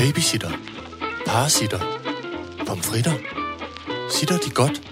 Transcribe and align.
Babysitter. 0.00 0.50
Parasitter. 1.26 1.78
Pomfritter. 2.66 3.12
Sitter 4.10 4.38
de 4.38 4.50
godt? 4.50 4.82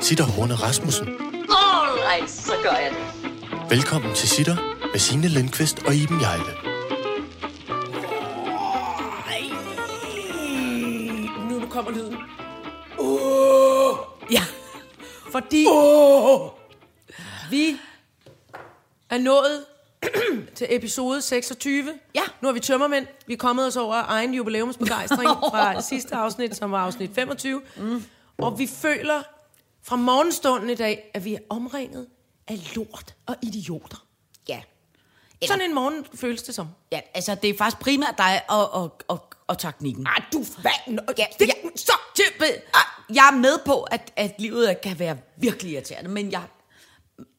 Sitter 0.00 0.24
Horne 0.24 0.54
Rasmussen. 0.54 1.08
Alright, 1.08 2.30
så 2.30 2.52
gør 2.62 2.70
jeg 2.70 2.90
det. 2.90 3.70
Velkommen 3.70 4.14
til 4.14 4.28
Sitter 4.28 4.56
med 4.92 4.98
Signe 4.98 5.28
Lindqvist 5.28 5.78
og 5.86 5.94
Iben 5.94 6.20
Jejle. 6.20 6.52
Nu, 11.48 11.58
nu 11.60 11.66
kommer 11.68 11.90
lyden. 11.90 12.16
Uh, 12.98 13.98
Ja. 14.30 14.42
fordi 15.32 15.66
uh, 15.66 16.50
vi 17.50 17.76
er 19.10 19.18
nået 19.18 19.64
til 20.60 20.66
episode 20.70 21.22
26. 21.22 21.98
Ja. 22.14 22.20
Nu 22.40 22.48
er 22.48 22.52
vi 22.52 22.60
tømmermænd. 22.60 23.06
Vi 23.26 23.32
er 23.32 23.36
kommet 23.36 23.66
os 23.66 23.76
over 23.76 24.02
egen 24.08 24.34
jubilæumsbegejstring 24.34 25.28
fra 25.50 25.80
sidste 25.80 26.14
afsnit, 26.14 26.56
som 26.56 26.72
var 26.72 26.78
afsnit 26.78 27.10
25. 27.14 27.62
Mm. 27.76 28.04
Og 28.38 28.58
vi 28.58 28.66
føler 28.66 29.22
fra 29.82 29.96
morgenstunden 29.96 30.70
i 30.70 30.74
dag, 30.74 31.10
at 31.14 31.24
vi 31.24 31.34
er 31.34 31.38
omringet 31.48 32.06
af 32.48 32.76
lort 32.76 33.14
og 33.26 33.36
idioter. 33.42 34.06
Ja. 34.48 34.60
Sådan 35.46 35.64
en 35.64 35.74
morgen 35.74 36.06
føles 36.14 36.42
det 36.42 36.54
som. 36.54 36.68
ja, 36.92 37.00
altså 37.14 37.34
det 37.34 37.50
er 37.50 37.54
faktisk 37.58 37.82
primært 37.82 38.14
dig 38.18 38.42
og, 38.48 38.70
og, 38.70 39.00
og, 39.08 39.30
og 39.46 39.58
teknikken. 39.58 40.06
Ah, 40.06 40.22
du 40.32 40.38
vand. 40.38 40.98
Ja, 41.18 41.24
Det, 41.38 41.46
ja, 41.48 41.52
så 41.76 41.92
til, 42.16 42.24
jeg 43.14 43.28
er 43.32 43.36
med 43.36 43.58
på, 43.66 43.82
at, 43.82 44.12
at 44.16 44.34
livet 44.38 44.80
kan 44.80 44.98
være 44.98 45.16
virkelig 45.36 45.72
irriterende, 45.72 46.10
men 46.10 46.32
jeg, 46.32 46.42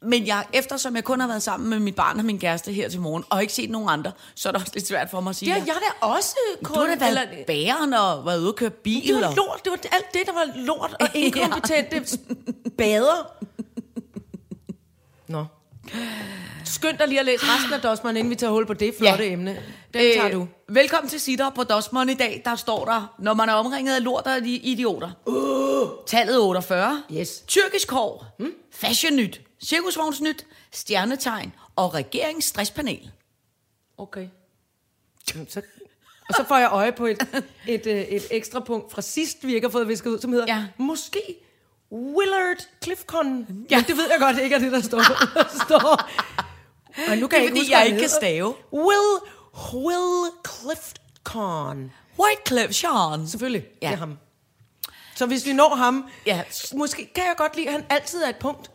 men 0.01 0.27
jeg, 0.27 0.45
eftersom 0.53 0.95
jeg 0.95 1.03
kun 1.03 1.19
har 1.19 1.27
været 1.27 1.43
sammen 1.43 1.69
med 1.69 1.79
mit 1.79 1.95
barn 1.95 2.19
og 2.19 2.25
min 2.25 2.39
kæreste 2.39 2.71
her 2.71 2.89
til 2.89 2.99
morgen, 3.01 3.23
og 3.29 3.41
ikke 3.41 3.53
set 3.53 3.69
nogen 3.69 3.89
andre, 3.89 4.11
så 4.35 4.49
er 4.49 4.53
det 4.53 4.61
også 4.61 4.73
lidt 4.75 4.87
svært 4.87 5.09
for 5.09 5.21
mig 5.21 5.29
at 5.29 5.35
sige. 5.35 5.53
det 5.53 5.61
har 5.61 5.67
jeg 5.67 5.75
da 6.01 6.05
også 6.07 6.35
du 6.67 6.73
har 6.73 6.81
da 6.87 6.95
været 6.99 7.09
eller... 7.31 7.45
bæren 7.47 7.93
og 7.93 8.25
været 8.25 8.39
ude 8.39 8.49
og 8.49 8.55
køre 8.55 8.69
bil. 8.69 9.07
Det 9.07 9.15
var 9.21 9.27
og- 9.27 9.35
lort. 9.35 9.61
Det 9.63 9.71
var 9.71 9.77
alt 9.91 10.13
det, 10.13 10.21
der 10.25 10.33
var 10.33 10.51
lort 10.55 10.95
og 10.99 11.07
inkompetente 11.15 12.17
bader. 12.77 13.31
Nå. 15.27 15.45
Skynd 16.65 16.97
dig 16.97 17.07
lige 17.07 17.19
at 17.19 17.25
læse 17.25 17.43
resten 17.45 17.73
af 17.73 17.81
Dosman, 17.81 18.17
inden 18.17 18.29
vi 18.29 18.35
tager 18.35 18.51
hul 18.53 18.65
på 18.65 18.73
det 18.73 18.93
flotte 18.99 19.23
Ja. 19.25 19.31
emne. 19.31 19.51
Den 19.93 20.01
tager 20.13 20.31
du. 20.31 20.47
Velkommen 20.69 21.09
til 21.09 21.19
Sitter 21.19 21.49
på 21.49 21.63
Dosmon 21.63 22.09
i 22.09 22.13
dag. 22.13 22.41
Der 22.45 22.55
står 22.55 22.85
der, 22.85 23.15
når 23.19 23.33
man 23.33 23.49
er 23.49 23.53
omringet 23.53 23.95
af 23.95 24.03
lort 24.03 24.25
og 24.27 24.41
de 24.43 24.49
idioter. 24.55 25.09
Uh. 25.25 25.89
Tallet 26.07 26.39
48. 26.39 27.03
Yes. 27.13 27.43
Tyrkisk 27.47 27.91
hår. 27.91 28.25
Hmm? 28.39 28.51
Fashion 28.73 29.15
nyt. 29.15 29.41
Cirkusvognsnyt. 29.65 30.45
Stjernetegn. 30.71 31.53
Og 31.75 31.93
regeringsstresspanel. 31.93 33.11
Okay. 33.97 34.27
Så, 35.49 35.61
og 36.29 36.35
så 36.35 36.43
får 36.47 36.57
jeg 36.57 36.69
øje 36.71 36.91
på 36.91 37.05
et, 37.05 37.21
et, 37.67 37.87
et, 37.87 38.15
et 38.15 38.27
ekstra 38.31 38.59
punkt 38.59 38.91
fra 38.91 39.01
sidst, 39.01 39.37
vi 39.47 39.55
ikke 39.55 39.67
har 39.67 39.71
fået 39.71 39.87
visket 39.87 40.09
ud, 40.09 40.19
som 40.19 40.31
hedder, 40.31 40.55
Ja. 40.55 40.65
måske 40.77 41.21
Willard 41.91 42.57
Clifcon. 42.83 43.47
Ja. 43.71 43.75
Men 43.77 43.85
det 43.85 43.97
ved 43.97 44.09
jeg 44.11 44.19
godt 44.19 44.37
ikke 44.37 44.55
er 44.55 44.59
det, 44.59 44.71
der 44.71 44.81
står. 44.81 45.01
Står. 45.65 46.09
Og 47.11 47.17
nu 47.17 47.27
kan 47.27 47.29
Det 47.29 47.33
er 47.33 47.39
jeg 47.39 47.43
ikke 47.45 47.59
huske, 47.59 47.77
jeg 47.77 47.85
ikke 47.85 47.99
kan 47.99 48.09
stave. 48.09 48.55
Will, 48.73 49.19
Will 49.73 50.31
Clifton. 50.47 51.91
Whitecliff 52.19 52.73
Sean. 52.73 53.27
Selvfølgelig, 53.27 53.63
ja. 53.81 53.87
Det 53.87 53.93
er 53.93 53.97
ham. 53.97 54.17
Så 55.15 55.25
hvis 55.25 55.45
vi 55.45 55.53
når 55.53 55.75
ham, 55.75 56.09
Ja. 56.25 56.43
måske 56.73 57.11
kan 57.15 57.23
jeg 57.23 57.33
godt 57.37 57.55
lide, 57.55 57.67
at 57.67 57.73
han 57.73 57.85
altid 57.89 58.23
er 58.23 58.29
et 58.29 58.35
punkt. 58.39 58.71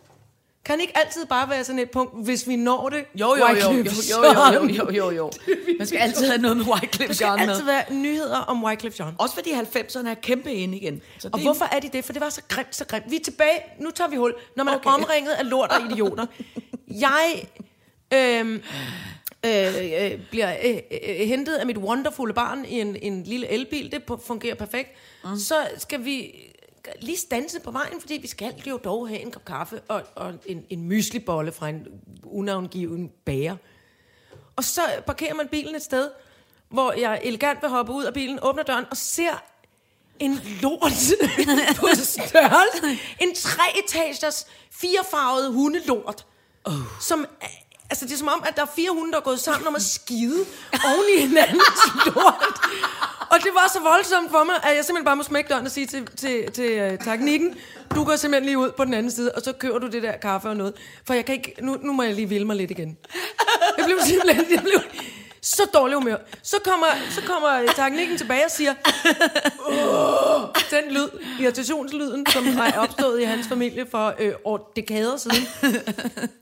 Kan 0.66 0.80
ikke 0.80 0.98
altid 0.98 1.26
bare 1.26 1.50
være 1.50 1.64
sådan 1.64 1.78
et 1.78 1.90
punkt, 1.90 2.24
hvis 2.24 2.48
vi 2.48 2.56
når 2.56 2.88
det? 2.88 3.04
Jo, 3.14 3.34
jo, 3.34 3.46
jo, 3.48 3.54
jo, 3.56 3.68
Wycliffe 3.70 4.02
jo, 4.10 4.52
jo, 4.52 4.68
jo, 4.68 4.90
jo, 4.90 5.10
jo. 5.10 5.30
Man 5.78 5.86
skal 5.86 5.98
altid 5.98 6.26
have 6.26 6.38
noget 6.38 6.56
med 6.56 6.64
Whitecliff 6.66 7.08
Der 7.08 7.14
skal 7.14 7.28
med. 7.38 7.48
altid 7.48 7.64
være 7.64 7.84
nyheder 7.94 8.36
om 8.38 8.64
Wycliffe 8.64 9.02
Jean. 9.04 9.14
Også 9.18 9.34
fordi 9.34 9.50
90'erne 9.52 10.08
er 10.08 10.14
kæmpe 10.14 10.52
ind 10.52 10.74
igen. 10.74 11.02
Så 11.18 11.28
Og 11.32 11.40
hvorfor 11.40 11.64
er 11.72 11.80
de 11.80 11.88
det? 11.92 12.04
For 12.04 12.12
det 12.12 12.22
var 12.22 12.28
så 12.28 12.40
grimt, 12.48 12.76
så 12.76 12.84
grimt. 12.84 13.04
Vi 13.10 13.16
er 13.16 13.20
tilbage. 13.24 13.58
Nu 13.80 13.90
tager 13.90 14.10
vi 14.10 14.16
hul. 14.16 14.34
Når 14.56 14.64
man 14.64 14.74
okay. 14.74 14.90
Er 14.90 14.94
omringet 14.94 15.30
af 15.30 15.50
lort 15.50 15.70
og 15.72 15.92
idioter. 15.92 16.26
Jeg 16.88 17.46
øhm, 18.14 18.62
øh, 19.46 19.74
øh, 20.04 20.12
bliver 20.30 20.56
øh, 20.64 20.76
øh, 21.08 21.28
hentet 21.28 21.54
af 21.54 21.66
mit 21.66 21.78
wonderfulde 21.78 22.34
barn 22.34 22.64
i 22.64 22.80
en, 22.80 22.96
en 23.02 23.22
lille 23.22 23.48
elbil. 23.48 23.92
Det 23.92 24.02
fungerer 24.26 24.54
perfekt. 24.54 24.88
Mm. 25.24 25.36
Så 25.38 25.54
skal 25.78 26.04
vi 26.04 26.34
lige 27.00 27.18
stanse 27.18 27.60
på 27.60 27.70
vejen, 27.70 28.00
fordi 28.00 28.14
vi 28.14 28.26
skal 28.26 28.54
jo 28.66 28.76
dog 28.84 29.08
have 29.08 29.20
en 29.20 29.30
kop 29.30 29.44
kaffe 29.44 29.80
og, 29.88 30.02
og 30.14 30.34
en, 30.46 30.66
en 30.70 30.82
myslibolle 30.82 31.52
fra 31.52 31.68
en 31.68 31.86
unavngiven 32.24 33.12
bager. 33.24 33.56
Og 34.56 34.64
så 34.64 34.80
parkerer 35.06 35.34
man 35.34 35.48
bilen 35.48 35.74
et 35.74 35.82
sted, 35.82 36.10
hvor 36.68 36.92
jeg 36.92 37.20
elegant 37.24 37.62
vil 37.62 37.70
hoppe 37.70 37.92
ud 37.92 38.04
af 38.04 38.14
bilen, 38.14 38.38
åbner 38.42 38.62
døren 38.62 38.84
og 38.90 38.96
ser 38.96 39.42
en 40.18 40.40
lort 40.62 40.92
på 41.80 41.86
størrelse. 41.94 43.02
En 43.20 43.34
treetagers 43.34 44.46
firefarvet 44.70 45.52
hundelort. 45.52 46.26
Oh. 46.64 46.74
Som, 47.00 47.26
altså 47.90 48.04
det 48.04 48.12
er 48.12 48.16
som 48.16 48.28
om, 48.28 48.44
at 48.48 48.56
der 48.56 48.62
er 48.62 48.72
fire 48.76 48.90
hunde, 48.92 49.12
der 49.12 49.18
er 49.18 49.22
gået 49.22 49.40
sammen 49.40 49.66
om 49.66 49.74
at 49.74 49.82
skide 49.82 50.38
oven 50.84 51.06
i 51.16 51.20
hinandens 51.26 51.82
lort. 52.06 52.54
Og 53.30 53.38
det 53.38 53.50
var 53.54 53.70
så 53.72 53.80
voldsomt 53.80 54.30
for 54.30 54.44
mig, 54.44 54.54
at 54.62 54.76
jeg 54.76 54.84
simpelthen 54.84 55.04
bare 55.04 55.16
må 55.16 55.22
smække 55.22 55.48
døren 55.48 55.66
og 55.66 55.70
sige 55.70 55.86
til, 55.86 56.06
til, 56.06 56.52
til 56.52 56.92
uh, 56.92 56.98
teknikken, 57.04 57.54
du 57.94 58.04
går 58.04 58.16
simpelthen 58.16 58.46
lige 58.46 58.58
ud 58.58 58.72
på 58.76 58.84
den 58.84 58.94
anden 58.94 59.12
side, 59.12 59.32
og 59.32 59.42
så 59.42 59.52
kører 59.52 59.78
du 59.78 59.86
det 59.86 60.02
der 60.02 60.16
kaffe 60.16 60.48
og 60.48 60.56
noget. 60.56 60.74
For 61.06 61.14
jeg 61.14 61.24
kan 61.24 61.34
ikke, 61.34 61.54
nu, 61.62 61.76
nu 61.82 61.92
må 61.92 62.02
jeg 62.02 62.14
lige 62.14 62.28
vilde 62.28 62.44
mig 62.44 62.56
lidt 62.56 62.70
igen. 62.70 62.98
Jeg 63.78 63.84
blev 63.84 63.98
simpelthen, 64.00 64.44
jeg 64.50 64.62
blev 64.62 64.80
så 65.46 65.62
dårlig 65.74 65.96
humør. 65.96 66.16
Så 66.42 66.56
kommer, 66.64 66.86
så 67.10 67.22
kommer 67.22 67.72
teknikken 67.76 68.18
tilbage 68.18 68.44
og 68.44 68.50
siger, 68.50 68.74
den 70.70 70.92
lyd, 70.92 71.08
irritationslyden, 71.40 72.26
som 72.26 72.46
er 72.46 72.78
opstået 72.78 73.20
i 73.20 73.24
hans 73.24 73.48
familie 73.48 73.86
for 73.90 74.14
øh, 74.18 74.32
år, 74.44 74.72
dekader 74.76 75.16
siden. 75.16 75.46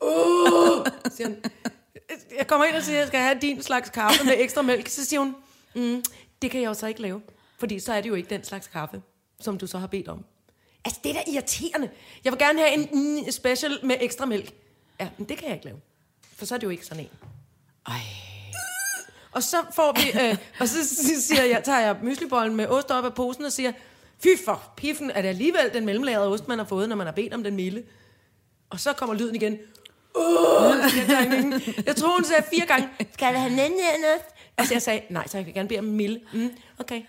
Uh, 0.01 0.87
siger 1.11 1.29
han. 1.29 1.43
Jeg 2.39 2.47
kommer 2.47 2.67
ind 2.67 2.77
og 2.77 2.83
siger, 2.83 2.97
at 2.97 3.01
jeg 3.01 3.09
skal 3.09 3.21
have 3.21 3.39
din 3.41 3.63
slags 3.63 3.91
kaffe 3.91 4.25
med 4.25 4.35
ekstra 4.37 4.63
mælk. 4.63 4.89
Så 4.89 5.05
siger 5.05 5.21
hun, 5.21 5.37
mm, 5.75 6.05
det 6.43 6.51
kan 6.51 6.61
jeg 6.61 6.69
jo 6.69 6.75
så 6.75 6.87
ikke 6.87 7.03
lave. 7.03 7.23
Fordi 7.59 7.81
så 7.81 7.93
er 7.93 8.01
det 8.01 8.09
jo 8.09 8.15
ikke 8.15 8.31
den 8.31 8.45
slags 8.45 8.67
kaffe, 8.67 9.03
som 9.41 9.59
du 9.59 9.67
så 9.67 9.79
har 9.79 9.87
bedt 9.87 10.09
om. 10.09 10.25
Altså, 10.85 11.01
det 11.05 11.11
er 11.11 11.15
da 11.15 11.23
irriterende. 11.33 11.91
Jeg 12.25 12.33
vil 12.33 12.39
gerne 12.39 12.59
have 12.59 12.73
en 12.73 12.89
mm, 12.93 13.31
special 13.31 13.79
med 13.83 13.97
ekstra 14.01 14.27
mælk. 14.27 14.53
Ja, 15.01 15.09
men 15.19 15.29
det 15.29 15.39
kan 15.39 15.47
jeg 15.47 15.55
ikke 15.55 15.67
lave. 15.67 15.81
For 16.37 16.47
så 16.47 16.55
er 16.55 16.59
det 16.59 16.65
jo 16.65 16.71
ikke 16.71 16.87
sådan 16.87 17.05
en. 17.05 17.11
Ej. 17.87 18.01
Og 19.35 19.43
så 19.43 19.57
får 19.73 19.93
vi, 20.01 20.21
øh, 20.21 20.37
og 20.61 20.69
så 20.69 20.77
siger 21.21 21.45
jeg, 21.45 21.65
tager 21.65 21.81
jeg 21.81 21.97
myslibollen 22.03 22.57
med 22.57 22.67
ost 22.67 22.91
op 22.91 23.05
af 23.05 23.15
posen 23.15 23.45
og 23.45 23.53
siger, 23.53 23.73
fy 24.23 24.29
for 24.45 24.63
piffen, 24.77 25.11
er 25.11 25.23
det 25.23 25.29
alligevel 25.29 25.71
den 25.75 25.87
mellemlagrede 25.87 26.29
ost, 26.29 26.49
man 26.49 26.59
har 26.59 26.67
fået, 26.67 26.89
når 26.89 26.97
man 26.97 27.07
har 27.07 27.13
bedt 27.13 27.35
om 27.35 27.45
den 27.45 27.57
milde? 27.57 27.83
Og 28.71 28.81
så 28.81 28.93
kommer 28.93 29.15
lyden 29.15 29.35
igen. 29.35 29.59
Uh, 30.15 30.23
jeg, 31.87 31.97
tror, 31.97 32.15
hun 32.15 32.25
sagde 32.25 32.43
fire 32.55 32.67
gange, 32.67 32.89
skal 33.13 33.27
jeg 33.27 33.41
have 33.41 33.57
nemlig 33.57 33.85
ost? 34.17 34.25
Altså 34.59 34.75
jeg 34.75 34.83
sagde, 34.83 35.01
nej, 35.11 35.29
tak, 35.29 35.39
jeg 35.39 35.47
vil 35.47 35.55
gerne 35.55 35.69
bede 35.69 35.79
om 35.79 35.87
en 35.87 35.97
milde. 35.97 36.21
Mm, 36.33 36.51
okay. 36.79 37.03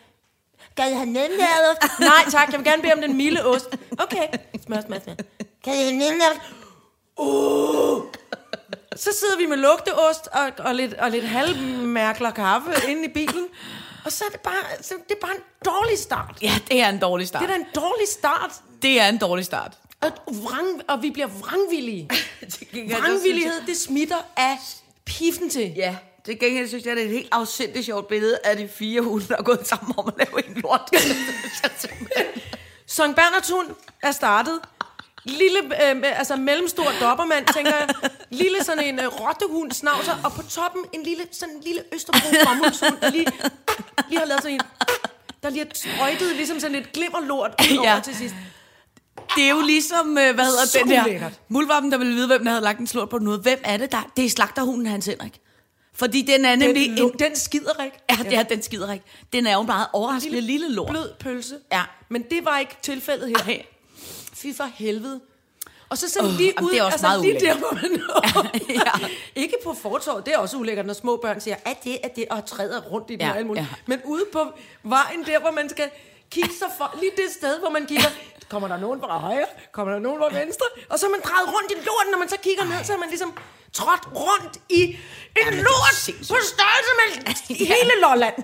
Skal 0.72 0.88
jeg 0.90 0.98
have 0.98 1.06
nemlig 1.06 1.48
ost? 1.72 2.00
Nej, 2.00 2.24
tak, 2.32 2.52
jeg 2.52 2.60
vil 2.60 2.66
gerne 2.66 2.82
bede 2.82 2.94
om 2.94 3.02
den 3.02 3.18
milde 3.18 3.46
ost. 3.46 3.78
Okay. 3.98 4.28
Smør, 4.66 4.82
smør, 4.82 5.00
smør. 5.04 5.16
Kan 5.64 5.74
jeg 5.74 5.86
have 5.86 5.98
nemlig 5.98 6.22
ost? 6.32 6.42
Uh. 7.18 8.04
Så 8.96 9.10
sidder 9.20 9.38
vi 9.38 9.46
med 9.46 9.58
lugteost 9.58 10.28
og, 10.28 10.52
og 10.58 10.76
lidt, 10.76 10.94
og 10.94 11.12
lidt 11.12 11.26
halvmærkler 11.26 12.32
kaffe 12.32 12.72
inde 12.88 13.06
i 13.06 13.08
bilen. 13.14 13.46
Og 14.06 14.12
så 14.12 14.24
er 14.26 14.30
det 14.30 14.40
bare, 14.40 14.64
så 14.82 14.94
det 15.10 15.16
er 15.16 15.20
bare 15.22 15.36
en 15.36 15.42
dårlig 15.66 16.00
start. 16.00 16.38
Ja, 16.42 16.60
det 16.68 16.82
er 16.82 16.90
en 16.90 17.00
dårlig 17.00 17.28
start. 17.28 17.42
Det 17.42 17.50
er 17.50 17.54
da 17.54 17.60
en 17.60 17.68
dårlig 17.76 18.08
start. 18.08 18.52
Det 18.82 19.00
er 19.00 19.08
en 19.08 19.18
dårlig 19.18 19.46
start. 19.46 19.78
Og, 20.02 20.12
vrang, 20.28 20.82
og 20.88 21.02
vi 21.02 21.10
bliver 21.10 21.28
vrangvillige. 21.28 22.10
Vrangvillighed, 22.92 23.62
det 23.68 23.78
smitter 23.78 24.18
af 24.38 24.58
piffen 25.06 25.50
til. 25.50 25.74
Ja, 25.76 25.96
til 26.26 26.40
gengæld 26.40 26.68
synes 26.68 26.86
jeg, 26.86 26.96
det 26.96 27.02
er 27.02 27.06
et 27.06 27.14
helt 27.14 27.30
afsindigt 27.32 27.86
sjovt 27.86 28.08
billede 28.08 28.40
af 28.44 28.58
de 28.58 28.68
fire 28.68 29.02
hunde, 29.02 29.28
der 29.28 29.38
er 29.38 29.44
gået 29.44 29.68
sammen 29.68 29.94
om 29.98 30.08
at 30.08 30.14
lave 30.18 30.48
en 30.48 30.62
lort. 30.62 30.90
Sankt 32.88 33.16
Bernards 33.16 33.50
hund 33.50 33.68
er 34.02 34.12
startet. 34.12 34.60
Lille, 35.26 35.60
øh, 35.60 36.20
altså 36.20 36.36
mellemstor 36.36 36.84
dobbermand, 37.02 37.46
tænker 37.54 37.72
jeg. 37.76 37.88
Lille 38.30 38.64
sådan 38.64 38.84
en 38.84 39.00
øh, 39.00 39.08
rottehund 39.08 39.72
snavser, 39.72 40.14
og 40.24 40.32
på 40.32 40.42
toppen 40.50 40.82
en 40.94 41.04
lille, 41.04 41.24
sådan 41.32 41.56
en 41.56 41.62
lille 41.62 41.82
Østerbro 41.94 42.28
bomuldshund, 42.46 42.98
der 43.02 43.10
lige, 43.10 43.26
lige 44.10 44.20
har 44.20 44.26
lavet 44.26 44.42
sådan 44.42 44.54
en, 44.54 44.62
der 45.44 45.50
lige 45.50 45.66
har 45.66 45.72
sprøjtet 45.96 46.36
ligesom 46.36 46.60
sådan 46.60 46.76
et 46.76 46.92
glimmerlort 46.94 47.52
ud 47.72 47.78
over 47.78 47.94
Ja. 47.94 48.00
til 48.04 48.16
sidst. 48.16 48.36
Det 49.36 49.44
er 49.44 49.50
jo 49.50 49.62
ligesom, 49.62 50.18
øh, 50.18 50.36
hvad 50.36 50.46
hedder 50.46 50.66
Så 50.66 50.78
den 50.80 50.90
der 50.90 51.04
ulækkert. 51.04 51.34
muldvarpen, 51.50 51.92
der 51.92 51.98
ville 51.98 52.14
vide, 52.14 52.28
hvem 52.28 52.44
der 52.44 52.52
havde 52.52 52.64
lagt 52.64 52.80
en 52.80 52.88
slurt 52.88 53.10
på 53.10 53.18
ud. 53.18 53.42
Hvem 53.42 53.60
er 53.64 53.78
det 53.78 53.92
der? 53.92 54.12
Det 54.18 54.26
er 54.26 54.30
slagterhunden 54.30 54.86
Hans 54.88 55.06
Henrik. 55.06 55.40
Fordi 55.94 56.22
den 56.22 56.46
er 56.46 56.56
nemlig 56.56 56.90
Den, 56.90 57.00
en... 57.06 57.12
den 57.20 57.36
skider 57.36 57.84
ikke. 57.84 57.98
Ja, 58.10 58.16
det 58.30 58.34
er 58.38 58.44
den 58.44 58.62
skider 58.64 58.94
ikke. 58.94 59.06
Den 59.34 59.48
er 59.48 59.54
jo 59.54 59.60
en 59.62 59.66
meget 59.68 59.88
overraskende 59.94 60.36
lille, 60.42 60.48
lille 60.52 60.70
lort. 60.76 60.90
Blød 60.90 61.10
pølse. 61.20 61.56
Ja. 61.72 61.82
Men 62.10 62.22
det 62.32 62.46
var 62.46 62.60
ikke 62.60 62.78
tilfældet 62.82 63.28
her. 63.30 63.38
Ej. 63.38 63.66
Fy 64.46 64.58
for 64.58 64.70
helvede. 64.76 65.20
Og 65.90 65.98
så 65.98 66.10
sådan 66.10 66.30
Åh, 66.30 66.36
lige 66.38 66.54
ud, 66.62 66.72
det 66.72 66.80
er 66.80 66.84
også 66.84 66.94
altså 66.94 67.08
meget 67.08 67.22
lige 67.22 67.34
der, 67.34 67.40
ulækkert. 67.40 67.58
hvor 67.60 67.74
man 67.74 68.62
ja. 69.02 69.08
Ikke 69.36 69.58
på 69.64 69.74
fortorvet, 69.82 70.26
det 70.26 70.34
er 70.34 70.38
også 70.38 70.58
ulækkert, 70.58 70.86
når 70.86 70.94
små 70.94 71.18
børn 71.18 71.42
siger, 71.42 71.56
at 71.66 71.84
det 71.84 71.98
er 72.04 72.08
det, 72.08 72.26
og 72.30 72.46
træder 72.46 72.82
rundt 72.82 73.10
i 73.12 73.14
det 73.14 73.20
Ja, 73.22 73.26
ja, 73.26 73.32
og 73.32 73.38
alt 73.38 73.48
muligt. 73.48 73.66
ja. 73.70 73.76
Men 73.86 74.02
ude 74.06 74.26
på 74.34 74.42
vejen 74.84 75.24
der, 75.26 75.40
hvor 75.40 75.52
man 75.52 75.70
skal 75.70 75.90
kigge 76.32 76.50
sig 76.60 76.68
for, 76.78 76.96
lige 77.00 77.12
det 77.18 77.34
sted, 77.40 77.60
hvor 77.60 77.70
man 77.70 77.86
kigger, 77.86 78.10
kommer 78.50 78.68
der 78.68 78.78
nogen 78.78 79.00
fra 79.00 79.18
højre, 79.18 79.46
kommer 79.72 79.94
der 79.94 80.00
nogen 80.00 80.20
fra 80.20 80.40
venstre, 80.40 80.66
og 80.90 81.00
så 81.00 81.06
er 81.06 81.10
man 81.10 81.22
drejet 81.24 81.48
rundt 81.56 81.72
i 81.72 81.76
lorten, 81.76 82.12
når 82.12 82.20
man 82.20 82.30
så 82.30 82.38
kigger 82.44 82.64
ned, 82.64 82.84
så 82.84 82.94
er 82.94 82.98
man 82.98 83.10
ligesom 83.10 83.34
trådt 83.74 84.06
rundt 84.16 84.58
i 84.70 84.82
en 85.42 85.48
er 85.48 85.52
lort 85.52 85.98
på 86.32 86.36
størrelse 86.54 86.92
med 87.00 87.66
hele 87.66 87.92
Lolland. 88.02 88.36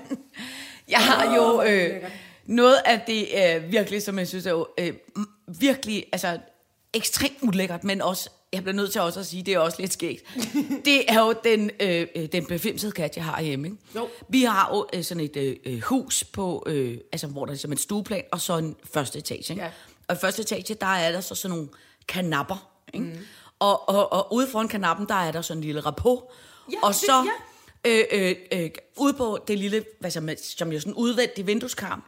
Jeg 0.88 1.00
har 1.00 1.36
jo 1.36 1.62
øh, 1.62 2.04
noget 2.46 2.78
af 2.86 3.02
det 3.08 3.28
øh, 3.36 3.72
virkelig, 3.72 4.02
som 4.04 4.20
jeg 4.20 4.28
synes 4.28 4.46
er 4.46 4.64
øh, 4.78 4.94
virkelig, 5.60 6.06
altså 6.12 6.40
ekstremt 6.94 7.38
ulækkert, 7.42 7.84
men 7.84 8.02
også, 8.02 8.30
jeg 8.54 8.62
bliver 8.64 8.76
nødt 8.76 8.92
til 8.92 9.02
også 9.02 9.20
at 9.20 9.26
sige, 9.26 9.44
det 9.44 9.54
er 9.54 9.60
også 9.60 9.78
lidt 9.82 9.94
skægt. 9.94 10.24
det 10.86 11.12
er 11.12 11.20
jo 11.20 11.34
den, 11.44 11.72
øh, 11.80 12.08
øh, 12.16 12.26
den 12.32 12.46
befimsede 12.46 12.92
kat, 12.92 13.16
jeg 13.16 13.26
har 13.26 13.42
hjemme. 13.42 13.68
Ikke? 13.68 13.78
Jo. 13.96 14.10
Vi 14.30 14.44
har 14.44 14.70
jo 14.74 14.88
øh, 14.94 15.04
sådan 15.04 15.24
et 15.24 15.38
øh, 15.38 15.56
øh, 15.66 15.82
hus, 15.82 16.24
på, 16.24 16.64
øh, 16.68 16.98
altså, 17.12 17.28
hvor 17.28 17.46
der 17.46 17.54
er 17.54 17.58
som 17.58 17.72
et 17.72 17.80
stueplan, 17.80 18.24
og 18.32 18.42
så 18.42 18.58
en 18.58 18.76
første 18.94 19.20
etage. 19.20 19.54
Ikke? 19.54 19.64
Ja. 19.64 19.72
Og 20.08 20.16
i 20.16 20.20
første 20.22 20.42
etage, 20.42 20.74
der 20.74 20.86
er 20.88 21.12
der 21.12 21.22
så 21.22 21.36
sådan 21.36 21.56
nogle 21.58 21.70
kanapper. 22.08 22.70
Ikke? 22.94 23.06
Mm. 23.06 23.18
Og, 23.60 23.90
og, 23.90 24.14
og 24.14 24.34
ude 24.34 24.48
foran 24.48 24.68
kanappen, 24.68 25.08
der 25.08 25.16
er 25.16 25.32
der 25.32 25.42
sådan 25.42 25.58
en 25.58 25.64
lille 25.64 25.82
rapport. 25.82 26.24
Ja, 26.72 26.78
og 26.84 26.88
det- 26.94 26.96
så 27.00 27.12
ja. 27.26 27.32
Øh, 27.86 28.04
øh, 28.12 28.36
øh, 28.52 28.70
ude 28.98 29.14
på 29.14 29.40
det 29.48 29.60
lille, 29.60 29.86
hvad 30.00 30.12
som, 30.12 30.30
som 30.58 30.72
jo 30.72 30.80
sådan 30.80 30.94
udvendig 30.94 31.48
vindueskarm, 31.48 32.04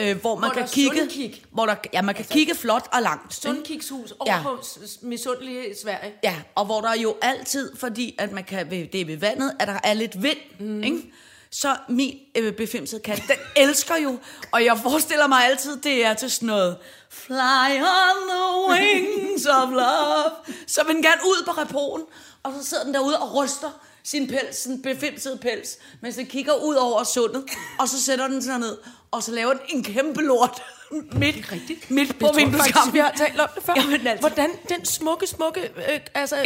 øh, 0.00 0.20
hvor 0.20 0.34
man 0.38 0.50
Hvor 0.50 0.60
kan 0.60 0.68
kigge, 0.68 0.98
sundkig. 0.98 1.44
hvor 1.50 1.66
der, 1.66 1.74
ja, 1.92 2.02
man 2.02 2.14
kan 2.14 2.20
altså, 2.22 2.32
kigge 2.32 2.54
flot 2.54 2.88
og 2.92 3.02
langt. 3.02 3.34
Sundkigshus 3.34 4.14
over 4.18 4.32
Ja. 4.34 4.42
på 4.42 4.62
misundelige 5.02 5.76
Sverige. 5.82 6.12
Ja, 6.24 6.36
og 6.54 6.64
hvor 6.64 6.80
der 6.80 6.94
jo 6.94 7.16
altid, 7.22 7.76
fordi 7.76 8.14
at 8.18 8.32
man 8.32 8.44
kan, 8.44 8.70
det 8.70 8.94
er 8.94 9.04
ved 9.04 9.16
vandet, 9.16 9.52
at 9.60 9.68
der 9.68 9.78
er 9.84 9.94
lidt 9.94 10.22
vind, 10.22 10.38
mm. 10.60 10.82
ikke? 10.82 11.12
Så 11.50 11.76
min 11.88 12.18
øh, 12.36 12.52
befimsede 12.52 13.00
kat, 13.02 13.22
den 13.28 13.36
elsker 13.56 13.96
jo, 13.96 14.18
og 14.52 14.64
jeg 14.64 14.78
forestiller 14.82 15.26
mig 15.26 15.44
altid, 15.44 15.76
det 15.76 16.04
er 16.04 16.14
til 16.14 16.30
sådan 16.30 16.46
noget, 16.46 16.76
Fly 17.10 17.34
on 17.80 18.28
the 18.30 18.70
wings 18.70 19.46
of 19.46 19.68
love. 19.70 20.30
Så 20.66 20.84
vil 20.84 20.94
den 20.94 21.02
gerne 21.02 21.20
ud 21.26 21.42
på 21.46 21.50
repoen, 21.50 22.02
og 22.42 22.52
så 22.60 22.68
sidder 22.68 22.84
den 22.84 22.94
derude 22.94 23.18
og 23.18 23.34
ryster 23.34 23.70
sin 24.04 24.26
pels, 24.28 24.56
sin 24.56 24.82
befimsede 24.82 25.36
pels, 25.42 25.78
mens 26.00 26.16
den 26.16 26.26
kigger 26.26 26.52
ud 26.64 26.74
over 26.74 27.04
sundet, 27.04 27.44
og 27.78 27.88
så 27.88 28.02
sætter 28.02 28.28
den 28.28 28.42
sig 28.42 28.58
ned, 28.58 28.78
og 29.10 29.22
så 29.22 29.32
laver 29.32 29.50
den 29.52 29.60
en 29.68 29.84
kæmpe 29.84 30.22
lort 30.22 30.62
midt, 31.12 31.52
Rigtigt. 31.52 31.90
midt 31.90 32.18
på 32.18 32.30
vindueskampen. 32.36 32.92
vi 32.94 32.98
har 32.98 33.12
talt 33.18 33.40
om 33.40 33.48
det 33.54 33.62
før. 33.64 33.72
Jamen, 33.76 34.06
altså. 34.06 34.20
Hvordan 34.20 34.50
den 34.68 34.84
smukke, 34.84 35.26
smukke, 35.26 35.60
øh, 35.60 36.00
altså 36.14 36.36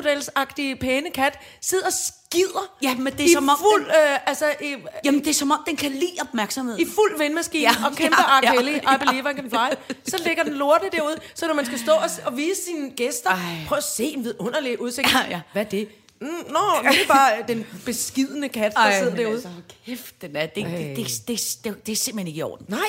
fotomodelsagtige 0.00 0.76
pæne 0.76 1.10
kat 1.10 1.38
sidder 1.60 1.86
og 1.86 1.92
skider 1.92 2.76
Ja, 2.82 2.94
men 2.94 3.12
det 3.12 3.20
er 3.20 3.24
i 3.24 3.32
som 3.32 3.48
om 3.48 3.58
fuld, 3.58 3.84
den- 3.84 3.90
øh, 4.12 4.18
altså, 4.26 4.44
i, 4.62 4.74
Jamen, 5.04 5.20
det 5.20 5.30
er 5.30 5.34
som 5.34 5.50
om, 5.50 5.60
den 5.66 5.76
kan 5.76 5.90
lide 5.92 6.16
opmærksomhed. 6.20 6.78
i 6.78 6.84
fuld 6.94 7.18
vindmaskine 7.18 7.62
Ja, 7.62 7.74
ja, 7.80 7.86
og 7.86 7.96
kæmpe 7.96 8.16
ja, 8.22 8.34
ja, 8.36 8.40
ja, 8.42 8.50
R. 8.52 8.54
Kelly, 8.56 8.72
ja. 8.72 8.94
I 8.94 8.98
believe 8.98 9.30
I 9.30 9.34
can 9.34 9.50
fly. 9.50 9.94
Så 10.10 10.22
ligger 10.26 10.42
den 10.42 10.52
lorte 10.54 10.84
derude, 10.92 11.16
så 11.34 11.46
når 11.46 11.54
man 11.54 11.66
skal 11.66 11.78
stå 11.78 11.92
og, 11.92 12.10
og 12.24 12.36
vise 12.36 12.64
sine 12.66 12.90
gæster, 12.90 13.30
Ej. 13.30 13.38
prøv 13.68 13.78
at 13.78 13.84
se 13.84 14.04
en 14.04 14.24
vidunderlig 14.24 14.80
udsigt. 14.80 15.12
Ja, 15.12 15.18
ja. 15.30 15.40
Hvad 15.52 15.62
er 15.64 15.68
det? 15.68 15.88
Mm, 16.20 16.26
nå, 16.28 16.90
det 16.90 17.02
er 17.02 17.06
bare 17.08 17.32
den 17.48 17.66
beskidende 17.84 18.48
kat, 18.48 18.72
der 18.74 18.92
sidder 18.98 19.10
men 19.10 19.18
derude. 19.20 19.34
Altså, 19.34 19.48
kæft, 19.86 20.22
den 20.22 20.36
er, 20.36 20.46
det, 20.46 20.66
det, 20.66 20.96
det, 20.96 21.06
det, 21.28 21.40
det, 21.64 21.86
det, 21.86 21.92
er 21.92 21.96
simpelthen 21.96 22.26
ikke 22.26 22.38
i 22.38 22.42
orden. 22.42 22.66
Nej, 22.68 22.80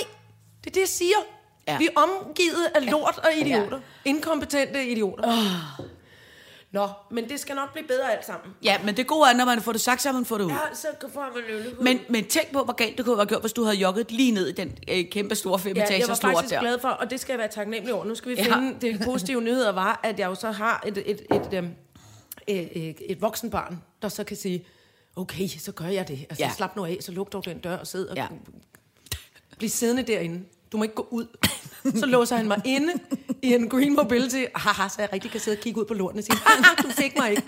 det 0.63 0.69
er 0.69 0.73
det, 0.73 0.79
jeg 0.79 0.87
siger. 0.89 1.15
Ja. 1.67 1.71
Ja. 1.73 1.77
Vi 1.77 1.85
er 1.95 2.01
omgivet 2.01 2.65
af 2.75 2.91
lort 2.91 3.17
og 3.17 3.29
idioter. 3.37 3.79
Inkompetente 4.05 4.87
idioter. 4.87 5.27
Oh. 5.27 5.85
Nå, 6.71 6.87
men 7.11 7.29
det 7.29 7.39
skal 7.39 7.55
nok 7.55 7.73
blive 7.73 7.87
bedre 7.87 8.11
alt 8.11 8.25
sammen. 8.25 8.53
Ja, 8.63 8.77
men 8.83 8.97
det 8.97 9.07
gode 9.07 9.29
er, 9.29 9.33
når 9.33 9.45
man 9.45 9.61
får 9.61 9.71
det 9.71 9.81
sagt, 9.81 10.01
så 10.01 10.11
man 10.11 10.25
får 10.25 10.37
det 10.37 10.43
ud. 10.45 10.49
Ja, 10.49 10.57
så 10.73 10.87
får 11.13 11.21
man 11.35 11.43
øl 11.49 11.75
Men, 11.81 11.99
men 12.09 12.25
tænk 12.25 12.51
på, 12.53 12.63
hvor 12.63 12.73
galt 12.73 12.97
det 12.97 13.05
kunne 13.05 13.15
have 13.15 13.25
gjort, 13.25 13.41
hvis 13.41 13.53
du 13.53 13.63
havde 13.63 13.77
jogget 13.77 14.11
lige 14.11 14.31
ned 14.31 14.47
i 14.47 14.51
den 14.51 14.77
øh, 14.87 15.05
kæmpe 15.11 15.35
store 15.35 15.59
Ja, 15.65 15.85
jeg 15.89 16.07
var 16.07 16.15
faktisk 16.15 16.53
der. 16.53 16.59
glad 16.59 16.79
for, 16.79 16.87
og 16.87 17.09
det 17.09 17.19
skal 17.19 17.33
jeg 17.33 17.39
være 17.39 17.47
taknemmelig 17.47 17.93
over. 17.93 18.05
Nu 18.05 18.15
skal 18.15 18.31
vi 18.31 18.35
Ja. 18.35 18.55
finde, 18.55 18.75
det 18.81 19.01
positive 19.05 19.41
nyheder 19.41 19.71
var, 19.71 19.99
at 20.03 20.19
jeg 20.19 20.27
jo 20.27 20.35
så 20.35 20.51
har 20.51 20.83
et, 20.87 20.97
et, 20.97 21.21
et, 21.31 21.53
et, 21.53 21.69
et, 22.47 22.89
et, 22.89 22.97
et 23.05 23.21
voksenbarn, 23.21 23.81
der 24.01 24.09
så 24.09 24.23
kan 24.23 24.37
sige, 24.37 24.65
okay, 25.15 25.47
så 25.47 25.71
gør 25.71 25.85
jeg 25.85 26.07
det. 26.07 26.25
Altså, 26.29 26.43
Ja. 26.45 26.51
slap 26.57 26.75
nu 26.75 26.85
af, 26.85 26.97
så 27.01 27.11
luk 27.11 27.31
dog 27.33 27.45
den 27.45 27.59
dør 27.59 27.77
og 27.77 27.87
sid 27.87 28.05
og 28.07 28.15
Ja. 28.15 28.27
bliv 29.57 29.69
siddende 29.69 30.03
derinde. 30.03 30.43
Du 30.71 30.77
må 30.77 30.83
ikke 30.83 30.95
gå 30.95 31.07
ud. 31.11 31.27
Så 31.95 32.05
låser 32.05 32.35
han 32.35 32.47
mig 32.47 32.61
inde 32.65 32.93
i 33.41 33.53
en 33.53 33.69
Green 33.69 33.95
Mobility, 33.95 34.43
haha, 34.55 34.89
så 34.89 34.95
jeg 35.01 35.13
rigtig 35.13 35.31
kan 35.31 35.39
sidde 35.39 35.57
og 35.57 35.61
kigge 35.61 35.79
ud 35.81 35.85
på 35.85 35.93
lorten 35.93 36.17
og 36.19 36.23
sige, 36.23 36.37
haha, 36.37 36.75
du 36.83 36.89
fik 36.89 37.17
mig 37.17 37.29
ikke. 37.29 37.43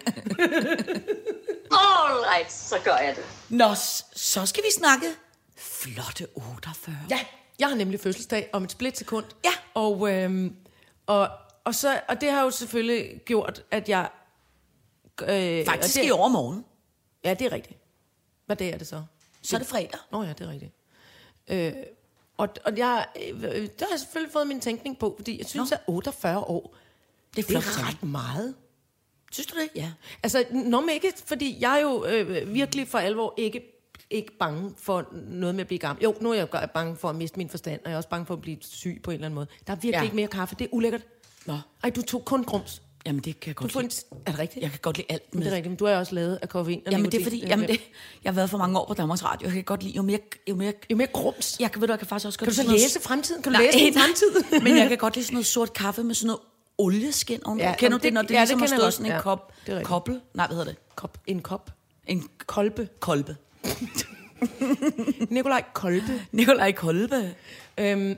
All 1.72 2.24
right, 2.36 2.52
så 2.52 2.76
gør 2.84 2.96
jeg 2.98 3.16
det. 3.16 3.24
Nå, 3.50 3.76
så 4.16 4.46
skal 4.46 4.64
vi 4.64 4.70
snakke 4.74 5.06
flotte 5.58 6.28
48. 6.36 6.96
Ja, 7.10 7.20
jeg 7.60 7.68
har 7.68 7.76
nemlig 7.76 8.00
fødselsdag 8.00 8.50
om 8.54 8.64
et 8.64 8.72
splitsekund. 8.72 9.26
Ja. 9.46 9.50
Og, 9.74 10.12
øhm, 10.14 10.56
og, 11.08 11.30
og, 11.64 11.76
så, 11.76 12.00
og 12.10 12.22
det 12.22 12.32
har 12.32 12.42
jo 12.44 12.52
selvfølgelig 12.52 13.22
gjort, 13.26 13.64
at 13.72 13.90
jeg... 13.90 14.10
Øh, 15.22 15.66
Faktisk 15.66 15.96
det, 15.96 16.08
i 16.08 16.12
overmorgen. 16.12 16.66
Ja, 17.24 17.34
det 17.34 17.46
er 17.46 17.52
rigtigt. 17.52 17.80
Hvad 18.46 18.56
dag 18.56 18.70
er 18.70 18.78
det 18.78 18.88
så? 18.88 19.04
Så 19.42 19.56
er 19.56 19.60
det 19.60 19.68
fredag. 19.68 20.00
Nå 20.12 20.24
ja, 20.24 20.30
det 20.30 20.42
er 20.42 20.50
rigtigt. 20.50 20.72
Øh, 21.48 21.74
og, 22.38 22.50
og 22.66 22.78
jeg, 22.78 23.06
øh, 23.22 23.42
der 23.44 23.86
har 23.86 23.92
jeg 23.92 24.00
selvfølgelig 24.00 24.34
fået 24.34 24.48
min 24.48 24.60
tænkning 24.60 25.00
på, 25.00 25.14
fordi 25.18 25.38
jeg 25.38 25.46
synes, 25.46 25.72
Nå. 25.72 25.76
at 25.76 25.82
48 25.88 26.40
år, 26.40 26.76
Det 27.36 27.44
er 27.44 27.48
det 27.48 27.56
er 27.56 27.88
ret 27.88 28.04
meget. 28.04 28.56
Synes 29.32 29.48
du 29.48 29.60
det? 29.60 29.70
Ja. 29.76 29.92
Altså, 30.24 30.46
når 30.52 30.82
man 30.82 30.90
ikke, 30.94 31.14
fordi 31.26 31.58
jeg 31.60 31.78
er 31.78 31.82
jo 31.82 32.06
øh, 32.06 32.54
virkelig 32.54 32.88
for 32.88 32.98
alvor 32.98 33.34
ikke, 33.38 33.82
ikke 34.10 34.38
bange 34.38 34.74
for 34.78 35.08
noget 35.12 35.56
med 35.56 35.62
at 35.62 35.68
blive 35.68 35.80
gammel. 35.80 36.04
Jo, 36.04 36.16
nu 36.22 36.32
er 36.32 36.36
jeg 36.36 36.70
bange 36.74 36.96
for 36.96 37.10
at 37.10 37.16
miste 37.16 37.38
min 37.38 37.50
forstand, 37.50 37.82
og 37.84 37.90
jeg 37.90 37.94
er 37.94 37.98
også 37.98 38.10
bange 38.10 38.26
for 38.26 38.34
at 38.34 38.42
blive 38.42 38.58
syg 38.62 39.00
på 39.04 39.12
en 39.12 39.16
eller 39.16 39.26
anden 39.26 39.36
måde. 39.36 39.48
Der 39.68 39.74
er 39.74 39.78
virkelig 39.78 39.94
ja. 39.94 40.04
ikke 40.04 40.16
mere 40.16 40.28
kaffe. 40.28 40.56
Det 40.60 40.66
er 40.66 40.70
ulækkert. 40.72 41.06
Nå. 41.46 41.58
Ej, 41.84 41.90
du 41.90 42.02
tog 42.02 42.26
kun 42.26 42.44
grums. 42.44 42.82
Jamen, 43.06 43.22
det 43.22 43.40
kan 43.40 43.48
jeg 43.50 43.56
Du 43.58 43.62
godt 43.62 43.76
en, 43.76 43.82
lide. 43.82 44.22
er 44.26 44.32
det 44.32 44.40
rigtigt? 44.40 44.64
Jeg 44.64 44.70
kan 44.72 44.80
godt 44.82 44.98
lide 44.98 45.06
alt 45.10 45.36
med. 45.36 45.44
det 45.44 45.52
er 45.52 45.56
rigtigt, 45.56 45.72
men 45.72 45.78
du 45.78 45.86
er 45.86 45.98
også 45.98 46.16
lavet 46.16 46.40
af 46.42 46.50
koffein 46.50 46.82
og 46.86 46.92
Jamen, 46.92 47.12
det 47.12 47.20
er 47.20 47.24
fordi, 47.24 47.46
jamen 47.48 47.68
det, 47.68 47.82
jeg 48.24 48.32
har 48.32 48.36
været 48.36 48.50
for 48.50 48.58
mange 48.58 48.80
år 48.80 48.88
på 48.88 48.94
Danmarks 48.94 49.24
Radio. 49.24 49.46
Jeg 49.48 49.54
kan 49.54 49.64
godt 49.64 49.84
lide, 49.84 49.96
jo 49.96 50.02
mere, 50.02 50.20
jo 50.50 50.56
mere 50.56 50.74
Jo 50.92 50.96
mere 50.96 51.08
grums. 51.08 51.58
jeg 51.60 51.72
kan, 51.72 51.82
ved 51.82 51.88
du, 51.88 51.92
jeg 51.94 52.00
kan 52.00 52.08
faktisk 52.08 52.26
også 52.28 52.40
godt 52.40 52.56
Kan 52.56 52.64
du 52.66 52.70
så 52.70 52.76
læse 52.76 53.02
fremtiden? 53.02 53.42
Kan 53.44 53.52
du 53.54 53.58
Nej, 53.58 53.66
læse 53.66 53.80
din 53.80 53.94
fremtid? 53.94 54.60
Men 54.64 54.78
jeg 54.78 54.90
kan 54.90 54.98
godt 54.98 55.16
lide 55.16 55.26
sådan 55.26 55.36
noget 55.36 55.46
sort 55.46 55.74
kaffe 55.74 56.04
med 56.04 56.16
sådan 56.16 56.28
noget 56.28 56.42
olieskin 56.78 57.42
ovenpå. 57.46 57.64
Ja, 57.64 57.76
Kender 57.78 57.98
du 57.98 58.04
det, 58.04 58.14
når 58.14 58.22
det, 58.22 58.32
ja, 58.32 58.40
ligesom 58.40 58.60
det 58.60 58.70
har 58.70 58.78
stået 58.78 58.94
sådan 58.94 59.06
en 59.06 59.12
Ja, 59.12 59.22
kop, 59.22 59.54
er 59.68 59.84
kobbel? 59.84 60.22
Nej, 60.34 60.48
hvad 60.48 60.58
hedder 60.58 60.72
det? 60.72 60.80
Kop. 60.96 61.18
En 61.28 61.42
kop. 61.42 61.72
En 62.08 62.30
Kolbe. 62.46 62.90
kolbe. 63.00 63.36
Nikolaj 65.30 65.64
Kolbe. 65.74 66.22
Nikolaj 66.32 66.72
Kolbe. 66.72 67.36
Øhm, 67.78 68.16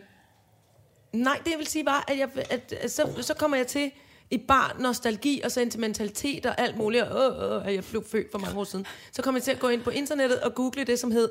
nej, 1.13 1.39
det 1.45 1.53
vil 1.57 1.67
sige 1.67 1.83
bare, 1.85 2.09
at, 2.11 2.17
jeg, 2.17 2.29
at, 2.49 2.73
at 2.81 2.91
så, 2.91 3.09
så 3.21 3.33
kommer 3.33 3.57
jeg 3.57 3.67
til 3.67 3.91
i 4.31 4.37
bar 4.37 4.75
nostalgi 4.79 5.41
og 5.43 5.51
sentimentalitet 5.51 6.45
og 6.45 6.61
alt 6.61 6.77
muligt, 6.77 7.03
og 7.03 7.59
øh, 7.59 7.67
øh, 7.67 7.75
jeg 7.75 7.83
blev 7.83 8.05
født 8.05 8.31
for 8.31 8.39
mange 8.39 8.59
år 8.59 8.63
siden. 8.63 8.85
Så 9.11 9.21
kommer 9.21 9.39
jeg 9.39 9.43
til 9.43 9.51
at 9.51 9.59
gå 9.59 9.67
ind 9.67 9.81
på 9.81 9.89
internettet 9.89 10.39
og 10.39 10.55
google 10.55 10.83
det, 10.83 10.99
som 10.99 11.11
hed 11.11 11.29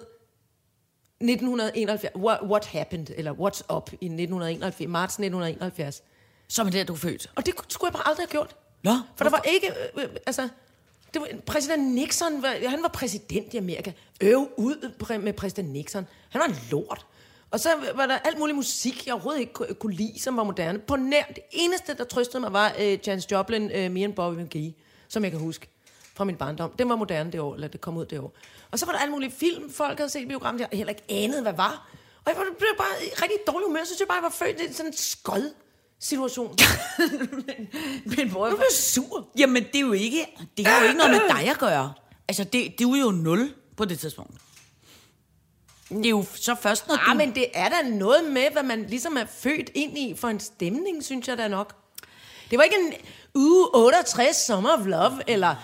1971. 1.20 2.16
What, 2.16 2.38
what 2.42 2.66
happened? 2.66 3.06
Eller 3.16 3.32
what's 3.32 3.76
up 3.76 3.92
i 3.92 4.06
1971, 4.06 4.88
marts 4.88 5.14
1971. 5.14 6.02
Som 6.48 6.66
er 6.66 6.70
der, 6.70 6.84
du 6.84 6.92
er 6.92 6.96
født. 6.96 7.30
Og 7.36 7.46
det 7.46 7.54
skulle 7.68 7.88
jeg 7.88 7.92
bare 7.92 8.08
aldrig 8.08 8.24
have 8.24 8.30
gjort. 8.30 8.56
Nå, 8.82 8.92
For 9.16 9.24
der 9.24 9.30
var 9.30 9.42
ikke, 9.42 9.68
øh, 9.68 10.04
øh, 10.04 10.08
altså, 10.26 10.48
det 11.14 11.22
var, 11.22 11.28
præsident 11.46 11.94
Nixon, 11.94 12.42
var, 12.42 12.68
han 12.68 12.82
var 12.82 12.88
præsident 12.88 13.54
i 13.54 13.56
Amerika. 13.56 13.92
Øv 14.20 14.48
ud 14.56 15.18
med 15.18 15.32
præsident 15.32 15.70
Nixon. 15.70 16.06
Han 16.28 16.40
var 16.40 16.46
en 16.46 16.56
lort. 16.70 17.06
Og 17.50 17.60
så 17.60 17.68
var 17.94 18.06
der 18.06 18.18
alt 18.18 18.38
mulig 18.38 18.56
musik, 18.56 19.06
jeg 19.06 19.14
overhovedet 19.14 19.40
ikke 19.40 19.74
kunne, 19.74 19.94
lide, 19.94 20.20
som 20.20 20.36
var 20.36 20.42
moderne. 20.42 20.78
På 20.78 20.96
nær, 20.96 21.22
det 21.28 21.42
eneste, 21.52 21.94
der 21.94 22.04
trøstede 22.04 22.40
mig, 22.40 22.52
var 22.52 22.74
øh, 22.78 22.98
Janis 23.06 23.30
Joplin, 23.30 23.70
øh, 23.70 23.90
Me 23.90 24.04
and 24.04 24.14
Bobby 24.14 24.40
McGee, 24.40 24.74
som 25.08 25.24
jeg 25.24 25.30
kan 25.30 25.40
huske 25.40 25.68
fra 26.14 26.24
min 26.24 26.36
barndom. 26.36 26.70
Den 26.78 26.88
var 26.88 26.96
moderne 26.96 27.32
det 27.32 27.40
år, 27.40 27.54
eller 27.54 27.68
det 27.68 27.80
kom 27.80 27.96
ud 27.96 28.06
det 28.06 28.18
år. 28.18 28.32
Og 28.70 28.78
så 28.78 28.86
var 28.86 28.92
der 28.92 28.98
alle 28.98 29.12
mulige 29.12 29.30
film, 29.30 29.72
folk 29.72 29.98
havde 29.98 30.10
set 30.10 30.20
i 30.20 30.26
biografen, 30.26 30.60
jeg 30.60 30.68
heller 30.72 30.90
ikke 30.90 31.04
anede, 31.08 31.42
hvad 31.42 31.52
var. 31.52 31.90
Og 32.24 32.32
jeg 32.32 32.36
blev 32.58 32.68
bare 32.78 33.04
i 33.04 33.08
rigtig 33.22 33.38
dårlig 33.46 33.66
humør, 33.66 33.80
så 33.80 33.86
synes 33.86 34.00
jeg 34.00 34.08
bare, 34.08 34.16
jeg 34.16 34.22
var 34.22 34.30
født 34.30 34.70
i 34.70 34.72
sådan 34.72 34.92
en 34.92 34.96
skod 34.96 35.52
situation. 36.00 36.58
Men 38.16 38.30
hvor 38.30 38.46
Jeg 38.46 38.56
blev 38.56 38.70
sur. 38.72 39.28
Jamen, 39.38 39.64
det 39.64 39.76
er 39.76 39.80
jo 39.80 39.92
ikke, 39.92 40.26
det 40.56 40.66
har 40.66 40.80
jo 40.80 40.86
ikke 40.86 40.98
noget 40.98 41.12
med 41.12 41.36
dig 41.36 41.50
at 41.50 41.58
gøre. 41.58 41.92
Altså, 42.28 42.44
det, 42.44 42.78
det 42.78 42.86
er 42.86 42.98
jo 42.98 43.10
nul 43.10 43.54
på 43.76 43.84
det 43.84 43.98
tidspunkt. 43.98 44.34
Det 45.90 46.06
er 46.06 46.10
jo 46.10 46.24
så 46.34 46.54
først, 46.62 46.88
når 46.88 46.94
du... 46.94 47.00
Ah, 47.10 47.16
men 47.16 47.34
det 47.34 47.46
er 47.54 47.68
da 47.68 47.88
noget 47.88 48.24
med, 48.24 48.50
hvad 48.52 48.62
man 48.62 48.86
ligesom 48.88 49.16
er 49.16 49.24
født 49.24 49.70
ind 49.74 49.98
i 49.98 50.14
for 50.16 50.28
en 50.28 50.40
stemning, 50.40 51.04
synes 51.04 51.28
jeg 51.28 51.38
da 51.38 51.48
nok. 51.48 51.74
Det 52.50 52.58
var 52.58 52.64
ikke 52.64 52.76
en 52.86 52.92
uge 53.34 53.68
68 53.74 54.36
Summer 54.46 54.70
of 54.78 54.86
Love, 54.86 55.20
eller... 55.26 55.54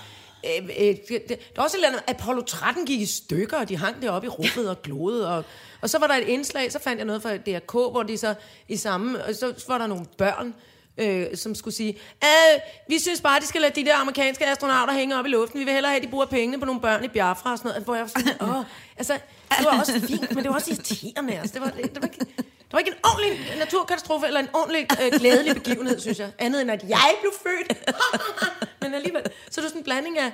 Øh, 0.46 0.68
øh, 0.78 0.96
det, 1.08 1.08
det, 1.08 1.28
der 1.28 1.36
var 1.56 1.62
også 1.62 1.76
et 1.76 1.84
eller 1.84 1.88
andet, 1.88 2.02
Apollo 2.06 2.42
13 2.42 2.86
gik 2.86 3.00
i 3.00 3.06
stykker, 3.06 3.58
og 3.58 3.68
de 3.68 3.76
hang 3.76 4.02
deroppe 4.02 4.26
i 4.26 4.28
rummet 4.28 4.70
og 4.70 4.82
glodede. 4.82 5.36
Og, 5.36 5.44
og 5.80 5.90
så 5.90 5.98
var 5.98 6.06
der 6.06 6.14
et 6.14 6.28
indslag, 6.28 6.72
så 6.72 6.78
fandt 6.78 6.98
jeg 6.98 7.06
noget 7.06 7.22
fra 7.22 7.36
DRK, 7.36 7.72
hvor 7.72 8.02
de 8.02 8.18
så 8.18 8.34
i 8.68 8.76
samme... 8.76 9.24
Og 9.24 9.34
så 9.34 9.64
var 9.68 9.78
der 9.78 9.86
nogle 9.86 10.06
børn, 10.18 10.54
øh, 10.98 11.36
som 11.36 11.54
skulle 11.54 11.74
sige, 11.74 11.98
øh, 12.24 12.60
vi 12.88 12.98
synes 12.98 13.20
bare, 13.20 13.40
de 13.40 13.46
skal 13.46 13.60
lade 13.60 13.80
de 13.80 13.84
der 13.84 13.96
amerikanske 13.96 14.46
astronauter 14.46 14.94
hænge 14.94 15.18
op 15.18 15.26
i 15.26 15.28
luften. 15.28 15.60
Vi 15.60 15.64
vil 15.64 15.72
hellere 15.72 15.90
have, 15.90 15.96
at 15.96 16.02
de 16.02 16.10
bruger 16.10 16.26
pengene 16.26 16.58
på 16.58 16.66
nogle 16.66 16.80
børn 16.80 17.04
i 17.04 17.08
Biafra 17.08 17.52
og 17.52 17.58
sådan 17.58 17.68
noget. 17.68 17.84
Hvor 17.84 17.94
jeg 17.94 18.02
var 18.02 18.08
sådan, 18.08 18.48
åh, 18.48 18.64
altså, 18.96 19.12
det 19.58 19.66
var 19.66 19.78
også 19.78 20.00
fint, 20.00 20.34
men 20.34 20.44
det 20.44 20.48
var 20.48 20.54
også 20.54 20.70
irriterende. 20.70 21.38
Altså, 21.38 21.54
det, 21.54 21.62
var, 21.62 21.66
det, 21.70 21.76
var 21.76 22.08
ikke, 22.08 22.18
det 22.18 22.72
var 22.72 22.78
ikke 22.78 22.90
en 22.90 22.98
ordentlig 23.04 23.58
naturkatastrofe, 23.58 24.26
eller 24.26 24.40
en 24.40 24.48
ordentlig 24.54 24.86
øh, 25.02 25.20
glædelig 25.20 25.54
begivenhed, 25.54 26.00
synes 26.00 26.18
jeg. 26.18 26.30
Andet 26.38 26.60
end, 26.60 26.70
at 26.70 26.82
jeg 26.88 27.14
blev 27.20 27.32
født. 27.42 27.96
men 28.82 28.94
alligevel, 28.94 29.22
så 29.50 29.60
er 29.60 29.62
det 29.62 29.70
sådan 29.70 29.80
en 29.80 29.84
blanding 29.84 30.18
af, 30.18 30.32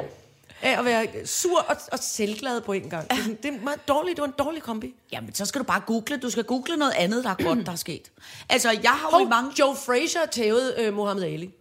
af 0.62 0.78
at 0.78 0.84
være 0.84 1.26
sur 1.26 1.58
og, 1.58 1.76
og 1.92 1.98
selvglad 1.98 2.60
på 2.60 2.72
en 2.72 2.90
gang. 2.90 3.10
Det 3.10 3.18
er, 3.18 3.22
sådan, 3.22 3.38
det 3.42 3.54
er 3.54 3.60
meget 3.64 3.88
dårligt, 3.88 4.16
det 4.16 4.22
var 4.22 4.28
en 4.28 4.34
dårlig 4.38 4.62
kombi. 4.62 4.94
Jamen, 5.12 5.34
så 5.34 5.46
skal 5.46 5.58
du 5.58 5.64
bare 5.64 5.82
google. 5.86 6.16
Du 6.16 6.30
skal 6.30 6.44
google 6.44 6.76
noget 6.76 6.92
andet, 6.96 7.24
der 7.24 7.30
er 7.30 7.44
godt, 7.44 7.66
der 7.66 7.72
er 7.72 7.76
sket. 7.76 8.12
Altså, 8.48 8.70
jeg 8.82 8.90
har 8.90 9.18
jo 9.18 9.26
i 9.26 9.28
mange... 9.28 9.50
Joe 9.58 9.76
Frazier 9.76 10.26
tævede 10.32 10.74
øh, 10.78 10.94
Muhammad 10.94 11.24
Ali. 11.24 11.54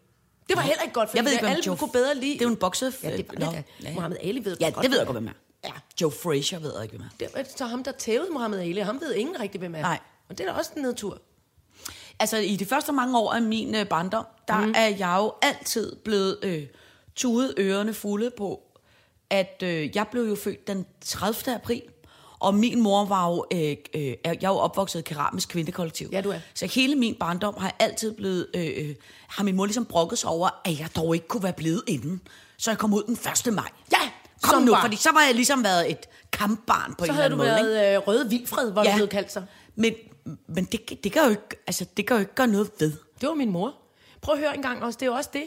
Det 0.50 0.56
var 0.58 0.62
heller 0.62 0.82
ikke 0.82 0.94
godt, 0.94 1.10
for 1.10 1.18
Jeg 1.18 1.26
ved 1.26 1.32
ikke, 1.32 1.48
alle 1.48 1.64
Joe... 1.68 1.78
kunne 1.78 1.92
bedre 1.92 2.16
lide... 2.16 2.34
Det 2.34 2.42
er 2.42 2.46
jo 2.46 2.50
en 2.50 2.56
bokse... 2.56 2.94
Ja, 3.04 3.18
det 3.18 3.26
var 3.30 3.46
Nå, 3.46 3.52
det 3.52 3.64
da. 3.82 3.88
ja. 3.88 3.94
Muhammad 3.94 4.18
Ali 4.22 4.46
ved 4.46 4.58
Ja, 4.60 4.70
godt, 4.70 4.84
det 4.84 4.92
ved 4.92 4.98
jeg 4.98 5.08
godt, 5.08 5.16
hvem 5.16 5.28
er. 5.28 5.32
Ja. 5.64 5.72
Joe 6.02 6.12
Frazier 6.12 6.60
ved 6.60 6.74
jeg 6.76 6.84
ikke, 6.84 6.98
hvem 6.98 7.08
er. 7.20 7.44
Det 7.44 7.52
så 7.58 7.66
ham, 7.66 7.84
der 7.84 7.92
tævede 7.92 8.32
Muhammad 8.32 8.60
Ali, 8.60 8.80
ham 8.80 9.02
ved 9.02 9.14
ingen 9.14 9.40
rigtig, 9.40 9.60
hvem 9.60 9.76
er. 9.76 9.82
Nej. 9.82 10.00
Og 10.30 10.38
det 10.38 10.48
er 10.48 10.52
da 10.52 10.58
også 10.58 10.72
en 10.76 10.82
nedtur. 10.82 11.22
Altså, 12.20 12.38
i 12.38 12.56
de 12.56 12.66
første 12.66 12.92
mange 12.92 13.18
år 13.18 13.34
af 13.34 13.42
min 13.42 13.76
øh, 13.76 13.88
barndom, 13.88 14.26
der 14.48 14.66
mm. 14.66 14.74
er 14.76 14.88
jeg 14.88 15.16
jo 15.20 15.34
altid 15.42 15.96
blevet 15.96 16.40
øh, 16.44 16.64
tudet 17.16 17.54
ørerne 17.58 17.94
fulde 17.94 18.32
på, 18.38 18.62
at 19.32 19.64
øh, 19.64 19.96
jeg 19.96 20.06
blev 20.12 20.24
jo 20.24 20.36
født 20.36 20.68
den 20.68 20.86
30. 21.06 21.56
april, 21.56 21.82
og 22.40 22.56
min 22.56 22.82
mor 22.82 23.06
var 23.06 23.30
jo, 23.30 23.46
øh, 23.54 23.76
øh, 23.94 24.04
jeg 24.06 24.16
er 24.26 24.38
jo 24.44 24.56
opvokset 24.58 25.00
i 25.00 25.02
keramisk 25.02 25.50
kvindekollektiv. 25.50 26.10
Ja, 26.12 26.22
du 26.22 26.30
er. 26.30 26.40
Så 26.54 26.66
hele 26.66 26.96
min 26.96 27.16
barndom 27.16 27.54
har 27.58 27.66
jeg 27.68 27.76
altid 27.80 28.12
blevet, 28.14 28.48
øh, 28.56 28.66
øh, 28.78 28.96
har 29.28 29.44
min 29.44 29.56
mor 29.56 29.66
ligesom 29.66 29.86
brokket 29.86 30.20
sig 30.20 30.30
over, 30.30 30.50
at 30.66 30.80
jeg 30.80 30.90
dog 30.96 31.16
ikke 31.16 31.28
kunne 31.28 31.44
være 31.44 31.54
blevet 31.54 31.84
inden. 31.88 32.22
Så 32.58 32.72
jeg 32.72 32.78
kom 32.78 32.94
ud 32.94 33.04
den 33.04 33.14
1. 33.48 33.54
maj. 33.54 33.70
Ja, 33.92 33.98
kom 34.42 34.52
som 34.54 34.64
nu, 34.64 34.72
var- 34.72 34.82
fordi 34.82 34.96
så 34.96 35.10
var 35.14 35.22
jeg 35.22 35.36
ligesom 35.36 35.64
været 35.64 35.92
et 35.92 36.06
kampbarn 36.32 36.94
på 36.96 37.06
Så 37.06 37.12
en 37.12 37.16
havde 37.16 37.26
eller 37.26 37.38
du 37.38 37.44
anden 37.44 37.56
måde. 37.66 37.70
ikke? 37.70 37.80
været 37.82 37.96
øh, 38.02 38.08
Røde 38.08 38.30
Vildfred, 38.30 38.72
hvor 38.72 38.82
ja. 38.84 38.88
det 38.90 38.96
blev 38.96 39.08
kaldt 39.08 39.32
sig. 39.32 39.46
Men, 39.76 39.94
men 40.48 40.66
det, 40.66 41.04
det, 41.04 41.12
kan 41.12 41.24
jo 41.24 41.30
ikke, 41.30 41.64
altså, 41.68 41.86
det 41.98 42.08
kan 42.08 42.16
jo 42.16 42.20
ikke 42.20 42.36
gøre 42.36 42.48
noget 42.48 42.70
ved. 42.80 42.92
Det 43.22 43.30
var 43.30 43.36
min 43.36 43.52
mor. 43.52 43.74
Prøv 44.22 44.34
at 44.36 44.40
høre 44.40 44.56
en 44.56 44.62
gang 44.62 44.84
også. 44.84 44.98
Det 45.00 45.06
er 45.06 45.10
jo 45.10 45.14
også 45.16 45.30
det, 45.34 45.44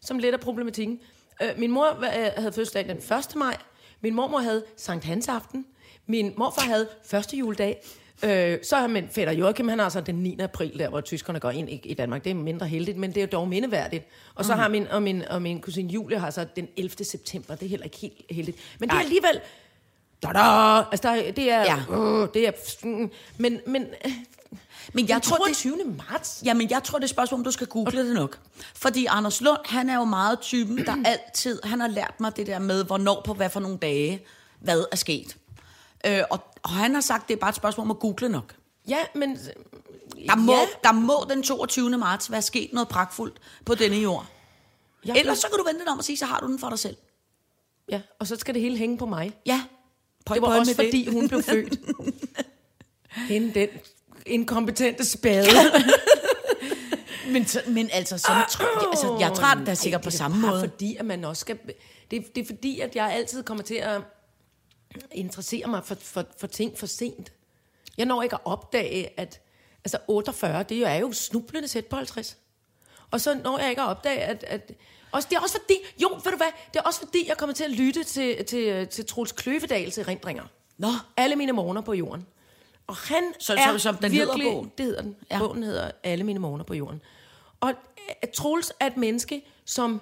som 0.00 0.18
lidt 0.18 0.34
af 0.34 0.40
problematikken. 0.40 0.98
Øh, 1.42 1.48
min 1.58 1.70
mor 1.70 1.86
øh, 1.86 2.04
havde 2.36 2.52
fødselsdag 2.52 2.84
den 2.88 2.96
1. 2.96 3.36
maj. 3.36 3.56
Min 4.00 4.14
mormor 4.14 4.38
havde 4.38 4.64
Sankt 4.76 5.04
Hans 5.04 5.28
aften. 5.28 5.66
Min 6.06 6.34
morfar 6.36 6.62
havde 6.62 6.88
første 7.04 7.36
juledag. 7.36 7.82
Øh, 8.24 8.58
så 8.62 8.76
har 8.76 8.86
min 8.86 9.08
fætter 9.10 9.32
Joachim, 9.32 9.68
han 9.68 9.78
har 9.78 9.88
så 9.88 10.00
den 10.00 10.14
9. 10.14 10.38
april, 10.40 10.78
der 10.78 10.88
hvor 10.88 11.00
tyskerne 11.00 11.40
går 11.40 11.50
ind 11.50 11.70
i, 11.70 11.80
i 11.84 11.94
Danmark. 11.94 12.24
Det 12.24 12.30
er 12.30 12.34
mindre 12.34 12.66
heldigt, 12.66 12.96
men 12.98 13.10
det 13.10 13.16
er 13.16 13.20
jo 13.22 13.28
dog 13.32 13.48
mindeværdigt. 13.48 14.04
Og 14.34 14.44
så 14.44 14.52
har 14.54 14.68
min, 14.68 14.88
og 14.88 15.02
min, 15.02 15.22
og 15.24 15.42
min 15.42 15.60
kusine 15.60 15.92
Julie 15.92 16.18
har 16.18 16.30
så 16.30 16.46
den 16.56 16.68
11. 16.76 17.04
september. 17.04 17.54
Det 17.54 17.66
er 17.66 17.70
heller 17.70 17.84
ikke 17.84 17.96
helt 17.98 18.24
heldigt. 18.30 18.58
Men 18.80 18.88
det 18.88 18.94
er 18.96 19.00
alligevel... 19.00 19.40
Da, 20.22 20.28
da, 20.28 20.38
altså, 20.90 21.08
der, 21.08 21.14
er- 21.14 21.32
det 21.32 21.50
er... 21.50 21.60
Ja. 21.60 21.76
Øh, 22.22 22.28
det 22.34 22.48
er 22.48 22.52
mm, 22.86 23.10
men, 23.38 23.60
men 23.66 23.86
Men 24.92 25.04
jeg 25.04 25.14
jeg 25.14 25.22
tror, 25.22 25.36
tror, 25.36 25.44
det 25.44 25.62
det 25.64 25.70
er 25.72 25.76
7. 25.84 25.96
marts. 26.10 26.42
Jamen, 26.44 26.70
jeg 26.70 26.82
tror, 26.82 26.98
det 26.98 27.02
er 27.02 27.06
et 27.06 27.10
spørgsmål, 27.10 27.40
om 27.40 27.44
du 27.44 27.50
skal 27.50 27.66
google 27.66 28.06
det 28.08 28.14
nok. 28.14 28.38
Fordi 28.74 29.06
Anders 29.06 29.40
Lund, 29.40 29.58
han 29.64 29.90
er 29.90 29.94
jo 29.94 30.04
meget 30.04 30.40
typen, 30.40 30.78
der 30.78 30.96
altid, 31.12 31.60
han 31.64 31.80
har 31.80 31.88
lært 31.88 32.14
mig 32.20 32.36
det 32.36 32.46
der 32.46 32.58
med, 32.58 32.84
hvornår 32.84 33.22
på 33.24 33.34
hvad 33.34 33.50
for 33.50 33.60
nogle 33.60 33.78
dage, 33.78 34.24
hvad 34.60 34.84
er 34.92 34.96
sket. 34.96 35.36
Øh, 36.06 36.22
og, 36.30 36.40
og 36.62 36.70
han 36.70 36.94
har 36.94 37.00
sagt, 37.00 37.28
det 37.28 37.34
er 37.34 37.38
bare 37.38 37.50
et 37.50 37.56
spørgsmål 37.56 37.84
om 37.84 37.90
at 37.90 37.98
google 37.98 38.28
nok. 38.28 38.54
Ja, 38.88 38.98
men... 39.14 39.38
Der 40.28 40.36
må, 40.36 40.52
ja, 40.52 40.66
der 40.84 40.92
må 40.92 41.26
den 41.30 41.42
22. 41.42 41.90
marts 41.90 42.30
være 42.30 42.42
sket 42.42 42.72
noget 42.72 42.88
pragtfuldt 42.88 43.40
på 43.66 43.74
denne 43.74 43.96
jord. 43.96 44.26
jeg 45.04 45.16
Ellers 45.18 45.38
så 45.38 45.48
kan 45.48 45.58
du 45.58 45.64
vente 45.64 45.80
dig 45.84 45.92
om 45.92 45.98
at 45.98 46.04
sige, 46.04 46.16
så 46.16 46.26
har 46.26 46.40
du 46.40 46.46
den 46.46 46.58
for 46.58 46.68
dig 46.68 46.78
selv. 46.78 46.96
Ja, 47.88 48.00
og 48.18 48.26
så 48.26 48.36
skal 48.36 48.54
det 48.54 48.62
hele 48.62 48.76
hænge 48.76 48.98
på 48.98 49.06
mig. 49.06 49.32
Ja. 49.46 49.64
Pøj, 50.26 50.34
Det 50.34 50.42
var 50.42 50.48
pøj 50.48 50.58
også 50.58 50.74
fordi, 50.74 51.10
hun 51.10 51.28
blev 51.28 51.42
født. 51.42 51.78
Hende 53.30 53.54
den 53.54 53.68
inkompetente 54.28 55.04
spade. 55.04 55.48
Men, 57.32 57.46
så, 57.46 57.62
men 57.66 57.90
altså, 57.92 58.18
sådan, 58.18 58.44
tror 58.50 58.80
jeg, 58.80 58.88
altså, 58.90 59.16
jeg 59.20 59.32
tror, 59.36 59.54
det 59.54 59.68
er 59.68 59.74
sikkert 59.74 60.02
på 60.02 60.10
samme 60.10 60.40
måde. 60.40 60.60
fordi, 60.60 60.96
at 60.96 61.04
man 61.04 61.24
også 61.24 61.40
skal... 61.40 61.58
Det, 62.10 62.34
det 62.34 62.42
er 62.42 62.46
fordi, 62.46 62.80
at 62.80 62.96
jeg 62.96 63.12
altid 63.12 63.42
kommer 63.42 63.64
til 63.64 63.74
at 63.74 64.00
interessere 65.12 65.66
mig 65.66 65.84
for, 65.84 65.94
for, 65.94 66.24
for 66.38 66.46
ting 66.46 66.78
for 66.78 66.86
sent. 66.86 67.32
Jeg 67.98 68.06
når 68.06 68.22
ikke 68.22 68.34
at 68.34 68.40
opdage, 68.44 69.20
at 69.20 69.40
altså 69.84 69.98
48, 70.08 70.62
det 70.62 70.86
er 70.86 70.94
jo 70.94 71.12
snublende 71.12 71.68
sæt 71.68 71.86
på 71.86 71.96
50. 71.96 72.36
Og 73.10 73.20
så 73.20 73.34
når 73.44 73.58
jeg 73.58 73.70
ikke 73.70 73.82
at 73.82 73.88
opdage, 73.88 74.20
at... 74.20 74.44
at 74.44 74.72
også, 75.12 75.28
det 75.30 75.36
er 75.36 75.40
også 75.40 75.58
fordi, 75.60 75.74
jo, 76.02 76.08
ved 76.24 76.32
du 76.32 76.36
hvad, 76.36 76.52
det 76.72 76.78
er 76.78 76.82
også 76.82 77.00
fordi, 77.00 77.28
jeg 77.28 77.36
kommer 77.36 77.54
til 77.54 77.64
at 77.64 77.70
lytte 77.70 78.04
til, 78.04 78.44
til, 78.44 78.88
til 78.88 79.06
Troels 79.06 79.32
Kløvedals 79.32 79.98
erindringer. 79.98 80.44
Nå. 80.78 80.88
Alle 81.16 81.36
mine 81.36 81.52
morgener 81.52 81.80
på 81.80 81.92
jorden. 81.92 82.26
Og 82.88 82.96
han 82.96 83.22
Så- 83.38 83.54
er 83.54 83.72
så- 83.72 83.78
som 83.78 83.96
den 83.96 84.12
hedder, 84.12 84.26
virkelig, 84.26 84.52
bogen? 84.52 84.72
Det 84.78 84.86
hedder 84.86 85.02
den. 85.02 85.16
Ja. 85.30 85.38
Bogen 85.38 85.62
hedder 85.62 85.90
Alle 86.02 86.24
mine 86.24 86.38
morgener 86.38 86.64
på 86.64 86.74
jorden. 86.74 87.00
Og 87.60 87.68
øh, 87.70 88.28
Troels 88.34 88.72
er 88.80 88.86
et 88.86 88.96
menneske, 88.96 89.42
som 89.64 90.00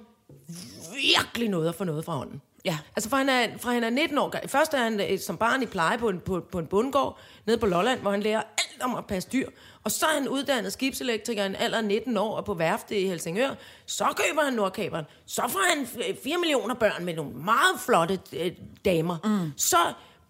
virkelig 0.94 1.48
noget 1.48 1.68
at 1.68 1.74
få 1.74 1.84
noget 1.84 2.04
fra 2.04 2.12
hånden. 2.12 2.40
Ja. 2.64 2.78
Altså 2.96 3.10
fra 3.10 3.16
han 3.16 3.28
er, 3.28 3.58
fra 3.58 3.70
han 3.72 3.84
er 3.84 3.90
19 3.90 4.18
år. 4.18 4.34
Først 4.46 4.74
er 4.74 4.78
han 4.78 5.00
øh, 5.00 5.18
som 5.18 5.36
barn 5.36 5.62
i 5.62 5.66
pleje 5.66 5.98
på 5.98 6.08
en, 6.08 6.20
på, 6.20 6.40
på 6.52 6.58
en 6.58 6.66
bundgård 6.66 7.18
nede 7.46 7.58
på 7.58 7.66
Lolland, 7.66 8.00
hvor 8.00 8.10
han 8.10 8.20
lærer 8.22 8.42
alt 8.42 8.82
om 8.82 8.94
at 8.94 9.06
passe 9.06 9.28
dyr. 9.32 9.48
Og 9.84 9.90
så 9.90 10.06
er 10.06 10.14
han 10.18 10.28
uddannet 10.28 10.72
skibselektriker 10.72 11.42
i 11.42 11.46
en 11.46 11.56
alder 11.56 11.78
af 11.78 11.84
19 11.84 12.16
år 12.16 12.36
og 12.36 12.44
på 12.44 12.54
værftet 12.54 12.96
i 12.96 13.06
Helsingør. 13.06 13.50
Så 13.86 14.04
køber 14.16 14.42
han 14.42 14.52
Nordkaberen. 14.52 15.04
Så 15.26 15.42
får 15.48 15.74
han 15.76 15.86
4 16.22 16.38
millioner 16.38 16.74
børn 16.74 17.04
med 17.04 17.14
nogle 17.14 17.32
meget 17.34 17.80
flotte 17.84 18.18
øh, 18.32 18.52
damer. 18.84 19.16
Mm. 19.24 19.52
Så 19.56 19.76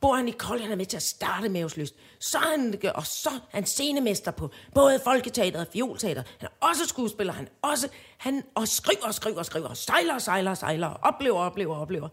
bor 0.01 0.15
han 0.17 0.29
i 0.29 0.31
Kold, 0.31 0.61
han 0.61 0.73
er 0.73 0.77
med 0.77 0.87
til 0.87 0.97
at 0.97 1.03
starte 1.03 1.49
Maveslyst. 1.49 1.95
Så 2.21 2.39
er 2.39 2.51
han, 2.51 2.81
og 2.95 3.07
så 3.07 3.29
er 3.31 3.39
han 3.57 3.67
scenemester 3.67 4.31
på 4.31 4.51
både 4.75 5.01
Folketeater 5.05 5.61
og 5.61 5.67
Fiolteater. 5.73 6.23
Han 6.39 6.49
er 6.61 6.67
også 6.67 6.85
skuespiller, 6.87 7.33
han 7.33 7.45
er 7.45 7.69
også, 7.69 7.89
han 8.17 8.43
og 8.55 8.69
skriver 8.69 9.05
og 9.07 9.15
skriver 9.15 9.39
og 9.39 9.47
skriver, 9.47 9.69
og 9.69 9.77
sejler 9.77 10.15
og 10.15 10.23
sejler 10.23 10.51
og 10.51 10.57
sejler, 10.57 10.87
og 10.87 10.99
oplever 11.03 11.39
og 11.39 11.45
oplever 11.47 11.75
og 11.75 11.81
oplever. 11.81 12.09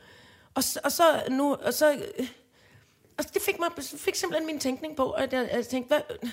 Og, 0.55 0.63
så- 0.63 0.79
og 0.83 0.91
så 0.91 1.23
nu, 1.29 1.53
og 1.55 1.73
så, 1.73 1.91
øh, 2.19 2.27
og 3.17 3.33
det 3.33 3.41
fik, 3.41 3.59
mig, 3.59 3.69
fik 3.97 4.15
simpelthen 4.15 4.45
min 4.47 4.59
tænkning 4.59 4.95
på, 4.95 5.11
at 5.11 5.33
jeg, 5.33 5.49
jeg 5.53 5.67
tænkte, 5.67 5.87
hvad, 5.87 6.29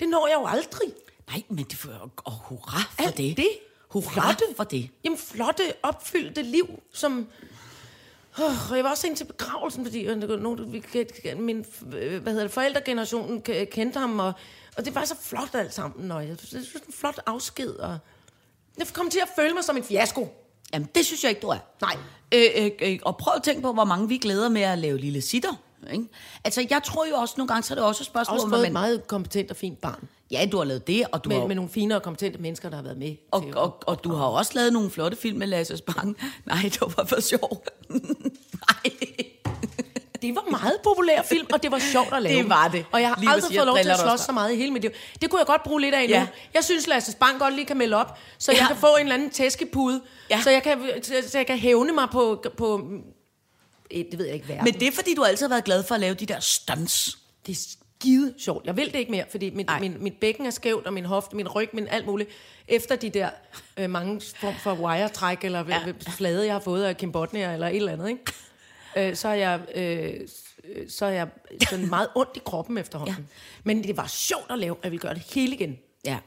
det 0.00 0.08
når 0.08 0.26
jeg 0.26 0.34
jo 0.40 0.46
aldrig. 0.46 0.92
Nej, 1.28 1.42
men 1.48 1.64
det 1.64 1.78
får 1.78 2.10
og 2.24 2.32
hurra 2.32 2.78
for 2.90 3.02
Alt 3.02 3.16
det. 3.16 3.36
det. 3.36 3.48
Hurra 3.88 4.10
Flotte. 4.12 4.44
for 4.56 4.64
det. 4.64 4.90
Jamen, 5.04 5.18
flotte, 5.18 5.62
opfyldte 5.82 6.42
liv, 6.42 6.82
som... 6.92 7.28
Oh, 8.38 8.70
og 8.70 8.76
jeg 8.76 8.84
var 8.84 8.90
også 8.90 9.06
ind 9.06 9.16
til 9.16 9.24
begravelsen, 9.24 9.84
fordi 9.84 10.02
øh, 10.02 10.40
nogle, 10.40 10.66
vi, 10.68 10.84
min 11.36 11.64
øh, 11.92 12.22
hvad 12.22 12.32
hedder 12.32 12.44
det, 12.44 12.52
forældregenerationen 12.52 13.42
ke- 13.48 13.64
kendte 13.64 13.98
ham, 13.98 14.18
og, 14.18 14.32
og 14.76 14.84
det 14.84 14.94
var 14.94 15.04
så 15.04 15.14
flot 15.22 15.54
alt 15.54 15.74
sammen, 15.74 16.10
og 16.10 16.28
jeg 16.28 16.36
synes, 16.42 16.66
det 16.66 16.74
var 16.74 16.80
en 16.86 16.92
flot 16.92 17.20
afsked, 17.26 17.70
og 17.70 17.98
jeg 18.78 18.86
kom 18.92 19.10
til 19.10 19.18
at 19.18 19.28
føle 19.36 19.54
mig 19.54 19.64
som 19.64 19.76
en 19.76 19.84
fiasko. 19.84 20.40
Jamen, 20.72 20.88
det 20.94 21.06
synes 21.06 21.22
jeg 21.22 21.30
ikke, 21.30 21.40
du 21.40 21.48
er. 21.48 21.58
Nej. 21.80 21.96
Øh, 22.34 22.64
øh, 22.64 22.70
øh, 22.82 22.98
og 23.02 23.16
prøv 23.16 23.32
at 23.36 23.42
tænke 23.42 23.62
på, 23.62 23.72
hvor 23.72 23.84
mange 23.84 24.08
vi 24.08 24.18
glæder 24.18 24.48
med 24.48 24.62
at 24.62 24.78
lave 24.78 24.98
lille 24.98 25.20
sitter. 25.20 25.54
Ikke? 25.92 26.04
Altså, 26.44 26.66
jeg 26.70 26.82
tror 26.84 27.06
jo 27.06 27.14
også 27.14 27.34
nogle 27.36 27.48
gange, 27.48 27.62
så 27.62 27.74
er 27.74 27.76
det 27.76 27.84
også 27.84 28.02
et 28.02 28.06
spørgsmål, 28.06 28.34
også 28.34 28.48
fået 28.48 28.50
hvad 28.50 28.68
et 28.68 28.72
man... 28.72 28.72
meget 28.72 29.08
kompetent 29.08 29.50
og 29.50 29.56
fint 29.56 29.80
barn, 29.80 30.08
Ja, 30.30 30.46
du 30.52 30.56
har 30.56 30.64
lavet 30.64 30.86
det, 30.86 31.04
og 31.12 31.24
du, 31.24 31.28
med, 31.28 31.38
har, 31.40 31.46
med 31.46 31.54
nogle 31.56 31.70
fine 31.70 31.96
og 31.96 32.02
kompetente 32.02 32.38
mennesker, 32.38 32.68
der 32.68 32.76
har 32.76 32.82
været 32.82 32.98
med. 32.98 33.16
og, 33.30 33.44
at- 33.48 33.54
og, 33.54 33.78
og 33.86 34.04
du 34.04 34.12
har 34.12 34.24
også 34.24 34.52
lavet 34.54 34.72
nogle 34.72 34.90
flotte 34.90 35.16
film 35.16 35.38
med 35.38 35.46
Lasse 35.46 35.76
Spang. 35.76 36.16
Nej, 36.46 36.58
det 36.62 36.80
var 36.80 37.04
for 37.04 37.20
sjov. 37.20 37.64
Nej. 38.68 38.92
Det 40.22 40.34
var 40.34 40.50
meget 40.50 40.76
populær 40.84 41.22
film, 41.22 41.46
og 41.52 41.62
det 41.62 41.70
var 41.70 41.78
sjovt 41.78 42.12
at 42.14 42.22
lave. 42.28 42.38
Det 42.42 42.48
var 42.48 42.68
det. 42.68 42.84
Og 42.92 43.00
jeg 43.00 43.08
har 43.08 43.16
Lige 43.20 43.30
aldrig 43.30 43.56
fået 43.56 43.66
lov 43.66 43.76
jeg 43.76 43.84
til 43.84 43.90
at 43.90 43.98
slås 43.98 44.20
så 44.20 44.32
meget 44.32 44.52
i 44.52 44.56
hele 44.56 44.70
mit 44.70 44.82
liv. 44.82 44.90
Det 45.20 45.30
kunne 45.30 45.38
jeg 45.38 45.46
godt 45.46 45.62
bruge 45.62 45.80
lidt 45.80 45.94
af 45.94 46.08
nu. 46.08 46.14
Ja. 46.14 46.26
Jeg 46.54 46.64
synes, 46.64 46.86
Lasse 46.86 47.12
Spang 47.12 47.38
godt 47.38 47.54
lige 47.54 47.64
kan 47.66 47.76
melde 47.78 47.96
op, 47.96 48.18
så 48.38 48.52
jeg 48.52 48.60
Ja. 48.60 48.66
kan 48.66 48.76
få 48.76 48.86
en 48.96 49.00
eller 49.00 49.14
anden 49.14 49.30
tæskepude, 49.30 50.02
Ja. 50.30 50.40
så, 50.42 50.50
jeg 50.50 50.62
kan, 50.62 50.78
så, 51.02 51.38
jeg 51.38 51.46
kan 51.46 51.58
hævne 51.58 51.92
mig 51.92 52.08
på... 52.12 52.44
på 52.56 52.88
det 53.90 54.18
ved 54.18 54.24
jeg 54.26 54.34
ikke, 54.34 54.46
hvad. 54.46 54.56
Men 54.64 54.74
det 54.74 54.88
er, 54.88 54.92
fordi 54.92 55.14
du 55.14 55.22
altid 55.24 55.46
har 55.46 55.48
været 55.54 55.64
glad 55.64 55.82
for 55.84 55.94
at 55.94 56.00
lave 56.00 56.14
de 56.14 56.26
der 56.26 56.40
stunts. 56.40 57.18
det 57.46 57.76
skide 58.04 58.34
sjovt. 58.38 58.66
Jeg 58.66 58.76
vil 58.76 58.86
det 58.86 58.98
ikke 58.98 59.10
mere, 59.10 59.24
fordi 59.30 59.50
mit, 59.50 59.70
min, 59.80 59.96
mit 60.00 60.14
bækken 60.20 60.46
er 60.46 60.50
skævt, 60.50 60.86
og 60.86 60.92
min 60.92 61.04
hofte, 61.04 61.36
min 61.36 61.48
ryg, 61.48 61.68
min 61.72 61.88
alt 61.88 62.06
muligt. 62.06 62.30
Efter 62.68 62.96
de 62.96 63.10
der 63.10 63.30
øh, 63.76 63.90
mange 63.90 64.20
form 64.36 64.54
for 64.62 64.74
wiretræk, 64.74 65.44
eller 65.44 65.64
ja. 65.68 65.92
Flade, 66.08 66.46
jeg 66.46 66.54
har 66.54 66.60
fået 66.60 66.84
af 66.84 66.96
Kim 66.96 67.12
Bodnia, 67.12 67.52
eller 67.52 67.68
et 67.68 67.76
eller 67.76 67.92
andet, 67.92 68.08
ikke? 68.08 69.10
Øh, 69.10 69.16
så 69.16 69.28
er 69.28 69.34
jeg, 69.34 69.60
øh, 69.74 70.28
så 70.88 71.06
er 71.06 71.10
jeg 71.10 71.28
sådan 71.68 71.88
meget 71.88 72.08
ondt 72.14 72.36
i 72.36 72.40
kroppen 72.44 72.78
efterhånden. 72.78 73.16
Ja. 73.18 73.22
Men 73.64 73.84
det 73.84 73.96
var 73.96 74.06
sjovt 74.06 74.50
at 74.50 74.58
lave, 74.58 74.76
at 74.76 74.84
jeg 74.84 74.90
ville 74.90 75.02
gøre 75.02 75.14
det 75.14 75.22
hele 75.34 75.54
igen. 75.54 75.78
Ja. 76.04 76.18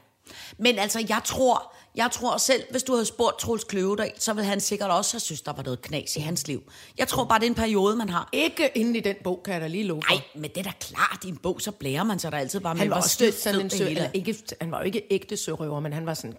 Men 0.58 0.78
altså, 0.78 1.06
jeg 1.08 1.20
tror, 1.24 1.74
jeg 1.98 2.10
tror 2.12 2.36
selv, 2.36 2.62
hvis 2.70 2.82
du 2.82 2.92
havde 2.92 3.04
spurgt 3.04 3.38
Troels 3.38 3.64
Kløvedal, 3.64 4.12
så 4.18 4.32
ville 4.32 4.46
han 4.48 4.60
sikkert 4.60 4.90
også 4.90 5.14
have 5.14 5.20
synes, 5.20 5.40
der 5.40 5.52
var 5.52 5.62
noget 5.62 5.82
knas 5.82 6.16
i 6.16 6.20
hans 6.20 6.48
liv. 6.48 6.62
Jeg 6.98 7.08
tror 7.08 7.24
bare, 7.24 7.38
det 7.38 7.44
er 7.44 7.50
en 7.50 7.54
periode, 7.54 7.96
man 7.96 8.08
har. 8.08 8.28
Ikke 8.32 8.70
inde 8.74 8.98
i 8.98 9.00
den 9.00 9.16
bog, 9.24 9.40
kan 9.44 9.54
jeg 9.54 9.60
da 9.60 9.66
lige 9.66 9.84
love. 9.84 10.00
Nej, 10.10 10.20
men 10.34 10.44
det 10.50 10.56
er 10.58 10.62
da 10.62 10.72
klart, 10.80 11.18
i 11.24 11.28
en 11.28 11.36
bog, 11.36 11.60
så 11.60 11.70
blærer 11.70 12.04
man 12.04 12.18
sig 12.18 12.32
der 12.32 12.38
altid 12.38 12.60
bare 12.60 12.74
med, 12.74 12.80
Han 12.80 12.90
var 12.90 12.96
også 12.96 13.08
skide 13.08 13.32
sådan 13.32 13.60
en 13.60 13.70
sø, 13.70 13.84
eller 13.86 14.08
ikke, 14.14 14.36
han 14.60 14.70
var 14.70 14.78
jo 14.78 14.84
ikke 14.84 15.02
ægte 15.10 15.36
sørøver, 15.36 15.80
men 15.80 15.92
han 15.92 16.06
var 16.06 16.14
sådan, 16.14 16.34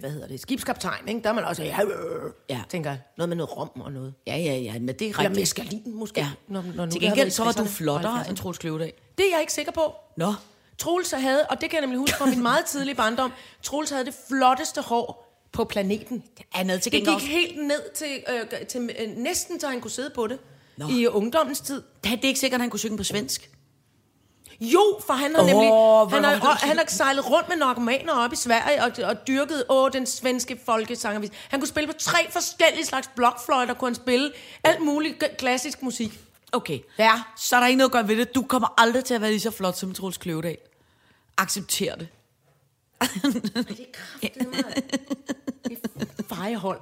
hvad 0.00 0.10
hedder 0.10 0.26
det, 0.28 0.40
skibskaptajn, 0.40 1.08
ikke? 1.08 1.20
Der 1.22 1.28
er 1.28 1.32
man 1.34 1.44
også, 1.44 1.62
ja, 1.62 1.78
øh, 1.82 2.30
Ja. 2.50 2.60
tænker 2.68 2.96
noget 3.18 3.28
med 3.28 3.36
noget 3.36 3.56
rom 3.58 3.70
og 3.80 3.92
noget. 3.92 4.14
Ja, 4.26 4.36
ja, 4.36 4.56
ja, 4.56 4.72
men 4.72 4.88
det 4.88 5.02
er 5.02 5.06
Eller 5.06 5.18
rigtigt. 5.18 5.36
meskalin 5.40 5.82
måske. 5.96 6.20
Ja. 6.20 6.28
Når, 6.48 6.64
når 6.74 6.86
Til 6.86 7.00
gengæld, 7.00 7.30
så 7.30 7.44
var 7.44 7.52
du 7.52 7.58
60'erne 7.58 7.62
og 7.62 7.68
flottere 7.68 8.20
70'erne. 8.20 8.28
end 8.28 8.36
Troels 8.36 8.58
Kløvedal. 8.58 8.92
Det 9.18 9.26
er 9.26 9.30
jeg 9.32 9.40
ikke 9.40 9.52
sikker 9.52 9.72
på. 9.72 9.94
Nå. 10.16 10.32
Troels 10.82 11.10
havde, 11.10 11.46
og 11.46 11.60
det 11.60 11.70
kan 11.70 11.76
jeg 11.76 11.80
nemlig 11.80 11.98
huske 11.98 12.16
fra 12.16 12.26
min 12.26 12.42
meget 12.42 12.64
tidlige 12.64 12.94
barndom, 12.94 13.32
Troels 13.62 13.90
havde 13.90 14.04
det 14.04 14.14
flotteste 14.28 14.80
hår 14.80 15.38
på 15.52 15.64
planeten. 15.64 16.24
Han 16.52 16.68
havde 16.68 16.80
til 16.80 16.92
Det 16.92 17.00
gik 17.00 17.08
også... 17.08 17.26
helt 17.26 17.66
ned 17.66 17.94
til, 17.94 18.24
øh, 18.28 18.66
til 18.66 18.90
øh, 19.00 19.16
næsten, 19.16 19.60
så 19.60 19.68
han 19.68 19.80
kunne 19.80 19.90
sidde 19.90 20.10
på 20.14 20.26
det. 20.26 20.38
Nå. 20.76 20.88
I 20.88 21.06
ungdommens 21.06 21.60
tid. 21.60 21.82
Det 22.04 22.12
er 22.12 22.18
ikke 22.22 22.40
sikkert, 22.40 22.58
at 22.58 22.62
han 22.62 22.70
kunne 22.70 22.80
synge 22.80 22.96
på 22.96 23.04
svensk. 23.04 23.50
Jo, 24.60 25.00
for 25.06 25.12
han 25.12 25.34
har 25.34 25.42
Åh, 25.42 25.46
nemlig 25.46 25.68
han 26.16 26.24
har, 26.24 26.34
det 26.34 26.42
og, 26.42 26.56
han 26.56 26.76
har 26.78 26.84
sejlet 26.88 27.30
rundt 27.30 27.48
med 27.48 27.56
narkomaner 27.56 28.12
op 28.12 28.32
i 28.32 28.36
Sverige 28.36 28.82
og, 28.84 28.92
og 29.04 29.26
dyrket 29.26 29.64
åh, 29.68 29.90
den 29.92 30.06
svenske 30.06 30.60
folkesangervis. 30.66 31.30
Han 31.48 31.60
kunne 31.60 31.68
spille 31.68 31.86
på 31.86 31.98
tre 31.98 32.30
forskellige 32.30 32.86
slags 32.86 33.10
blokfløjter, 33.16 33.74
kunne 33.74 33.88
han 33.88 33.94
spille 33.94 34.32
alt 34.64 34.80
muligt 34.80 35.24
klassisk 35.38 35.82
musik. 35.82 36.20
Okay. 36.52 36.78
Ja. 36.98 37.22
Så 37.36 37.56
er 37.56 37.60
der 37.60 37.66
ikke 37.66 37.78
noget 37.78 37.88
at 37.88 37.92
gøre 37.92 38.08
ved 38.08 38.16
det. 38.16 38.34
Du 38.34 38.42
kommer 38.42 38.74
aldrig 38.78 39.04
til 39.04 39.14
at 39.14 39.20
være 39.20 39.30
lige 39.30 39.40
så 39.40 39.50
flot 39.50 39.76
som 39.76 39.94
Troels 39.94 40.16
Kløvedal. 40.16 40.56
Accepter 41.36 41.96
det. 41.96 42.08
Fejehold. 46.28 46.80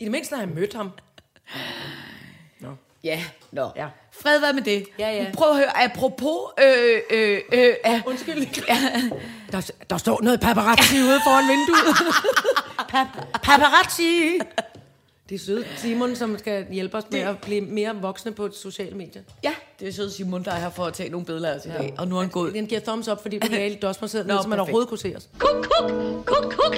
I 0.00 0.04
det 0.04 0.10
mindste 0.12 0.34
har 0.34 0.42
jeg 0.42 0.54
mødt 0.54 0.74
ham. 0.74 0.90
Ja, 3.04 3.24
nå. 3.52 3.70
Ja. 3.76 3.88
Fred 4.22 4.40
være 4.40 4.52
med 4.52 4.62
det. 4.62 4.86
Ja, 4.98 5.10
ja. 5.10 5.30
Prøv 5.34 5.50
at 5.50 5.56
høre, 5.56 5.84
apropos... 5.84 6.38
Øh, 6.62 7.00
øh, 7.10 7.40
øh, 7.52 7.74
øh, 7.86 8.02
Undskyld. 8.06 8.66
Der, 9.52 9.70
der 9.90 9.98
står 9.98 10.22
noget 10.22 10.40
paparazzi 10.40 10.96
ude 11.02 11.20
foran 11.24 11.48
vinduet. 11.48 11.96
Pa- 12.92 13.38
paparazzi! 13.42 14.38
Det 15.30 15.36
er 15.36 15.44
søde 15.44 15.66
Simon, 15.76 16.16
som 16.16 16.38
skal 16.38 16.66
hjælpe 16.72 16.96
os 16.96 17.04
med 17.10 17.20
at 17.20 17.38
blive 17.38 17.60
mere 17.60 17.96
voksne 17.96 18.32
på 18.32 18.50
sociale 18.52 18.96
medier. 18.96 19.22
ja, 19.42 19.54
det 19.80 19.88
er 19.88 19.92
sød 19.92 20.10
Simon, 20.10 20.44
der 20.44 20.50
er 20.50 20.60
her 20.60 20.70
for 20.70 20.84
at 20.84 20.94
tage 20.94 21.08
nogle 21.08 21.26
billeder 21.26 21.50
af 21.50 21.56
os 21.58 21.64
i 21.64 21.68
dag. 21.68 21.94
Og 21.98 22.08
nu 22.08 22.16
er 22.16 22.20
han 22.20 22.30
gået. 22.30 22.54
Den 22.54 22.66
giver 22.66 22.80
thumbs 22.80 23.08
up, 23.08 23.22
fordi 23.22 23.38
du 23.38 23.48
er 23.56 23.64
i 23.64 23.74
dosmersædet, 23.74 24.26
Nå, 24.26 24.42
så 24.42 24.48
man 24.48 24.60
overhovedet 24.60 24.88
kunne 24.88 24.98
se 24.98 25.14
os. 25.16 25.28
Kuk, 25.38 25.66
kuk, 25.78 25.90
kuk, 26.26 26.52
kuk. 26.52 26.76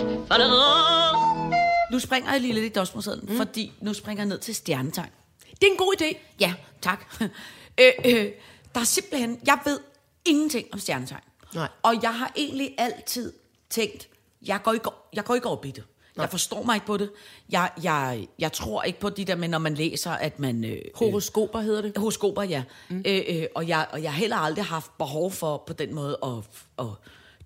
Nu 1.92 1.98
springer 1.98 2.32
jeg 2.32 2.40
lige 2.40 2.54
lidt 2.54 2.64
i 2.64 2.68
dosmersedlen, 2.68 3.28
mm. 3.28 3.36
fordi 3.36 3.72
nu 3.80 3.94
springer 3.94 4.22
jeg 4.22 4.28
ned 4.28 4.38
til 4.38 4.54
stjernetegn. 4.54 5.10
Det 5.50 5.66
er 5.66 5.70
en 5.70 5.76
god 5.76 5.94
idé. 6.00 6.16
Ja, 6.40 6.54
tak. 6.82 7.14
øh, 7.80 7.92
øh, 8.04 8.26
der 8.74 8.80
er 8.80 8.84
simpelthen... 8.84 9.38
Jeg 9.46 9.58
ved 9.64 9.78
ingenting 10.24 10.66
om 10.72 10.78
stjernetegn. 10.78 11.22
Nej. 11.54 11.68
Og 11.82 11.94
jeg 12.02 12.14
har 12.14 12.32
egentlig 12.36 12.74
altid 12.78 13.32
tænkt, 13.70 14.08
jeg 14.46 14.60
går 14.64 14.72
ikke, 14.72 14.90
jeg 15.14 15.24
går 15.24 15.34
ikke 15.34 15.48
op 15.48 15.64
i 15.64 15.70
det. 15.70 15.84
Jeg 16.16 16.30
forstår 16.30 16.62
mig 16.62 16.74
ikke 16.74 16.86
på 16.86 16.96
det. 16.96 17.10
Jeg, 17.50 17.70
jeg, 17.82 18.28
jeg 18.38 18.52
tror 18.52 18.82
ikke 18.82 19.00
på 19.00 19.10
de 19.10 19.24
der 19.24 19.34
med, 19.34 19.48
når 19.48 19.58
man 19.58 19.74
læser, 19.74 20.10
at 20.10 20.38
man... 20.38 20.64
Øh, 20.64 20.82
Horoskoper 20.94 21.60
hedder 21.60 21.82
det. 21.82 21.98
Horoskoper, 21.98 22.42
ja. 22.42 22.64
Mm. 22.88 23.02
Øh, 23.06 23.22
øh, 23.28 23.46
og, 23.54 23.68
jeg, 23.68 23.86
og 23.92 24.02
jeg 24.02 24.12
har 24.12 24.18
heller 24.18 24.36
aldrig 24.36 24.64
haft 24.64 24.98
behov 24.98 25.32
for 25.32 25.64
på 25.66 25.72
den 25.72 25.94
måde 25.94 26.18
at, 26.22 26.32
at 26.78 26.86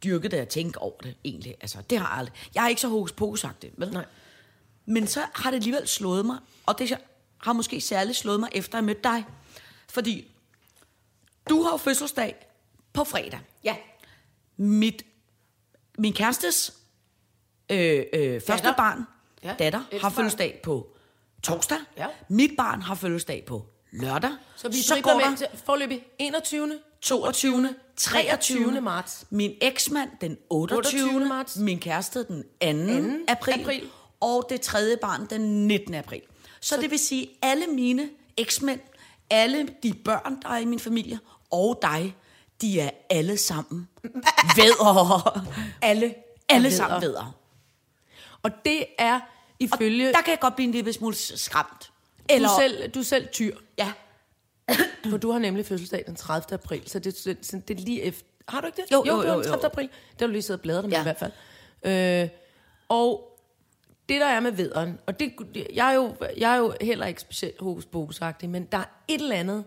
dyrke 0.04 0.28
det 0.28 0.40
og 0.40 0.49
tænke 0.49 0.78
over 0.78 1.00
det, 1.02 1.14
egentlig. 1.25 1.54
Altså, 1.61 1.78
det 1.90 1.99
har 1.99 2.08
jeg 2.08 2.18
aldrig. 2.18 2.35
Jeg 2.54 2.64
er 2.64 2.68
ikke 2.68 2.80
så 2.80 2.88
hokus 2.88 3.12
pokus 3.12 3.46
det, 3.62 3.70
vel? 3.76 3.90
Nej. 3.92 4.04
Men 4.87 5.06
så 5.06 5.20
har 5.35 5.50
det 5.50 5.56
alligevel 5.56 5.88
slået 5.88 6.26
mig, 6.26 6.38
og 6.66 6.78
det 6.78 6.99
har 7.38 7.52
måske 7.52 7.80
særligt 7.80 8.18
slået 8.18 8.40
mig, 8.40 8.49
efter 8.52 8.78
jeg 8.78 8.85
mødte 8.85 9.02
dig. 9.02 9.25
Fordi 9.88 10.32
du 11.49 11.62
har 11.62 11.70
jo 11.70 11.76
fødselsdag 11.76 12.46
på 12.92 13.04
fredag. 13.04 13.40
Ja. 13.64 13.76
Mit, 14.56 15.02
min 15.99 16.12
kærestes 16.12 16.73
øh, 17.70 18.04
øh, 18.12 18.40
første 18.40 18.52
Datter. 18.52 18.76
barn, 18.76 19.06
Ja, 19.44 19.54
datter, 19.58 19.78
har 19.78 19.87
ældste 19.92 20.02
barn. 20.02 20.12
fødselsdag 20.12 20.61
på 20.64 20.87
torsdag. 21.42 21.78
Ja. 21.96 22.06
Mit 22.28 22.50
barn 22.58 22.82
har 22.82 22.94
fødselsdag 22.94 23.44
på 23.46 23.66
lørdag. 23.92 24.30
Så 24.56 24.68
vi 24.68 24.82
så 24.82 25.00
går 25.02 25.11
der 25.11 25.30
med 25.30 25.37
til 25.37 25.46
forløbig 25.64 26.02
21. 26.18 26.78
22. 27.00 27.75
23. 27.96 28.80
marts. 28.80 29.25
Min 29.30 29.54
eksmand 29.61 30.11
den 30.20 30.37
28. 30.50 31.02
28. 31.04 31.28
marts. 31.28 31.56
Min 31.56 31.78
kæreste 31.78 32.25
den 32.25 32.43
2. 32.43 33.02
2. 33.02 33.19
april. 33.28 33.60
april. 33.60 33.82
Og 34.21 34.47
det 34.50 34.60
tredje 34.60 34.97
barn 34.97 35.26
den 35.30 35.67
19. 35.69 35.95
april. 35.95 36.21
Så, 36.60 36.75
så 36.75 36.80
det 36.80 36.90
vil 36.90 36.99
sige, 36.99 37.28
alle 37.43 37.67
mine 37.67 38.08
eksmænd, 38.36 38.80
alle 39.30 39.69
de 39.82 39.95
børn, 39.95 40.43
der 40.43 40.49
er 40.49 40.58
i 40.58 40.64
min 40.64 40.78
familie, 40.80 41.19
og 41.50 41.78
dig, 41.82 42.17
de 42.60 42.80
er 42.80 42.90
alle 43.10 43.36
sammen 43.36 43.88
vædder. 44.56 45.47
Alle. 45.82 46.14
alle 46.49 46.73
sammen 46.73 47.02
vædder. 47.02 47.34
Og 48.47 48.65
det 48.65 48.87
er 48.99 49.15
Og 49.15 49.21
ifølge... 49.59 50.13
der 50.13 50.21
kan 50.21 50.30
jeg 50.30 50.41
godt 50.41 50.56
blive 50.56 50.67
en 50.67 50.73
lille 50.73 50.93
smule 50.93 51.15
skræmt. 51.15 51.93
Eller, 52.28 52.49
du, 52.49 52.54
selv, 52.61 52.91
du 52.91 52.99
er 52.99 53.04
selv 53.04 53.28
tyr. 53.28 53.56
Ja. 53.78 53.93
For 55.11 55.17
du 55.17 55.30
har 55.30 55.39
nemlig 55.39 55.67
fødselsdag 55.67 56.04
den 56.06 56.17
30. 56.17 56.54
april, 56.54 56.82
så 56.89 56.99
det, 56.99 57.15
det, 57.25 57.69
det 57.69 57.80
er 57.80 57.85
lige 57.85 58.02
efter... 58.02 58.28
Har 58.49 58.61
du 58.61 58.67
ikke 58.67 58.82
det? 58.82 58.93
Jo, 58.93 59.04
jo, 59.06 59.17
var 59.17 59.25
jo, 59.25 59.35
den 59.35 59.43
30. 59.43 59.59
jo. 59.63 59.67
april. 59.67 59.85
Det 59.85 60.21
har 60.21 60.26
du 60.26 60.32
lige 60.32 60.43
siddet 60.43 60.59
og 60.59 60.63
bladret 60.63 60.85
med 60.85 60.93
Ja. 60.93 61.00
i 61.00 61.02
hvert 61.02 61.19
fald. 61.19 61.32
Øh, 62.23 62.28
og 62.89 63.39
det, 64.09 64.21
der 64.21 64.26
er 64.26 64.41
med 64.41 64.50
vederen, 64.50 64.99
og 65.06 65.21
det, 65.21 65.35
jeg, 65.75 65.91
er 65.91 65.95
jo, 65.95 66.15
jeg 66.37 66.52
er 66.52 66.56
jo 66.56 66.75
heller 66.80 67.06
ikke 67.06 67.21
specielt 67.21 67.59
pokus 67.93 68.21
men 68.43 68.65
der 68.65 68.78
er 68.78 68.85
et 69.09 69.21
eller 69.21 69.37
andet 69.37 69.65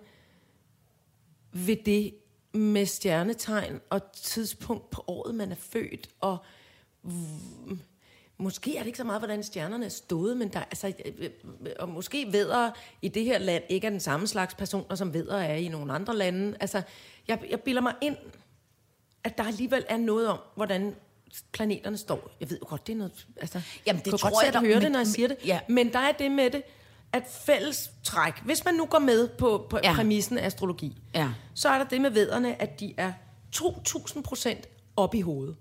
ved 1.51 1.75
det 1.85 2.13
med 2.53 2.85
stjernetegn 2.85 3.81
og 3.89 4.01
tidspunkt 4.11 4.89
på 4.89 5.03
året, 5.07 5.35
man 5.35 5.51
er 5.51 5.55
født, 5.55 6.09
og 6.19 6.37
måske 8.39 8.75
er 8.75 8.79
det 8.79 8.87
ikke 8.87 8.97
så 8.97 9.03
meget, 9.03 9.21
hvordan 9.21 9.43
stjernerne 9.43 9.85
er 9.85 9.89
stået, 9.89 10.37
men 10.37 10.47
der, 10.47 10.59
altså, 10.59 10.93
øh, 11.05 11.13
øh, 11.19 11.71
og 11.79 11.89
måske 11.89 12.27
vedder 12.31 12.71
i 13.01 13.07
det 13.07 13.23
her 13.23 13.37
land 13.37 13.63
ikke 13.69 13.87
er 13.87 13.91
den 13.91 13.99
samme 13.99 14.27
slags 14.27 14.53
personer, 14.55 14.95
som 14.95 15.13
vedder 15.13 15.37
er 15.37 15.55
i 15.55 15.67
nogle 15.67 15.93
andre 15.93 16.15
lande. 16.17 16.57
Altså, 16.59 16.81
jeg, 17.27 17.39
jeg 17.49 17.59
bilder 17.61 17.81
mig 17.81 17.93
ind, 18.01 18.15
at 19.23 19.37
der 19.37 19.43
alligevel 19.43 19.85
er 19.89 19.97
noget 19.97 20.27
om, 20.27 20.37
hvordan 20.55 20.95
planeterne 21.51 21.97
står. 21.97 22.31
Jeg 22.39 22.49
ved 22.49 22.57
jo 22.61 22.65
godt, 22.69 22.87
det 22.87 22.93
er 22.93 22.97
noget... 22.97 23.27
Altså, 23.37 23.61
Jamen, 23.87 24.01
det 24.05 24.09
kan 24.11 24.17
tror 24.19 24.29
godt 24.29 24.45
jeg 24.45 24.53
da, 24.53 24.59
høre 24.59 24.81
det, 24.81 24.91
når 24.91 24.99
jeg 24.99 25.07
siger 25.07 25.27
det. 25.27 25.37
ja. 25.45 25.59
Men 25.69 25.93
der 25.93 25.99
er 25.99 26.11
det 26.11 26.31
med 26.31 26.49
det, 26.49 26.61
at 27.13 27.23
fælles 27.45 27.91
træk, 28.03 28.33
hvis 28.45 28.65
man 28.65 28.73
nu 28.73 28.85
går 28.85 28.99
med 28.99 29.27
på, 29.27 29.67
på 29.69 29.79
ja. 29.83 29.93
præmissen 29.93 30.37
af 30.37 30.45
astrologi, 30.45 30.97
Ja. 31.15 31.29
så 31.53 31.69
er 31.69 31.77
der 31.77 31.85
det 31.85 32.01
med 32.01 32.09
vederne, 32.09 32.61
at 32.61 32.79
de 32.79 32.93
er 32.97 33.13
2.000 33.55 34.21
procent 34.21 34.67
op 34.95 35.15
i 35.15 35.21
hovedet. 35.21 35.55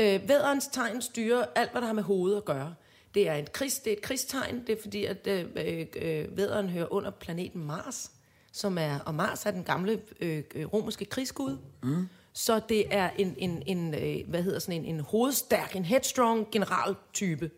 Øh, 0.00 0.28
vædderens 0.28 0.66
tegn 0.66 1.02
styrer 1.02 1.44
alt, 1.54 1.70
hvad 1.70 1.80
der 1.80 1.86
har 1.86 1.94
med 1.94 2.02
hovedet 2.02 2.36
at 2.36 2.44
gøre. 2.44 2.74
Det 3.14 3.28
er 3.28 3.34
et, 3.34 3.52
krigs, 3.52 3.78
det 3.78 3.92
er 3.92 3.96
et 3.96 4.02
krigstegn, 4.02 4.66
det 4.66 4.78
er 4.78 4.82
fordi, 4.82 5.04
at 5.04 5.26
øh, 5.26 5.46
øh, 5.96 6.36
vædderen 6.36 6.68
hører 6.68 6.92
under 6.92 7.10
planeten 7.10 7.64
Mars, 7.64 8.10
som 8.52 8.78
er, 8.78 8.98
og 8.98 9.14
Mars 9.14 9.46
er 9.46 9.50
den 9.50 9.64
gamle 9.64 10.00
øh, 10.20 10.42
øh, 10.54 10.66
romerske 10.66 11.04
krigsgud. 11.04 11.56
Mm. 11.82 12.08
Så 12.32 12.60
det 12.68 12.94
er 12.94 13.10
en, 13.18 13.34
en, 13.38 13.62
en 13.66 13.94
øh, 13.94 14.28
hvad 14.28 14.42
hedder 14.42 14.58
sådan 14.58 14.84
en, 14.84 14.94
en 14.94 15.00
hovedstærk, 15.00 15.76
en 15.76 15.84
headstrong 15.84 16.48
generaltype, 16.52 17.50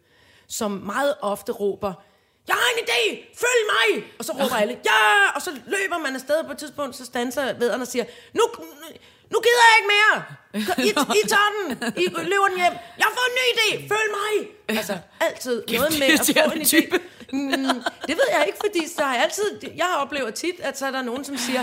som 0.46 0.70
meget 0.70 1.14
ofte 1.20 1.52
råber, 1.52 1.92
jeg 2.48 2.54
har 2.54 2.70
en 2.78 2.84
idé, 2.84 3.02
følg 3.34 3.62
mig! 3.74 4.12
Og 4.18 4.24
så 4.24 4.32
råber 4.32 4.56
alle, 4.56 4.78
ja! 4.84 5.30
Og 5.34 5.42
så 5.42 5.50
løber 5.50 5.98
man 5.98 6.14
afsted 6.14 6.44
på 6.44 6.52
et 6.52 6.58
tidspunkt, 6.58 6.96
så 6.96 7.04
standser 7.04 7.52
vederen 7.58 7.80
og 7.80 7.86
siger, 7.86 8.04
nu, 8.32 8.42
nu 9.32 9.36
gider 9.46 9.64
jeg 9.70 9.76
ikke 9.78 9.90
mere! 9.96 10.16
I, 10.88 10.90
I 11.18 11.28
tager 11.28 11.50
den! 11.56 11.92
I 11.96 12.06
løber 12.30 12.48
den 12.48 12.56
hjem! 12.56 12.74
Jeg 12.98 13.06
har 13.08 13.14
fået 13.18 13.28
en 13.30 13.36
ny 13.40 13.46
idé! 13.54 13.88
Følg 13.88 14.10
mig! 14.20 14.48
Altså, 14.78 14.98
altid 15.20 15.62
noget 15.72 15.98
med 15.98 16.06
at 16.06 16.46
få 16.48 16.52
en 16.56 16.62
idé. 16.62 16.98
Mm, 17.32 17.82
det 18.08 18.16
ved 18.16 18.28
jeg 18.38 18.44
ikke, 18.46 18.58
fordi 18.64 18.88
så 18.96 19.02
har 19.02 19.14
jeg 19.14 19.22
altid... 19.24 19.70
Jeg 19.76 19.84
har 19.84 19.96
oplevet 19.96 20.34
tit, 20.34 20.60
at 20.62 20.78
så 20.78 20.86
er 20.86 20.90
der 20.90 21.02
nogen, 21.02 21.24
som 21.24 21.36
siger, 21.36 21.60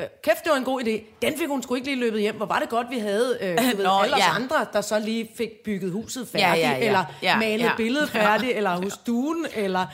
øh, 0.00 0.06
kæft, 0.22 0.44
det 0.44 0.50
var 0.50 0.56
en 0.56 0.64
god 0.64 0.82
idé. 0.82 1.02
Den 1.22 1.38
fik 1.38 1.48
hun 1.48 1.62
sgu 1.62 1.74
ikke 1.74 1.86
lige 1.86 2.00
løbet 2.00 2.20
hjem. 2.20 2.34
Hvor 2.36 2.46
var 2.46 2.58
det 2.58 2.68
godt, 2.68 2.86
vi 2.90 2.98
havde 2.98 3.38
øh, 3.40 3.58
du 3.72 3.76
ved, 3.76 3.84
Nå, 3.84 3.98
alle 4.02 4.16
ja. 4.16 4.34
andre, 4.34 4.66
der 4.72 4.80
så 4.80 4.98
lige 4.98 5.30
fik 5.36 5.50
bygget 5.64 5.92
huset 5.92 6.28
færdigt, 6.28 6.62
Ja, 6.62 6.70
ja, 6.70 6.78
ja. 6.78 6.86
eller 6.86 7.04
Ja, 7.22 7.36
malet 7.36 7.64
ja. 7.64 7.76
billedet 7.76 8.10
færdigt, 8.10 8.56
eller 8.56 8.70
hos 8.70 8.92
stuen, 8.92 9.46
eller 9.54 9.86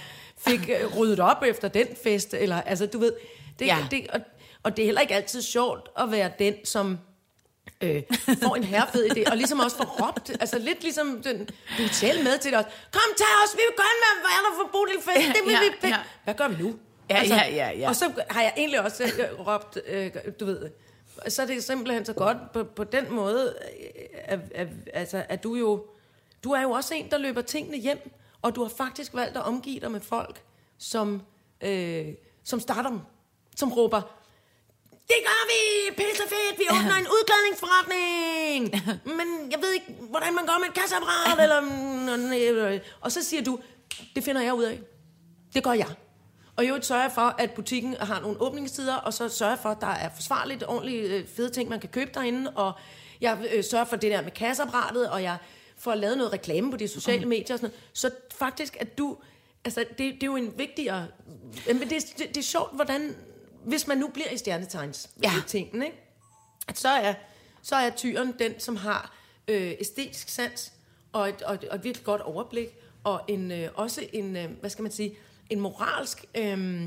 fik 0.48 0.70
øh, 0.80 0.98
ryddet 0.98 1.20
op 1.20 1.42
efter 1.46 1.68
den 1.68 1.86
fest, 2.04 2.34
eller 2.34 2.60
altså, 2.60 2.86
du 2.86 2.98
ved... 2.98 3.12
Det, 3.58 3.66
Ja. 3.66 3.76
det, 3.90 4.06
og, 4.12 4.20
og 4.66 4.76
det 4.76 4.82
er 4.82 4.86
heller 4.86 5.00
ikke 5.00 5.14
altid 5.14 5.42
sjovt 5.42 5.88
at 5.98 6.10
være 6.10 6.30
den, 6.38 6.54
som 6.64 6.98
øh, 7.80 8.02
får 8.42 8.56
en 8.56 8.64
herrefed 8.64 9.10
idé, 9.10 9.30
og 9.30 9.36
ligesom 9.36 9.60
også 9.60 9.76
får 9.76 10.06
råbt, 10.06 10.30
altså 10.40 10.58
lidt 10.58 10.82
ligesom, 10.82 11.22
den, 11.22 11.38
du 11.78 11.82
er 11.82 12.24
med 12.24 12.38
til 12.38 12.50
det 12.50 12.58
også, 12.58 12.70
kom 12.92 13.10
tag 13.16 13.26
os, 13.44 13.54
vi 13.54 13.60
vil 13.68 13.76
gerne 13.76 14.00
være 14.06 14.16
værter 14.28 14.52
for 14.56 14.68
Bodil 14.72 15.02
Fest, 15.02 15.28
det 15.28 15.46
vil 15.46 15.52
Ja, 15.52 15.58
vi, 15.82 15.88
ja. 15.88 15.96
hvad 16.24 16.34
gør 16.34 16.48
vi 16.48 16.62
nu? 16.62 16.74
Ja, 17.10 17.22
ja, 17.24 17.54
ja, 17.54 17.70
ja. 17.78 17.88
Og 17.88 17.96
så 17.96 18.12
har 18.30 18.42
jeg 18.42 18.52
egentlig 18.56 18.80
også 18.80 19.04
øh, 19.04 19.46
råbt, 19.46 19.78
øh, 19.86 20.10
du 20.40 20.44
ved, 20.44 20.70
så 21.28 21.42
er 21.42 21.46
det 21.46 21.64
simpelthen 21.64 22.04
så 22.04 22.12
godt 22.12 22.52
på, 22.52 22.64
på 22.64 22.84
den 22.84 23.12
måde, 23.12 23.54
øh, 23.80 24.04
at, 24.24 24.40
at, 24.54 24.68
altså, 24.92 25.24
at 25.28 25.42
du 25.42 25.54
jo, 25.54 25.86
du 26.44 26.50
er 26.50 26.62
jo 26.62 26.70
også 26.70 26.94
en, 26.94 27.10
der 27.10 27.18
løber 27.18 27.42
tingene 27.42 27.76
hjem, 27.76 28.10
og 28.42 28.54
du 28.54 28.62
har 28.62 28.70
faktisk 28.76 29.14
valgt 29.14 29.36
at 29.36 29.42
omgive 29.42 29.80
dig 29.80 29.90
med 29.90 30.00
folk, 30.00 30.42
som, 30.78 31.22
øh, 31.60 32.06
som 32.44 32.60
starter 32.60 32.90
dem, 32.90 33.00
som 33.56 33.72
råber, 33.72 34.15
det 35.08 35.16
gør 35.28 35.42
vi! 35.50 35.60
Pisse 35.96 36.22
fedt! 36.22 36.58
Vi 36.58 36.64
åbner 36.70 36.94
en 36.94 37.06
udklædningsforretning! 37.16 38.62
Men 39.04 39.50
jeg 39.50 39.58
ved 39.62 39.72
ikke, 39.72 39.86
hvordan 40.10 40.34
man 40.34 40.46
går 40.46 40.58
med 40.58 40.68
et 40.68 40.74
kasseapparat, 40.74 41.42
eller... 41.42 42.80
Og 43.00 43.12
så 43.12 43.22
siger 43.24 43.42
du, 43.42 43.58
det 44.14 44.24
finder 44.24 44.42
jeg 44.42 44.54
ud 44.54 44.64
af. 44.64 44.80
Det 45.54 45.64
gør 45.64 45.72
jeg. 45.72 45.88
Og 46.56 46.64
i 46.64 46.66
øvrigt 46.66 46.86
sørger 46.86 47.08
for, 47.08 47.34
at 47.38 47.50
butikken 47.50 47.96
har 48.00 48.20
nogle 48.20 48.40
åbningstider, 48.40 48.94
og 48.94 49.14
så 49.14 49.28
sørger 49.28 49.52
jeg 49.52 49.58
for, 49.62 49.68
at 49.68 49.80
der 49.80 49.86
er 49.86 50.10
forsvarligt, 50.14 50.64
ordentligt 50.68 51.10
øh, 51.10 51.26
fede 51.36 51.50
ting, 51.50 51.68
man 51.68 51.80
kan 51.80 51.88
købe 51.88 52.10
derinde, 52.14 52.50
og 52.50 52.72
jeg 53.20 53.38
øh, 53.52 53.64
sørger 53.64 53.84
for 53.84 53.96
det 53.96 54.10
der 54.10 54.22
med 54.22 54.30
kasseapparatet, 54.30 55.10
og 55.10 55.22
jeg 55.22 55.36
får 55.78 55.94
lavet 55.94 56.18
noget 56.18 56.32
reklame 56.32 56.70
på 56.70 56.76
de 56.76 56.88
sociale 56.88 57.26
medier 57.26 57.54
og 57.54 57.58
sådan 57.58 57.70
noget. 57.70 57.90
Så 57.92 58.10
faktisk, 58.38 58.76
at 58.80 58.98
du... 58.98 59.16
Altså, 59.64 59.80
det, 59.80 59.98
det 59.98 60.22
er 60.22 60.26
jo 60.26 60.36
en 60.36 60.58
vigtigere... 60.58 61.06
Men 61.66 61.80
det, 61.80 61.90
det, 61.90 62.28
det 62.28 62.36
er 62.36 62.42
sjovt, 62.42 62.74
hvordan... 62.74 63.16
Hvis 63.66 63.86
man 63.86 63.98
nu 63.98 64.08
bliver 64.08 64.30
i 64.30 64.36
stjernetegns 64.38 65.10
Ja. 65.22 65.32
tingen, 65.46 65.82
ikke? 65.82 65.96
At 66.68 66.78
så 66.78 66.88
er, 66.88 67.14
så 67.62 67.76
er 67.76 67.90
tyren 67.90 68.34
den, 68.38 68.60
som 68.60 68.76
har 68.76 69.16
øh, 69.48 69.74
æstetisk 69.80 70.28
sans, 70.28 70.72
og 71.12 71.28
et, 71.28 71.42
og, 71.42 71.54
et, 71.54 71.64
og 71.64 71.76
et 71.76 71.84
virkelig 71.84 72.04
godt 72.04 72.20
overblik, 72.20 72.68
og 73.04 73.20
en, 73.28 73.52
øh, 73.52 73.68
også 73.74 74.06
en, 74.12 74.36
øh, 74.36 74.50
hvad 74.60 74.70
skal 74.70 74.82
man 74.82 74.92
sige, 74.92 75.14
en 75.50 75.60
moralsk, 75.60 76.24
øh, 76.34 76.84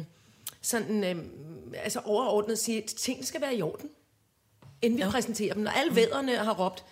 sådan, 0.61 1.03
øh, 1.03 1.23
altså 1.73 1.99
overordnet 1.99 2.59
sige, 2.59 2.83
at 2.83 2.89
tingene 2.89 3.25
skal 3.25 3.41
være 3.41 3.55
i 3.55 3.61
orden, 3.61 3.89
inden 4.81 4.97
vi 4.97 5.03
ja. 5.03 5.09
præsenterer 5.11 5.53
dem. 5.53 5.63
Når 5.63 5.71
alle 5.71 5.95
vædderne 5.95 6.35
har 6.35 6.53
råbt, 6.53 6.85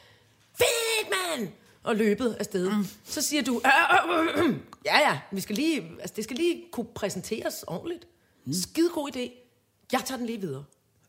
fedt 0.58 1.10
mand, 1.10 1.50
og 1.84 1.96
løbet 1.96 2.36
afsted, 2.40 2.70
mm. 2.70 2.86
så 3.06 3.22
siger 3.22 3.44
du, 3.44 3.62
øh, 3.66 4.20
øh, 4.20 4.50
øh, 4.50 4.56
ja 4.86 5.00
ja, 5.00 5.20
vi 5.32 5.42
skal 5.42 5.56
lige, 5.56 5.92
altså, 6.00 6.14
det 6.16 6.24
skal 6.24 6.38
lige 6.38 6.64
kunne 6.72 6.88
præsenteres 6.96 7.64
ordentligt. 7.68 8.08
Mm. 8.46 8.54
Skide 8.54 8.90
god 8.90 9.16
idé. 9.16 9.47
Jeg 9.92 10.02
tager 10.06 10.18
den 10.18 10.26
lige 10.26 10.42
videre. 10.42 10.64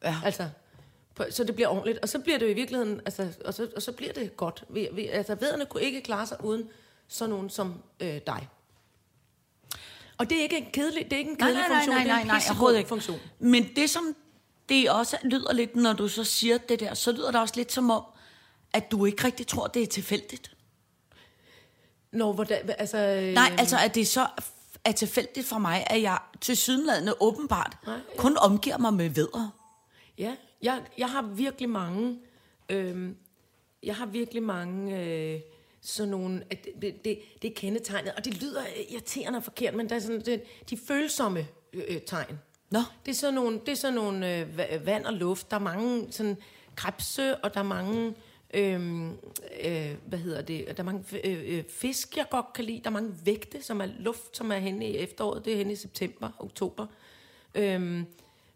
Ja. 0.04 0.16
Altså, 0.24 0.48
på, 1.14 1.24
så 1.30 1.44
det 1.44 1.54
bliver 1.54 1.68
ordentligt. 1.68 1.98
Og 1.98 2.08
så 2.08 2.18
bliver 2.18 2.38
det 2.38 2.46
jo 2.46 2.50
i 2.50 2.54
virkeligheden, 2.54 3.00
altså, 3.04 3.28
og, 3.44 3.54
så, 3.54 3.68
og 3.76 3.82
så 3.82 3.92
bliver 3.92 4.12
det 4.12 4.36
godt. 4.36 4.64
Vi, 4.68 4.88
vi, 4.92 5.06
altså, 5.06 5.34
vederne 5.34 5.66
kunne 5.66 5.82
ikke 5.82 6.00
klare 6.00 6.26
sig 6.26 6.44
uden 6.44 6.68
sådan 7.08 7.30
nogen 7.30 7.50
som 7.50 7.82
øh, 8.00 8.20
dig. 8.26 8.48
Og 10.18 10.30
det 10.30 10.38
er 10.38 10.42
ikke 10.42 10.56
en 10.56 10.70
kedelig, 10.72 11.04
det 11.04 11.12
er 11.12 11.18
ikke 11.18 11.30
en 11.30 11.36
kedelig 11.36 11.64
funktion, 11.68 11.96
det 11.96 12.10
er 12.10 12.16
en 12.70 12.76
ikke. 12.76 12.88
funktion. 12.88 13.18
Men 13.38 13.68
det 13.76 13.90
som 13.90 14.14
det 14.68 14.90
også 14.90 15.16
lyder 15.22 15.52
lidt, 15.52 15.76
når 15.76 15.92
du 15.92 16.08
så 16.08 16.24
siger 16.24 16.58
det 16.58 16.80
der, 16.80 16.94
så 16.94 17.12
lyder 17.12 17.30
det 17.30 17.40
også 17.40 17.54
lidt 17.56 17.72
som 17.72 17.90
om, 17.90 18.02
at 18.72 18.90
du 18.90 19.04
ikke 19.04 19.24
rigtig 19.24 19.46
tror, 19.46 19.66
det 19.66 19.82
er 19.82 19.86
tilfældigt. 19.86 20.50
Nå, 22.12 22.32
hvordan, 22.32 22.70
altså... 22.78 22.98
Øh, 22.98 23.34
Nej, 23.34 23.56
altså 23.58 23.76
at 23.78 23.94
det 23.94 24.08
så 24.08 24.26
er 24.84 24.92
tilfældigt 24.92 25.46
for 25.46 25.58
mig, 25.58 25.84
at 25.86 26.02
jeg 26.02 26.18
til 26.40 26.56
sydenladende 26.56 27.14
åbenbart 27.20 27.76
Nej, 27.86 27.98
kun 28.16 28.36
omgiver 28.36 28.78
mig 28.78 28.94
med 28.94 29.08
vedder. 29.08 29.50
Ja, 30.18 30.34
jeg, 30.62 30.82
jeg 30.98 31.10
har 31.10 31.22
virkelig 31.22 31.68
mange... 31.68 32.18
Øh, 32.68 33.12
jeg 33.82 33.96
har 33.96 34.06
virkelig 34.06 34.42
mange... 34.42 35.00
Øh, 35.04 35.40
sådan 35.80 36.10
nogle... 36.10 36.42
at 36.50 36.64
Det, 36.82 37.04
det, 37.04 37.18
det, 37.42 37.50
er 37.50 37.54
kendetegnet, 37.54 38.12
og 38.16 38.24
det 38.24 38.42
lyder 38.42 38.62
irriterende 38.88 39.36
og 39.36 39.44
forkert, 39.44 39.74
men 39.74 39.88
der 39.88 39.96
er 39.96 40.00
sådan, 40.00 40.20
det, 40.20 40.42
de 40.70 40.76
følsomme 40.76 41.46
øh, 41.72 41.82
øh, 41.88 42.00
tegn. 42.00 42.38
Nå. 42.70 42.80
Det 43.06 43.10
er 43.12 43.16
sådan 43.16 43.34
nogle, 43.34 43.60
det 43.66 43.68
er 43.68 43.76
sådan 43.76 43.94
nogle 43.94 44.36
øh, 44.36 44.48
va- 44.58 44.84
vand 44.84 45.04
og 45.04 45.12
luft. 45.12 45.50
Der 45.50 45.56
er 45.56 45.60
mange 45.60 46.12
sådan 46.12 46.36
krebse, 46.76 47.36
og 47.36 47.54
der 47.54 47.60
er 47.60 47.64
mange... 47.64 48.14
Øhm, 48.54 49.10
øh, 49.64 49.94
hvad 50.06 50.18
hedder 50.18 50.42
det? 50.42 50.64
Der 50.66 50.74
er 50.78 50.82
mange 50.82 51.04
øh, 51.24 51.58
øh, 51.58 51.64
fisk, 51.68 52.16
jeg 52.16 52.26
godt 52.30 52.52
kan 52.54 52.64
lide. 52.64 52.80
Der 52.84 52.90
er 52.90 52.92
mange 52.92 53.14
vægte, 53.24 53.62
som 53.62 53.80
er 53.80 53.86
luft, 53.98 54.36
som 54.36 54.52
er 54.52 54.58
henne 54.58 54.86
i 54.86 54.96
efteråret. 54.96 55.44
Det 55.44 55.52
er 55.52 55.56
henne 55.56 55.72
i 55.72 55.76
september, 55.76 56.30
oktober. 56.38 56.86
Øhm, 57.54 58.06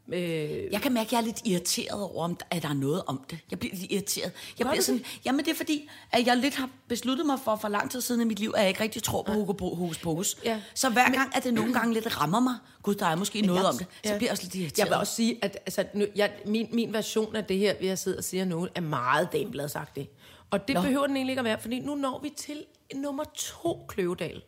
øh, 0.08 0.72
Jeg 0.72 0.80
kan 0.82 0.92
mærke, 0.92 1.06
at 1.08 1.12
jeg 1.12 1.18
er 1.18 1.24
lidt 1.24 1.40
irriteret 1.44 2.02
over, 2.02 2.24
om 2.24 2.36
der, 2.36 2.44
at 2.50 2.62
der 2.62 2.68
er 2.68 2.72
noget 2.74 3.02
om 3.06 3.24
det. 3.30 3.38
Jeg 3.50 3.58
bliver 3.58 3.74
lidt 3.76 3.92
irriteret. 3.92 4.32
Jeg 4.58 4.66
bliver 4.66 4.82
sådan, 4.82 5.04
jamen 5.24 5.44
det 5.44 5.50
er 5.50 5.54
fordi, 5.56 5.90
at 6.12 6.26
jeg 6.26 6.36
lidt 6.36 6.54
har 6.54 6.68
besluttet 6.88 7.26
mig 7.26 7.38
for, 7.44 7.56
for 7.56 7.68
lang 7.68 7.90
tid 7.90 8.00
siden 8.00 8.20
i 8.20 8.24
mit 8.24 8.38
liv, 8.38 8.52
at 8.56 8.60
jeg 8.60 8.68
ikke 8.68 8.80
rigtig 8.80 9.02
tror 9.02 9.22
på 9.22 9.32
Hugo 9.32 9.74
Hokus 9.74 9.98
Pokus. 9.98 10.36
Ja. 10.44 10.60
Så 10.74 10.90
hver 10.90 11.10
gang, 11.10 11.36
at 11.36 11.44
det 11.44 11.54
nogle 11.54 11.72
gange 11.72 11.94
lidt 11.94 12.20
rammer 12.20 12.40
mig, 12.40 12.54
gud, 12.82 12.94
der 12.94 13.06
er 13.06 13.16
måske 13.16 13.40
noget 13.40 13.58
jeg- 13.60 13.66
om 13.68 13.78
det, 13.78 13.86
så 14.04 14.12
ja. 14.12 14.16
bliver 14.16 14.28
jeg 14.28 14.32
også 14.32 14.42
lidt 14.44 14.54
irriteret. 14.54 14.78
Jeg 14.78 14.86
vil 14.86 14.94
også 14.96 15.14
sige, 15.14 15.38
at 15.42 15.58
altså, 15.66 15.84
nu, 15.94 16.06
jeg, 16.16 16.32
min, 16.46 16.68
min 16.72 16.92
version 16.92 17.36
af 17.36 17.44
det 17.44 17.58
her, 17.58 17.74
vi 17.80 17.86
har 17.86 17.94
siddet 17.96 18.18
og 18.18 18.24
siger 18.24 18.44
nu, 18.44 18.68
er 18.74 18.80
meget 18.80 19.32
damebladsagtig. 19.32 20.08
Og 20.50 20.68
det 20.68 20.74
Nå. 20.74 20.82
Behøver 20.82 21.06
den 21.06 21.16
egentlig 21.16 21.32
ikke 21.32 21.40
at 21.40 21.44
være, 21.44 21.60
fordi 21.60 21.78
nu 21.80 21.94
når 21.94 22.20
vi 22.22 22.30
til 22.36 22.64
nummer 22.94 23.24
to 23.34 23.84
Kløvedal, 23.88 24.42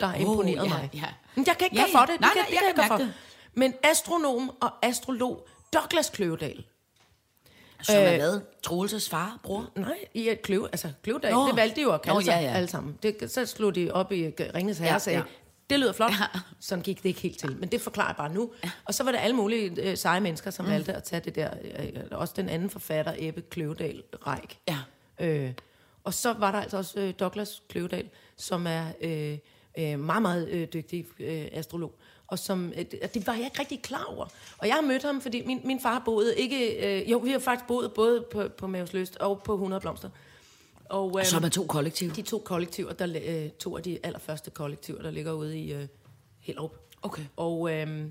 der 0.00 0.06
har 0.06 0.14
Åh, 0.14 0.20
imponeret 0.20 0.64
ja, 0.64 0.68
mig. 0.68 0.90
ja. 0.94 1.04
Men 1.34 1.46
jeg 1.46 1.58
kan 1.58 1.64
ikke 1.66 1.76
Ja, 1.76 1.82
gøre 1.82 1.90
for 1.92 1.98
det. 2.00 2.08
det 2.08 2.20
Nej, 2.20 2.30
kan, 2.34 2.36
nej, 2.42 2.46
det 2.46 2.52
jeg 2.52 2.58
kan 2.58 2.66
jeg 2.66 2.74
kan 2.74 2.88
for. 2.88 2.98
mærke 2.98 3.12
Men 3.54 3.74
astronom 3.82 4.50
og 4.60 4.70
astrolog 4.86 5.46
Douglas 5.72 6.10
Kløvedal, 6.10 6.64
Som 7.82 7.94
er 7.96 8.16
hvad? 8.16 8.40
Troelses 8.62 9.10
far, 9.10 9.40
bror? 9.42 9.70
Nej, 9.76 9.98
i 10.14 10.28
et 10.28 10.42
kløv, 10.42 10.64
altså 10.72 10.92
Kløvedal, 11.02 11.32
Nå. 11.32 11.46
det 11.46 11.56
valgte 11.56 11.76
de 11.76 11.82
jo 11.82 11.92
at 11.92 12.02
kalde 12.02 12.14
Nå, 12.18 12.20
sig 12.20 12.32
ja, 12.32 12.40
ja. 12.40 12.52
alle 12.52 12.68
sammen. 12.68 12.98
Det, 13.02 13.30
så 13.30 13.46
slog 13.46 13.74
de 13.74 13.90
op 13.90 14.12
i 14.12 14.28
Ringens 14.54 14.78
Herre 14.78 14.88
Ja, 14.88 14.94
og 14.94 15.00
sagde, 15.00 15.18
ja. 15.18 15.24
det 15.70 15.80
lyder 15.80 15.92
flot. 15.92 16.10
Ja. 16.20 16.40
Sådan 16.60 16.82
gik 16.82 17.02
det 17.02 17.08
ikke 17.08 17.20
helt 17.20 17.38
til, 17.38 17.56
men 17.56 17.68
det 17.68 17.80
forklarer 17.80 18.08
jeg 18.08 18.16
bare 18.16 18.32
nu. 18.32 18.50
Og 18.84 18.94
så 18.94 19.04
var 19.04 19.12
det 19.12 19.18
alle 19.18 19.36
mulige 19.36 19.90
øh, 19.90 19.96
seje 19.96 20.20
mennesker, 20.20 20.50
som 20.50 20.64
mm. 20.64 20.70
valgte 20.70 20.94
at 20.94 21.02
tage 21.02 21.20
det 21.20 21.34
der, 21.34 21.50
øh, 21.78 22.02
også 22.10 22.34
den 22.36 22.48
anden 22.48 22.70
forfatter, 22.70 23.14
Ebbe 23.18 23.40
Kløvedal 23.40 24.02
Reik. 24.26 24.58
Ja. 24.68 24.78
Øh, 25.20 25.52
og 26.04 26.14
så 26.14 26.32
var 26.32 26.52
der 26.52 26.60
altså 26.60 26.76
også 26.76 27.00
øh, 27.00 27.14
Douglas 27.20 27.62
Kløvedal, 27.68 28.08
som 28.36 28.66
er 28.66 28.84
øh, 29.00 29.38
øh, 29.78 29.98
meget, 30.00 30.22
meget 30.22 30.48
øh, 30.48 30.68
dygtig 30.72 31.06
øh, 31.20 31.48
astrolog. 31.52 31.94
Og 32.26 32.38
som, 32.38 32.72
øh, 32.76 32.84
det- 33.14 33.26
var 33.26 33.32
jeg 33.34 33.44
ikke 33.44 33.60
rigtig 33.60 33.82
klar 33.82 34.04
over. 34.04 34.26
Og 34.58 34.66
jeg 34.66 34.74
har 34.74 34.82
mødt 34.82 35.02
ham, 35.02 35.20
fordi 35.20 35.46
min, 35.46 35.60
min 35.64 35.80
far 35.80 36.02
boede 36.04 36.36
ikke... 36.38 36.86
Øh, 37.02 37.10
jo, 37.10 37.18
vi 37.18 37.30
har 37.30 37.38
faktisk 37.38 37.66
boet 37.66 37.92
både 37.92 38.24
på, 38.32 38.48
på 38.58 38.66
Mavsløst 38.66 39.16
og 39.16 39.42
på 39.42 39.52
100 39.54 39.80
Blomster. 39.80 40.10
Og, 40.84 41.16
øh, 41.20 41.24
Så 41.26 41.36
er 41.36 41.40
man 41.40 41.50
to 41.50 41.66
kollektiv. 41.66 42.10
de 42.10 42.22
to 42.22 42.38
kollektiver, 42.38 42.92
der, 42.92 43.20
øh, 43.44 43.50
to 43.50 43.76
af 43.76 43.82
de 43.82 43.98
allerførste 44.02 44.50
kollektiver, 44.50 45.02
der 45.02 45.10
ligger 45.10 45.32
ude 45.32 45.58
i 45.58 45.72
øh, 45.72 45.86
Hellerup. 46.40 46.76
Okay. 47.02 47.22
Og, 47.36 47.72
øh, 47.72 48.06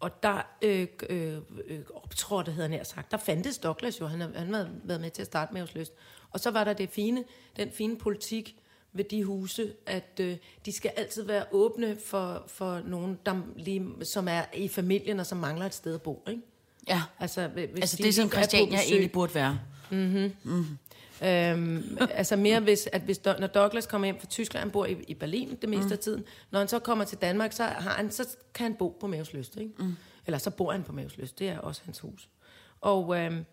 og 0.00 0.22
der 0.22 0.40
øh, 0.62 0.86
øh, 1.10 1.34
øh, 1.66 1.80
optrådte, 1.94 2.52
havde 2.52 2.68
han 2.68 2.70
nær 2.78 2.84
sagt, 2.84 3.10
der 3.10 3.16
fandtes 3.16 3.58
Douglas 3.58 4.00
jo, 4.00 4.06
han 4.06 4.20
har, 4.20 4.30
han 4.34 4.54
har 4.54 4.68
været 4.84 5.00
med 5.00 5.10
til 5.10 5.22
at 5.22 5.26
starte 5.26 5.54
med 5.54 5.66
Lyst. 5.74 5.92
Og 6.30 6.40
så 6.40 6.50
var 6.50 6.64
der 6.64 6.72
det 6.72 6.90
fine, 6.90 7.24
den 7.56 7.70
fine 7.72 7.96
politik 7.98 8.56
ved 8.98 9.04
de 9.04 9.24
huse, 9.24 9.72
at 9.86 10.20
øh, 10.20 10.36
de 10.66 10.72
skal 10.72 10.92
altid 10.96 11.22
være 11.22 11.44
åbne 11.52 11.96
for, 12.06 12.44
for 12.46 12.82
nogen, 12.86 13.18
der 13.26 13.40
lige, 13.56 13.86
som 14.02 14.28
er 14.28 14.42
i 14.54 14.68
familien 14.68 15.20
og 15.20 15.26
som 15.26 15.38
mangler 15.38 15.66
et 15.66 15.74
sted 15.74 15.94
at 15.94 16.02
bo. 16.02 16.24
Ikke? 16.28 16.42
Ja. 16.88 17.02
Altså, 17.20 17.48
hvis 17.48 17.68
Altså 17.76 17.96
de 17.96 18.02
det, 18.02 18.14
som 18.14 18.26
er 18.26 18.30
Christiania 18.30 18.76
besøg. 18.76 18.90
egentlig 18.90 19.12
burde 19.12 19.34
være. 19.34 19.58
Øhm, 21.22 21.98
altså 22.10 22.36
mere 22.36 22.60
hvis, 22.60 22.88
at 22.92 23.00
hvis, 23.00 23.24
når 23.24 23.46
Douglas 23.46 23.86
kommer 23.86 24.06
hjem 24.06 24.20
fra 24.20 24.26
Tyskland, 24.26 24.62
han 24.62 24.70
bor 24.70 24.86
i, 24.86 24.96
i 25.08 25.14
Berlin 25.14 25.58
det 25.60 25.68
meste 25.68 25.86
mm. 25.86 25.92
af 25.92 25.98
tiden, 25.98 26.24
når 26.50 26.58
han 26.58 26.68
så 26.68 26.78
kommer 26.78 27.04
til 27.04 27.18
Danmark, 27.18 27.52
så, 27.52 27.62
har 27.62 27.90
han, 27.90 28.10
så 28.10 28.36
kan 28.54 28.64
han 28.64 28.74
bo 28.74 28.96
på 29.00 29.06
Maveslyst, 29.06 29.56
ikke? 29.56 29.72
Mm. 29.78 29.96
Eller 30.26 30.38
så 30.38 30.50
bor 30.50 30.72
han 30.72 30.82
på 30.82 30.92
Maveslyst, 30.92 31.38
det 31.38 31.48
er 31.48 31.58
også 31.58 31.82
hans 31.84 32.00
hus. 32.00 32.28
Og, 32.80 33.18
øhm, 33.18 33.44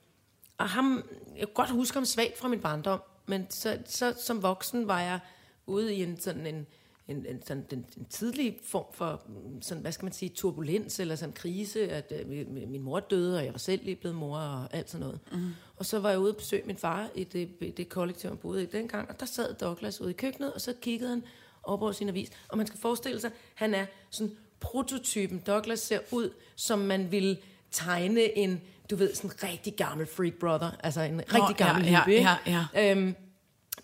og 0.58 0.70
ham, 0.70 1.10
jeg 1.38 1.48
kan 1.48 1.54
godt 1.54 1.70
huske 1.70 1.98
ham 1.98 2.06
svagt 2.06 2.38
fra 2.38 2.48
min 2.48 2.60
barndom, 2.60 3.02
men 3.26 3.46
så, 3.50 3.78
så 3.86 4.14
som 4.26 4.44
voksen 4.44 4.88
var 4.88 5.02
jeg 5.02 5.20
ude 5.68 5.96
i 5.96 6.04
en 6.04 6.20
sådan 6.20 6.48
en, 6.48 6.68
en, 7.08 7.26
en, 7.26 7.42
sådan, 7.46 7.66
en, 7.72 7.86
en 7.98 8.06
tidlig 8.10 8.60
form 8.64 8.86
for, 8.94 9.22
mm, 9.28 9.62
sådan, 9.62 9.82
hvad 9.82 9.92
skal 9.92 10.06
man 10.06 10.14
sige, 10.14 10.30
turbulens 10.30 11.00
eller 11.00 11.16
sådan 11.16 11.34
krise, 11.34 11.90
at 11.90 12.14
øh, 12.20 12.28
min 12.30 12.72
min 12.72 12.82
mor 12.82 13.00
døde, 13.00 13.38
og 13.38 13.46
jeg 13.46 13.54
var 13.54 13.60
selv 13.60 13.84
lige 13.84 13.96
blevet 13.96 14.16
mor 14.16 14.38
og 14.38 14.74
alt 14.74 14.90
sådan 14.90 15.06
noget. 15.06 15.20
Mm. 15.32 15.50
Og 15.78 15.86
så 15.86 16.00
var 16.00 16.10
jeg 16.10 16.20
ude 16.20 16.32
og 16.32 16.38
besøge 16.38 16.64
min 16.66 16.78
far 16.78 17.10
i 17.16 17.24
det, 17.24 17.78
det 17.78 17.90
kollektiv, 17.90 18.30
han 18.30 18.38
boede 18.38 18.64
i 18.64 18.66
dengang, 18.66 19.10
og 19.10 19.20
der 19.20 19.26
sad 19.26 19.54
Douglas 19.54 20.02
ude 20.02 20.10
i 20.10 20.14
køkkenet, 20.14 20.54
og 20.54 20.62
så 20.62 20.74
kiggede 20.82 21.10
han 21.10 21.24
op 21.64 21.82
over 21.82 21.92
sin 21.92 22.10
avis. 22.10 22.32
Og 22.50 22.58
man 22.58 22.68
skal 22.68 22.80
forestille 22.80 23.22
sig, 23.22 23.32
han 23.56 23.74
er 23.74 23.86
sådan 24.10 24.38
prototypen. 24.60 25.44
Douglas 25.48 25.80
ser 25.80 26.00
ud, 26.12 26.30
som 26.56 26.80
man 26.80 27.12
ville 27.12 27.38
tegne 27.72 28.38
en, 28.38 28.62
du 28.90 28.96
ved, 28.96 29.16
sådan 29.16 29.30
en 29.30 29.44
rigtig 29.44 29.76
gammel 29.76 30.08
freak 30.08 30.34
brother, 30.34 30.72
altså 30.80 31.02
en 31.02 31.20
rigtig 31.20 31.60
ja, 31.60 31.66
gammel 31.66 31.86
ja, 31.86 31.98
hippie, 31.98 32.16
ikke? 32.16 32.30
ja, 32.48 32.66
ja. 32.74 32.92
Øhm, 32.92 33.16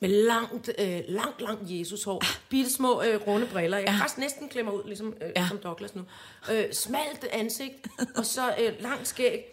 med 0.01 0.09
langt, 0.09 0.69
øh, 0.79 1.01
langt, 1.07 1.41
langt 1.41 1.61
Jesushår. 1.65 2.23
Bitte 2.49 2.73
små 2.73 3.01
øh, 3.01 3.27
runde 3.27 3.47
briller. 3.47 3.77
Jeg 3.77 3.87
kan 3.87 3.97
faktisk 3.97 4.17
næsten 4.17 4.49
klemme 4.49 4.73
ud, 4.73 4.83
ligesom 4.85 5.13
øh, 5.21 5.29
Ja. 5.35 5.47
som 5.47 5.57
Douglas 5.57 5.95
nu. 5.95 6.01
Øh, 6.51 6.73
smalt 6.73 7.23
ansigt, 7.31 7.87
og 8.15 8.25
så 8.25 8.55
øh, 8.59 8.73
langt 8.79 9.07
skæg. 9.07 9.45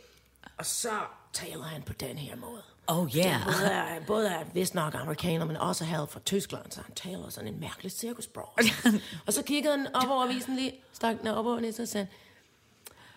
Og 0.59 0.67
så 0.67 0.91
taler 1.33 1.63
han 1.63 1.83
på 1.83 1.93
den 1.93 2.19
her 2.19 2.37
måde. 2.37 2.63
Oh 2.87 3.17
yeah. 3.17 3.45
Både 3.45 3.71
er, 3.71 4.01
både 4.07 4.29
er 4.29 4.45
vist 4.55 4.75
nok 4.75 4.95
amerikaner, 4.95 5.45
men 5.45 5.57
også 5.57 5.85
havde 5.85 6.07
fra 6.07 6.21
Tyskland, 6.21 6.71
så 6.71 6.81
han 6.81 6.95
taler 6.95 7.29
sådan 7.29 7.55
en 7.55 7.61
mærkelig 7.61 7.93
cirkusbrog. 7.93 8.59
og 9.27 9.33
så 9.33 9.43
kiggede 9.43 9.77
han 9.77 9.95
op 9.95 10.11
over 10.11 10.25
avisen 10.25 10.57
lige, 10.57 10.75
stak 10.93 11.19
den 11.21 11.29
op 11.29 11.47
over 11.47 11.61
næsen 11.61 11.83
og 11.83 11.89
sagde, 11.89 12.07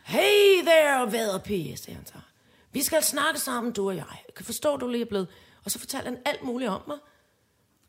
Hey 0.04 0.62
there, 0.66 1.12
væderpige, 1.12 1.78
siger 1.78 1.96
han 1.96 2.06
så. 2.06 2.14
Vi 2.72 2.84
skal 2.84 3.04
snakke 3.04 3.40
sammen, 3.40 3.74
du 3.74 3.88
og 3.90 3.96
jeg. 3.96 4.06
Jeg 4.28 4.34
kan 4.36 4.46
forstå, 4.46 4.78
du 4.78 4.88
lige 4.88 5.02
er 5.02 5.06
blevet... 5.10 5.28
Og 5.66 5.72
så 5.72 5.80
fortalte 5.80 6.06
han 6.06 6.18
alt 6.26 6.44
muligt 6.44 6.70
om 6.70 6.82
mig. 6.88 6.98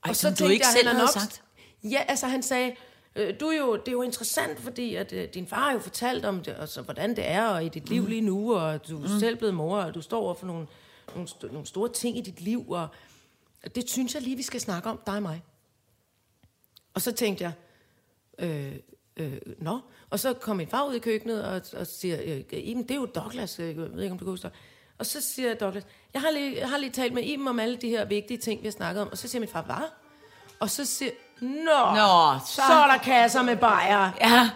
Ej, 0.04 0.12
så 0.12 0.20
som 0.20 0.34
du 0.34 0.46
ikke 0.46 0.64
jeg, 0.66 0.72
selv 0.76 0.86
han 0.88 0.96
havde 0.96 1.12
sagt. 1.12 1.42
Ja, 1.84 2.04
altså 2.08 2.26
han 2.26 2.42
sagde, 2.42 2.74
øh, 3.16 3.34
du 3.40 3.46
er 3.46 3.56
jo, 3.58 3.76
det 3.76 3.88
er 3.88 3.92
jo 3.92 4.02
interessant, 4.02 4.60
fordi 4.60 4.94
at, 4.94 5.12
øh, 5.12 5.28
din 5.34 5.46
far 5.46 5.56
har 5.64 5.72
jo 5.72 5.78
fortalt 5.78 6.24
om 6.24 6.42
det, 6.42 6.56
altså, 6.58 6.82
hvordan 6.82 7.16
det 7.16 7.28
er 7.28 7.46
og 7.46 7.64
i 7.64 7.68
dit 7.68 7.82
Mm. 7.84 7.90
liv 7.90 8.06
lige 8.06 8.20
nu, 8.20 8.54
og 8.54 8.88
du 8.88 9.02
er 9.04 9.18
selv 9.20 9.36
blevet 9.36 9.54
mor, 9.54 9.78
og 9.78 9.94
du 9.94 10.00
står 10.00 10.20
over 10.20 10.34
for 10.34 10.46
nogle, 10.46 10.66
nogle, 11.14 11.28
st- 11.28 11.52
nogle 11.52 11.66
store 11.66 11.88
ting 11.92 12.18
i 12.18 12.20
dit 12.20 12.40
liv, 12.40 12.70
og 12.70 12.88
det 13.74 13.90
synes 13.90 14.14
jeg 14.14 14.22
lige, 14.22 14.36
vi 14.36 14.42
skal 14.42 14.60
snakke 14.60 14.90
om, 14.90 15.00
dig 15.06 15.14
og 15.16 15.22
mig. 15.22 15.42
Og 16.94 17.02
så 17.02 17.12
tænkte 17.12 17.44
jeg, 17.44 17.52
øh, 18.38 18.72
øh, 19.16 19.38
nå. 19.58 19.80
Og 20.10 20.20
så 20.20 20.32
kom 20.32 20.56
min 20.56 20.68
far 20.68 20.88
ud 20.88 20.94
i 20.94 20.98
køkkenet 20.98 21.44
og, 21.44 21.62
og 21.72 21.86
siger, 21.86 22.18
øh, 22.24 22.58
Iben, 22.58 22.82
det 22.82 22.90
er 22.90 22.94
jo 22.94 23.06
Douglas, 23.06 23.58
øh, 23.60 23.66
jeg 23.66 23.76
ved 23.76 24.02
ikke, 24.02 24.12
om 24.12 24.18
du 24.18 24.24
kan 24.24 24.30
huske 24.32 24.42
det. 24.48 24.52
Og 25.02 25.06
så 25.06 25.20
siger 25.20 25.54
Douglas, 25.54 25.82
jeg 26.14 26.22
har, 26.22 26.30
lige, 26.30 26.58
jeg 26.60 26.68
har 26.68 26.78
lige 26.78 26.90
talt 26.90 27.14
med 27.14 27.22
Iben 27.22 27.48
om 27.48 27.58
alle 27.58 27.76
de 27.76 27.88
her 27.88 28.04
vigtige 28.04 28.38
ting, 28.38 28.60
vi 28.62 28.66
har 28.66 28.72
snakket 28.72 29.02
om. 29.02 29.08
Og 29.12 29.18
så 29.18 29.28
siger 29.28 29.40
min 29.40 29.48
far, 29.48 29.62
hvad? 29.62 29.88
Og 30.60 30.70
så 30.70 30.84
siger, 30.84 31.10
nå, 31.40 31.94
Nå, 31.94 32.38
så, 32.46 32.54
så- 32.66 32.72
er 32.72 32.86
der 32.86 32.98
kasser 32.98 33.42
med 33.42 33.56
bajer. 33.56 34.10
Ja, 34.20 34.50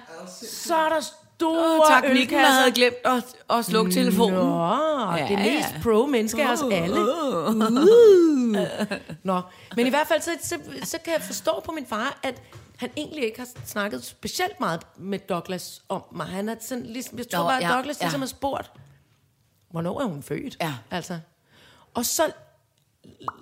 Så 0.51 0.77
er 0.77 0.89
der 0.89 1.01
store 1.01 2.01
teknikken 2.03 2.23
ølkasser. 2.39 2.53
havde 2.53 2.73
glemt 2.73 2.97
at, 3.05 3.25
at 3.59 3.65
slukke 3.65 3.93
telefonen. 3.93 4.35
Nå, 4.39 5.13
Ja, 5.17 5.27
det 5.29 5.39
mest 5.39 5.69
ja. 5.75 5.81
pro 5.83 6.07
menneske 6.07 6.43
af 6.45 6.53
os 6.53 6.63
alle. 6.73 7.01
Uh. 7.01 7.55
Nå, 9.31 9.41
men 9.77 9.87
i 9.87 9.91
hvert 9.91 10.07
fald, 10.07 10.21
så, 10.23 10.31
så, 10.43 10.59
så 10.85 10.99
kan 11.05 11.13
jeg 11.13 11.23
forstå 11.23 11.63
på 11.65 11.73
min 11.73 11.87
far, 11.87 12.19
at 12.23 12.43
han 12.79 12.91
egentlig 12.97 13.25
ikke 13.25 13.39
har 13.39 13.49
snakket 13.67 14.05
specielt 14.05 14.61
meget 14.61 14.81
med 14.97 15.19
Douglas 15.19 15.83
om 15.89 16.03
mig. 16.13 16.27
Han 16.27 16.49
er 16.49 16.55
sådan, 16.61 16.87
ligesom, 16.87 17.19
jeg 17.19 17.29
tror 17.29 17.39
Nå, 17.43 17.49
bare, 17.49 17.57
at 17.57 17.63
ja, 17.69 17.75
Douglas 17.75 18.01
ja. 18.01 18.05
ligesom 18.05 18.21
har 18.21 18.29
spurgt, 18.29 18.71
hvornår 19.71 20.01
er 20.01 20.05
hun 20.05 20.23
født? 20.23 20.57
Ja. 20.61 20.75
Altså. 20.91 21.21
Og 21.95 22.07
så, 22.07 22.33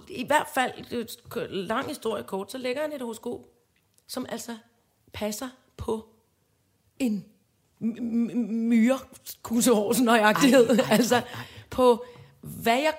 i 0.08 0.26
hvert 0.26 0.46
fald, 0.54 0.72
det 0.90 1.50
lang 1.50 1.88
historie 1.88 2.22
kort, 2.22 2.52
så 2.52 2.58
lægger 2.58 2.82
han 2.82 2.92
et 2.92 3.00
horoskop, 3.00 3.40
som 4.06 4.26
altså 4.28 4.56
passer 5.12 5.48
på 5.76 6.08
en 6.98 7.24
ej, 10.08 10.18
ej, 10.18 10.32
Altså 10.90 11.22
på, 11.70 12.04
hvad 12.40 12.78
jeg 12.78 12.94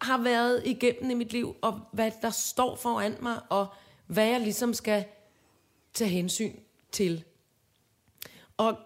har 0.00 0.18
været 0.18 0.62
igennem 0.64 1.10
i 1.10 1.14
mit 1.14 1.32
liv, 1.32 1.56
og 1.62 1.80
hvad 1.92 2.10
der 2.22 2.30
står 2.30 2.76
foran 2.76 3.16
mig, 3.20 3.40
og 3.48 3.66
hvad 4.06 4.26
jeg 4.26 4.40
ligesom 4.40 4.74
skal 4.74 5.04
tage 5.94 6.10
hensyn 6.10 6.52
til. 6.92 7.24
Og, 8.56 8.78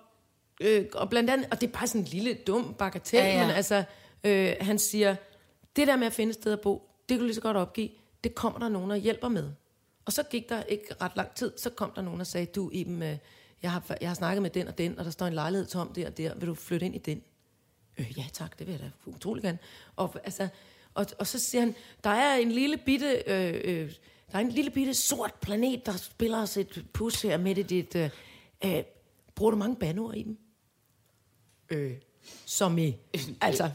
øh, 0.61 0.87
og 0.95 1.11
blandt 1.11 1.31
andet, 1.31 1.47
og 1.51 1.61
det 1.61 1.67
er 1.67 1.73
bare 1.73 1.87
sådan 1.87 2.01
en 2.01 2.07
lille 2.07 2.35
dum 2.35 2.75
bagatel, 2.79 3.19
Ja, 3.19 3.27
ja, 3.27 3.47
men 3.47 3.57
altså, 3.57 3.85
øh, 4.25 4.55
han 4.61 4.79
siger, 4.79 5.17
det 5.77 5.87
der 5.87 5.97
med 5.97 6.07
at 6.07 6.13
finde 6.13 6.31
et 6.31 6.35
sted 6.35 6.53
at 6.53 6.61
bo, 6.61 6.91
det 7.09 7.15
kan 7.15 7.19
du 7.19 7.25
lige 7.25 7.35
så 7.35 7.41
godt 7.41 7.57
opgive, 7.57 7.89
det 8.25 8.35
kommer 8.35 8.59
der 8.59 8.69
nogen, 8.69 8.91
der 8.91 8.97
hjælper 8.97 9.29
med. 9.29 9.51
Og 10.05 10.13
så 10.13 10.23
gik 10.23 10.49
der 10.49 10.63
ikke 10.63 10.95
ret 11.01 11.13
lang 11.17 11.35
tid, 11.35 11.53
så 11.57 11.71
kom 11.71 11.93
der 11.97 12.03
nogen, 12.03 12.19
der 12.19 12.25
sagde, 12.25 12.47
du 12.47 12.71
Iben, 12.73 13.03
øh, 13.03 13.17
jeg 13.63 13.73
har, 13.73 13.97
jeg 14.01 14.09
har 14.09 14.15
snakket 14.15 14.43
med 14.43 14.51
den 14.51 14.69
og 14.69 14.79
den, 14.79 14.99
og 14.99 15.05
der 15.05 15.11
står 15.11 15.27
en 15.27 15.33
lejlighed 15.35 15.67
tom 15.67 15.93
der 15.93 16.07
og 16.07 16.19
der, 16.19 16.35
vil 16.35 16.49
du 16.49 16.55
flytte 16.55 16.87
ind 16.87 16.95
i 16.95 16.99
den? 16.99 17.23
Øh, 17.99 18.19
ja 18.19 18.25
tak, 18.33 18.59
det 18.59 18.67
vil 18.67 18.73
jeg 18.73 18.81
da 18.81 18.91
utrolig 19.07 19.43
gerne. 19.43 19.59
Og, 19.97 20.15
altså, 20.25 20.49
og, 20.95 21.07
og 21.19 21.27
så 21.27 21.39
siger 21.39 21.61
han, 21.61 21.75
der 22.05 22.11
er 22.11 22.37
en 22.37 22.53
lille 22.53 22.77
bitte, 22.77 23.23
øh, 23.27 23.61
øh, 23.65 23.93
der 24.33 24.39
er 24.39 24.41
en 24.41 24.51
lille 24.51 24.71
bitte 24.71 24.95
sort 24.95 25.35
planet, 25.35 25.87
der 25.87 25.93
spiller 25.97 26.43
os 26.43 26.57
et 26.57 26.85
pus 26.93 27.23
her 27.23 27.39
midt 27.39 27.59
i 27.59 27.63
dit... 27.63 27.97
Øh, 27.97 28.11
øh, 28.65 28.83
bruger 29.35 29.51
du 29.51 29.57
mange 29.57 29.77
banord 29.77 30.15
i 30.15 30.23
dem? 30.23 30.39
Øh, 31.71 31.93
som 32.47 32.79
i, 32.79 32.97
altså, 33.41 33.71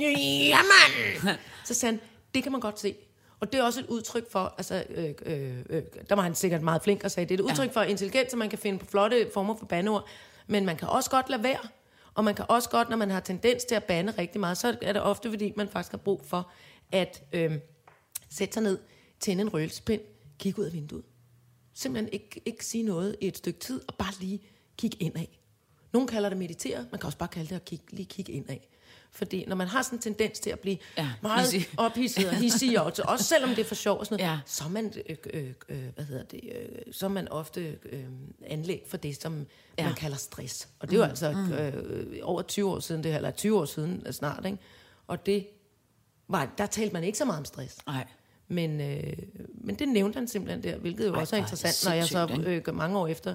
i, 0.00 0.48
jamen! 0.48 1.36
Så 1.66 1.74
sagde 1.74 1.92
han, 1.92 2.00
det 2.34 2.42
kan 2.42 2.52
man 2.52 2.60
godt 2.60 2.80
se. 2.80 2.94
Og 3.40 3.52
det 3.52 3.60
er 3.60 3.64
også 3.64 3.80
et 3.80 3.86
udtryk 3.86 4.30
for, 4.30 4.54
altså, 4.58 4.84
øh, 4.90 5.14
øh, 5.26 5.58
øh, 5.70 5.82
der 6.08 6.14
var 6.14 6.22
han 6.22 6.34
sikkert 6.34 6.62
meget 6.62 6.82
flink 6.82 7.04
og 7.04 7.10
sagde, 7.10 7.28
det 7.28 7.40
er 7.40 7.44
et 7.44 7.50
udtryk 7.50 7.72
for 7.72 7.82
intelligens, 7.82 8.30
så 8.30 8.36
man 8.36 8.50
kan 8.50 8.58
finde 8.58 8.78
på 8.78 8.86
flotte 8.86 9.30
former 9.34 9.56
for 9.56 9.66
bandeord, 9.66 10.08
men 10.46 10.66
man 10.66 10.76
kan 10.76 10.88
også 10.88 11.10
godt 11.10 11.30
lade 11.30 11.42
være. 11.42 11.58
Og 12.14 12.24
man 12.24 12.34
kan 12.34 12.44
også 12.48 12.70
godt, 12.70 12.90
når 12.90 12.96
man 12.96 13.10
har 13.10 13.20
tendens 13.20 13.64
til 13.64 13.74
at 13.74 13.84
bande 13.84 14.14
rigtig 14.18 14.40
meget, 14.40 14.58
så 14.58 14.76
er 14.82 14.92
det 14.92 15.02
ofte, 15.02 15.30
fordi 15.30 15.52
man 15.56 15.68
faktisk 15.68 15.90
har 15.90 15.98
brug 15.98 16.24
for 16.24 16.50
at 16.92 17.22
øh, 17.32 17.52
sætte 18.30 18.54
sig 18.54 18.62
ned, 18.62 18.78
tænde 19.20 19.42
en 19.42 19.48
røgelsespind, 19.48 20.00
kigge 20.38 20.60
ud 20.60 20.66
af 20.66 20.72
vinduet. 20.72 21.04
Simpelthen 21.74 22.12
ikke, 22.12 22.42
ikke 22.44 22.64
sige 22.64 22.82
noget 22.84 23.16
i 23.20 23.26
et 23.26 23.36
stykke 23.36 23.60
tid, 23.60 23.80
og 23.88 23.94
bare 23.94 24.12
lige 24.20 24.42
kigge 24.76 24.96
indad. 25.00 25.26
Nogle 25.92 26.08
kalder 26.08 26.28
det 26.28 26.38
meditere, 26.38 26.86
man 26.90 27.00
kan 27.00 27.06
også 27.06 27.18
bare 27.18 27.28
kalde 27.28 27.48
det 27.48 27.54
at 27.56 27.64
kigge, 27.64 27.84
lige 27.90 28.06
kigge 28.06 28.32
indad. 28.32 28.56
Fordi 29.10 29.44
når 29.48 29.56
man 29.56 29.68
har 29.68 29.82
sådan 29.82 29.98
en 29.98 30.02
tendens 30.02 30.40
til 30.40 30.50
at 30.50 30.60
blive 30.60 30.76
Ja, 30.98 31.10
meget 31.22 31.52
hissig. 31.52 31.68
ophidset 31.78 32.28
og 32.28 32.34
hissig, 32.36 32.80
og 32.80 32.92
også 33.04 33.24
selvom 33.24 33.50
det 33.50 33.58
er 33.58 33.64
for 33.64 33.74
sjov 33.74 33.98
og 33.98 34.06
sådan 34.06 34.18
noget, 34.24 34.32
Ja. 34.32 34.38
så 34.46 34.64
er 34.64 34.68
man, 34.68 34.92
øh, 35.08 35.16
øh, 35.32 35.52
øh, 35.68 35.82
hvad 35.94 36.04
hedder 36.04 36.22
det, 36.24 36.40
øh, 36.44 36.92
så 36.92 37.06
er 37.06 37.10
man 37.10 37.28
ofte 37.28 37.78
øh, 37.92 38.04
anlæg 38.46 38.82
for 38.88 38.96
det, 38.96 39.22
som 39.22 39.46
Ja. 39.78 39.84
man 39.84 39.94
kalder 39.94 40.16
stress. 40.16 40.68
Og 40.78 40.90
det 40.90 40.94
er 40.94 40.98
jo 40.98 41.04
altså 41.04 41.30
øh, 41.30 42.18
over 42.22 42.42
20 42.42 42.70
år 42.70 42.80
siden 42.80 43.02
det 43.02 43.10
her, 43.10 43.16
eller 43.16 43.30
20 43.30 43.58
år 43.60 43.64
siden 43.64 44.12
snart, 44.12 44.44
ikke? 44.46 44.58
Og 45.06 45.26
det 45.26 45.46
var, 46.28 46.52
der 46.58 46.66
talte 46.66 46.92
man 46.92 47.04
ikke 47.04 47.18
så 47.18 47.24
meget 47.24 47.38
om 47.38 47.44
stress. 47.44 47.76
Nej. 47.86 48.06
Men, 48.48 48.80
øh, 48.80 49.12
men 49.54 49.74
det 49.74 49.88
nævnte 49.88 50.16
han 50.16 50.28
simpelthen 50.28 50.62
der, 50.62 50.78
hvilket 50.78 51.06
jo 51.06 51.14
Ej, 51.14 51.20
også 51.20 51.36
er 51.36 51.40
er 51.40 51.44
interessant, 51.44 51.84
når 51.84 51.92
jeg 51.92 52.04
så 52.04 52.62
øh, 52.68 52.74
mange 52.76 52.98
år 52.98 53.06
efter 53.06 53.34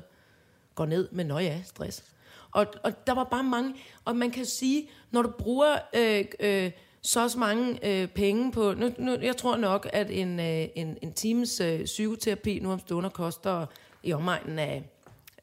går 0.76 0.86
ned 0.86 1.10
med, 1.12 1.26
nå 1.26 1.40
ja, 1.40 1.62
stress. 1.66 2.04
Og, 2.52 2.66
og 2.84 3.08
der 3.08 3.14
var 3.14 3.24
bare 3.24 3.44
mange, 3.44 3.76
og 4.06 4.16
man 4.16 4.32
kan 4.32 4.46
sige, 4.46 4.90
når 5.12 5.22
du 5.22 5.30
bruger 5.30 5.78
øh, 5.96 6.26
øh, 6.40 6.72
så 7.02 7.24
også 7.24 7.40
mange 7.40 7.80
øh, 8.02 8.08
penge 8.08 8.52
på, 8.52 8.74
nu, 8.74 8.92
nu, 8.98 9.18
jeg 9.22 9.38
tror 9.38 9.58
nok, 9.58 9.90
at 9.94 10.12
en, 10.12 10.40
øh, 10.40 10.68
en, 10.76 10.98
en 11.02 11.14
times 11.14 11.60
øh, 11.60 11.84
psykoterapi 11.86 12.60
nu 12.60 12.72
om 12.72 12.80
stunder 12.80 13.10
koster 13.10 13.66
i 14.04 14.14
omegnen 14.14 14.60
af 14.60 14.84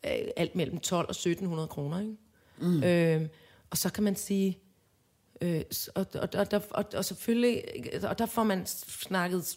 øh, 0.07 0.29
alt 0.37 0.57
mellem 0.57 0.79
12 0.81 1.07
og 1.09 1.11
1700 1.11 1.68
kroner, 1.68 2.01
ikke? 2.01 2.16
Mm. 2.59 2.83
Øh, 2.85 3.29
og 3.71 3.77
så 3.77 3.92
kan 3.92 4.05
man 4.05 4.16
sige, 4.16 4.59
Øh, 5.40 5.61
og, 5.94 6.07
og, 6.14 6.29
og, 6.38 6.51
der, 6.51 6.61
og, 6.71 6.85
og 6.97 7.05
selvfølgelig, 7.05 7.62
og 8.03 8.18
der 8.18 8.27
får 8.27 8.42
man 8.44 8.66
snakket 8.66 9.57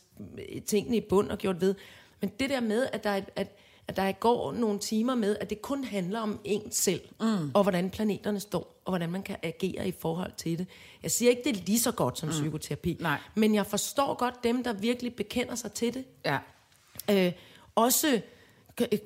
tingene 0.68 0.98
i 0.98 1.02
bund 1.10 1.30
og 1.30 1.38
gjort 1.38 1.62
ved. 1.62 1.76
Men 2.22 2.30
det 2.40 2.50
der 2.50 2.60
med, 2.60 2.88
at 2.94 3.04
der, 3.04 3.10
er- 3.10 3.22
at, 3.36 3.56
at 3.92 3.98
der 3.98 4.12
går 4.12 4.54
nogle 4.54 4.80
timer 4.80 5.16
med, 5.16 5.36
at 5.42 5.50
det 5.50 5.62
kun 5.62 5.84
handler 5.84 6.20
om 6.20 6.40
en 6.44 6.72
selv, 6.72 7.02
mm. 7.22 7.52
og 7.54 7.64
hvordan 7.64 7.90
planeterne 7.90 8.40
står, 8.40 8.82
og 8.86 8.92
hvordan 8.92 9.12
man 9.12 9.24
kan 9.24 9.36
agere 9.44 9.88
i 9.88 9.94
forhold 10.00 10.32
til 10.38 10.58
det. 10.60 10.68
Jeg 11.04 11.12
siger 11.12 11.30
ikke, 11.30 11.42
det 11.46 11.58
er 11.58 11.62
lige 11.66 11.80
så 11.80 11.92
godt 11.92 12.20
som 12.20 12.30
mm. 12.30 12.34
psykoterapi, 12.34 12.98
Nej. 13.00 13.18
men 13.36 13.56
jeg 13.56 13.66
forstår 13.66 14.14
godt 14.14 14.44
dem, 14.44 14.64
der 14.64 14.74
virkelig 14.74 15.16
bekender 15.16 15.56
sig 15.56 15.72
til 15.72 15.94
det. 15.94 16.06
Ja. 16.26 16.38
Øh, 17.12 17.32
også 17.76 18.22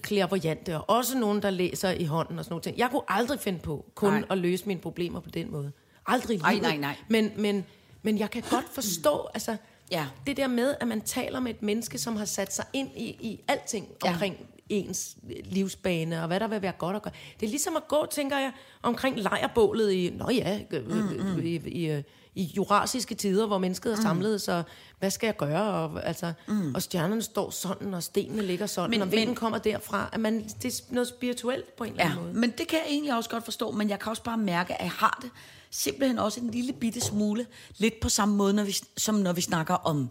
klærvoyante, 0.02 0.78
og 0.78 0.89
også 0.89 1.17
nogen, 1.17 1.41
der 1.41 1.50
læser 1.50 1.91
i 1.91 2.04
hånden 2.06 2.39
og 2.39 2.45
sådan 2.45 2.54
noget 2.54 2.63
ting. 2.63 2.78
Jeg 2.78 2.89
kunne 2.91 3.02
aldrig 3.08 3.39
finde 3.39 3.60
på 3.60 3.86
kun 3.95 4.10
Nej. 4.10 4.19
nej. 4.19 4.28
at 4.30 4.38
løse 4.38 4.65
mine 4.65 4.80
problemer 4.80 5.19
på 5.19 5.30
den 5.30 5.52
måde. 5.52 5.71
Aldrig 6.06 6.38
i 6.38 6.41
Ej, 6.43 6.52
livet. 6.52 6.63
nej, 6.63 6.78
nej. 6.78 6.95
Men, 7.10 7.32
men, 7.38 7.65
men 8.02 8.17
jeg 8.19 8.32
kan 8.32 8.43
godt 8.50 8.65
forstå, 8.80 9.28
altså, 9.34 9.58
Ja. 9.91 10.08
det 10.28 10.38
der 10.38 10.48
med, 10.48 10.76
at 10.82 10.88
man 10.88 11.02
taler 11.02 11.39
med 11.39 11.52
et 11.52 11.62
menneske, 11.62 11.98
som 11.98 12.15
har 12.15 12.26
sat 12.26 12.54
sig 12.54 12.65
ind 12.74 12.89
i, 12.95 13.06
i 13.06 13.43
alting 13.48 13.88
omkring 14.04 14.38
ens 14.69 15.15
livsbane, 15.45 16.21
og 16.21 16.28
hvad 16.28 16.39
der 16.39 16.47
vil 16.47 16.62
være 16.62 16.71
godt 16.71 16.95
at 16.95 17.01
gøre. 17.01 17.13
Det 17.39 17.45
er 17.45 17.49
ligesom 17.49 17.75
at 17.75 17.88
gå, 17.88 18.06
tænker 18.12 18.38
jeg, 18.38 18.51
omkring 18.84 19.19
lejrbålet 19.19 19.91
i, 19.91 20.10
nå 20.17 20.30
ja, 20.30 20.60
mm, 20.71 20.91
mm. 21.36 21.39
i, 21.43 21.56
i, 21.56 21.89
øh, 21.89 22.04
i 22.36 22.43
jurasiske 22.58 23.15
tider, 23.15 23.47
hvor 23.47 23.58
mennesket 23.58 23.91
er 23.91 24.01
samlet, 24.01 24.41
så 24.41 24.63
hvad 24.99 25.10
skal 25.12 25.28
jeg 25.28 25.38
gøre? 25.38 25.73
Og, 25.73 26.08
altså, 26.08 26.34
mm. 26.47 26.75
og 26.75 26.82
stjernerne 26.82 27.21
står 27.21 27.49
sådan, 27.49 27.93
og 27.93 28.04
stenene 28.04 28.41
ligger 28.41 28.65
sådan, 28.65 28.89
Men- 28.89 29.01
og 29.01 29.12
vinden 29.12 29.28
men- 29.28 29.36
kommer 29.36 29.58
derfra. 29.58 30.10
At 30.13 30.19
man, 30.19 30.43
det 30.62 30.65
er 30.65 30.82
noget 30.93 31.08
spirituelt 31.08 31.75
på 31.75 31.84
en 31.84 31.89
eller 31.91 32.04
Ja, 32.06 32.10
anden 32.12 32.25
måde. 32.25 32.39
men 32.39 32.49
det 32.58 32.67
kan 32.67 32.80
jeg 32.80 32.88
egentlig 32.89 33.15
også 33.17 33.30
godt 33.30 33.43
forstå, 33.43 33.71
men 33.71 33.89
jeg 33.89 33.99
kan 33.99 34.10
også 34.10 34.23
bare 34.23 34.38
mærke, 34.38 34.73
at 34.73 34.82
jeg 34.84 34.91
har 34.91 35.19
det 35.21 35.30
simpelthen 35.71 36.19
også 36.19 36.39
en 36.39 36.51
lille 36.51 36.73
bitte 36.73 37.01
smule, 37.01 37.45
lidt 37.78 37.99
på 37.99 38.10
samme 38.10 38.36
måde, 38.36 38.54
når 38.54 38.63
vi, 38.63 38.75
som 38.97 39.15
når 39.15 39.34
vi 39.34 39.41
snakker 39.41 39.73
om 39.73 40.10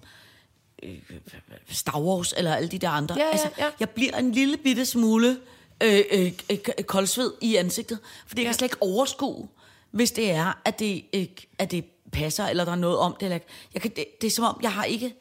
øh, 0.85 0.99
Star 1.68 2.01
Wars 2.01 2.35
eller 2.37 2.55
alle 2.55 2.68
de 2.68 2.79
der 2.79 2.88
andre. 2.90 3.14
Ja, 3.18 3.25
ja, 3.25 3.31
altså, 3.31 3.49
ja. 3.59 3.70
Jeg 3.81 3.90
bliver 3.90 4.18
en 4.18 4.33
lille 4.33 4.57
bitte 4.57 4.87
smule 4.87 5.37
øh, 5.83 6.01
øh, 6.12 6.33
øh, 6.51 6.59
koldsved 6.87 7.33
i 7.40 7.57
ansigtet, 7.57 7.99
fordi 8.27 8.40
jeg 8.40 8.44
Ja. 8.44 8.49
kan 8.49 8.55
slet 8.59 8.66
ikke 8.66 8.83
overskue, 8.83 9.49
hvis 9.90 10.11
det 10.12 10.31
er, 10.31 10.61
at 10.64 10.79
det, 10.79 11.05
øh, 11.14 11.27
at 11.59 11.70
det 11.70 11.85
passer, 12.12 12.47
eller 12.47 12.64
der 12.64 12.73
er 12.73 12.77
noget 12.77 12.99
om 12.99 13.16
det. 13.20 13.23
Eller, 13.27 13.38
jeg 13.75 13.83
kan, 13.83 13.90
det, 13.97 14.05
det 14.20 14.27
er 14.27 14.31
som 14.31 14.44
om, 14.44 14.59
jeg 14.62 14.73
har 14.73 14.85
ikke... 14.85 15.14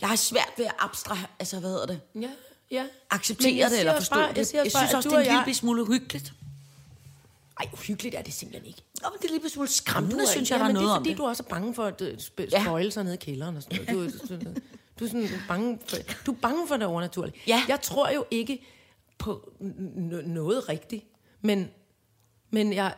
Jeg 0.00 0.08
har 0.08 0.16
svært 0.16 0.52
ved 0.56 0.64
at 0.66 0.72
abstrahe, 0.78 1.26
altså 1.38 1.60
hvad 1.60 1.70
hedder 1.70 1.86
det? 1.86 2.00
Ja, 2.14 2.28
ja. 2.70 2.84
Acceptere 3.10 3.56
jeg 3.56 3.70
det 3.70 3.78
eller 3.80 3.96
forstå 3.96 4.14
bare- 4.14 4.28
det. 4.34 4.36
Jeg, 4.54 4.64
jeg 4.64 4.70
bare, 4.74 4.86
synes 4.86 4.94
også, 4.94 5.08
det 5.08 5.14
er 5.14 5.18
en 5.18 5.24
lille 5.24 5.36
jeg- 5.38 5.44
bitte 5.44 5.58
smule 5.58 5.86
hyggeligt. 5.86 6.32
Ej, 7.60 7.68
uhyggeligt 7.72 8.14
er 8.14 8.22
det 8.22 8.34
simpelthen 8.34 8.66
ikke. 8.68 8.82
Nå, 9.02 9.08
men 9.08 9.18
det 9.18 9.24
er 9.24 9.28
en 9.28 9.34
lille 9.34 9.50
smule 9.50 9.68
skræmmende, 9.68 10.26
synes 10.28 10.50
jeg, 10.50 10.56
ja, 10.58 10.62
der 10.62 10.68
er 10.68 10.72
noget 10.72 10.86
det 10.86 10.90
er, 10.92 10.94
om 10.96 11.00
fordi 11.00 11.10
det. 11.10 11.18
du 11.18 11.24
også 11.26 11.42
er 11.42 11.48
bange 11.50 11.74
for 11.74 11.84
at 11.84 12.00
øh, 12.00 12.14
sp- 12.14 12.48
Ja. 12.52 12.62
spoile 12.64 12.90
sig 12.90 13.04
nede 13.04 13.14
i 13.14 13.18
kælderen 13.18 13.56
og 13.56 13.62
sådan 13.62 13.84
noget. 13.94 14.20
Du, 14.28 14.34
er 15.04 15.08
sådan- 15.08 15.28
du 15.28 15.34
er 15.34 15.48
bange 15.48 15.78
for, 15.86 15.96
du 16.26 16.32
er 16.32 16.36
bange 16.42 16.68
for 16.68 16.76
det 16.76 16.86
overnaturlige. 16.86 17.40
Ja. 17.46 17.62
Jeg 17.68 17.80
tror 17.80 18.10
jo 18.10 18.24
ikke 18.30 18.66
på 19.18 19.52
n- 19.60 19.64
noget 20.28 20.68
rigtigt, 20.68 21.04
men, 21.40 21.70
men 22.50 22.72
jeg 22.72 22.94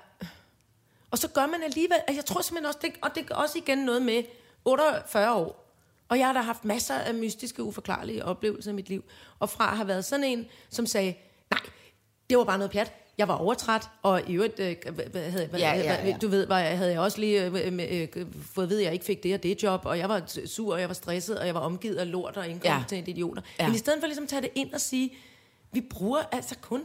Og 1.10 1.18
så 1.18 1.28
gør 1.28 1.46
man 1.46 1.62
alligevel, 1.62 1.98
at 2.08 2.16
jeg 2.16 2.24
tror 2.24 2.40
simpelthen 2.40 2.66
også, 2.66 2.78
det, 2.82 2.92
og 3.02 3.10
det 3.14 3.30
er 3.30 3.34
også 3.34 3.58
igen 3.58 3.78
noget 3.78 4.02
med 4.02 4.22
48 4.64 5.34
år. 5.34 5.74
Og 6.08 6.18
jeg 6.18 6.26
har 6.26 6.32
da 6.32 6.40
haft 6.40 6.64
masser 6.64 6.94
af 6.94 7.14
mystiske, 7.14 7.62
uforklarlige 7.62 8.24
oplevelser 8.24 8.70
i 8.70 8.74
mit 8.74 8.88
liv. 8.88 9.04
Og 9.38 9.50
fra 9.50 9.70
at 9.70 9.76
have 9.76 9.88
været 9.88 10.04
sådan 10.04 10.24
en, 10.24 10.46
som 10.70 10.86
sagde, 10.86 11.14
nej, 11.50 11.60
det 12.30 12.38
var 12.38 12.44
bare 12.44 12.58
noget 12.58 12.70
pjat. 12.70 12.92
Jeg 13.18 13.28
var 13.28 13.34
overtræt, 13.34 13.88
og 14.02 14.22
i 14.30 14.34
øvrigt, 14.34 14.60
øh, 14.60 14.76
hvad, 14.92 15.30
havde, 15.30 15.46
hvad, 15.46 15.60
Ja, 15.60 15.72
ja, 15.74 16.06
ja. 16.06 16.16
du 16.22 16.28
ved, 16.28 16.46
hvad, 16.46 16.62
havde 16.62 16.90
jeg 16.90 17.00
også 17.00 17.20
lige 17.20 17.44
øh, 17.44 17.54
øh, 17.54 18.26
fået 18.54 18.64
at 18.64 18.70
vide, 18.70 18.80
at 18.80 18.84
jeg 18.84 18.92
ikke 18.92 19.04
fik 19.04 19.22
det 19.22 19.34
og 19.34 19.42
det 19.42 19.62
job, 19.62 19.80
og 19.84 19.98
jeg 19.98 20.08
var 20.08 20.22
sur, 20.46 20.72
og 20.74 20.80
jeg 20.80 20.88
var 20.88 20.94
stresset, 20.94 21.38
og 21.38 21.46
jeg 21.46 21.54
var 21.54 21.60
omgivet 21.60 21.96
af 21.96 22.10
lort 22.10 22.36
og 22.36 22.48
inkompetente 22.48 23.10
ja. 23.10 23.14
idioter. 23.14 23.42
Ja. 23.58 23.66
Men 23.66 23.74
i 23.74 23.78
stedet 23.78 24.00
for 24.00 24.06
ligesom 24.06 24.24
at 24.24 24.28
tage 24.28 24.42
det 24.42 24.50
ind 24.54 24.72
og 24.72 24.80
sige, 24.80 25.16
vi 25.72 25.80
bruger 25.80 26.22
altså 26.32 26.54
kun 26.60 26.82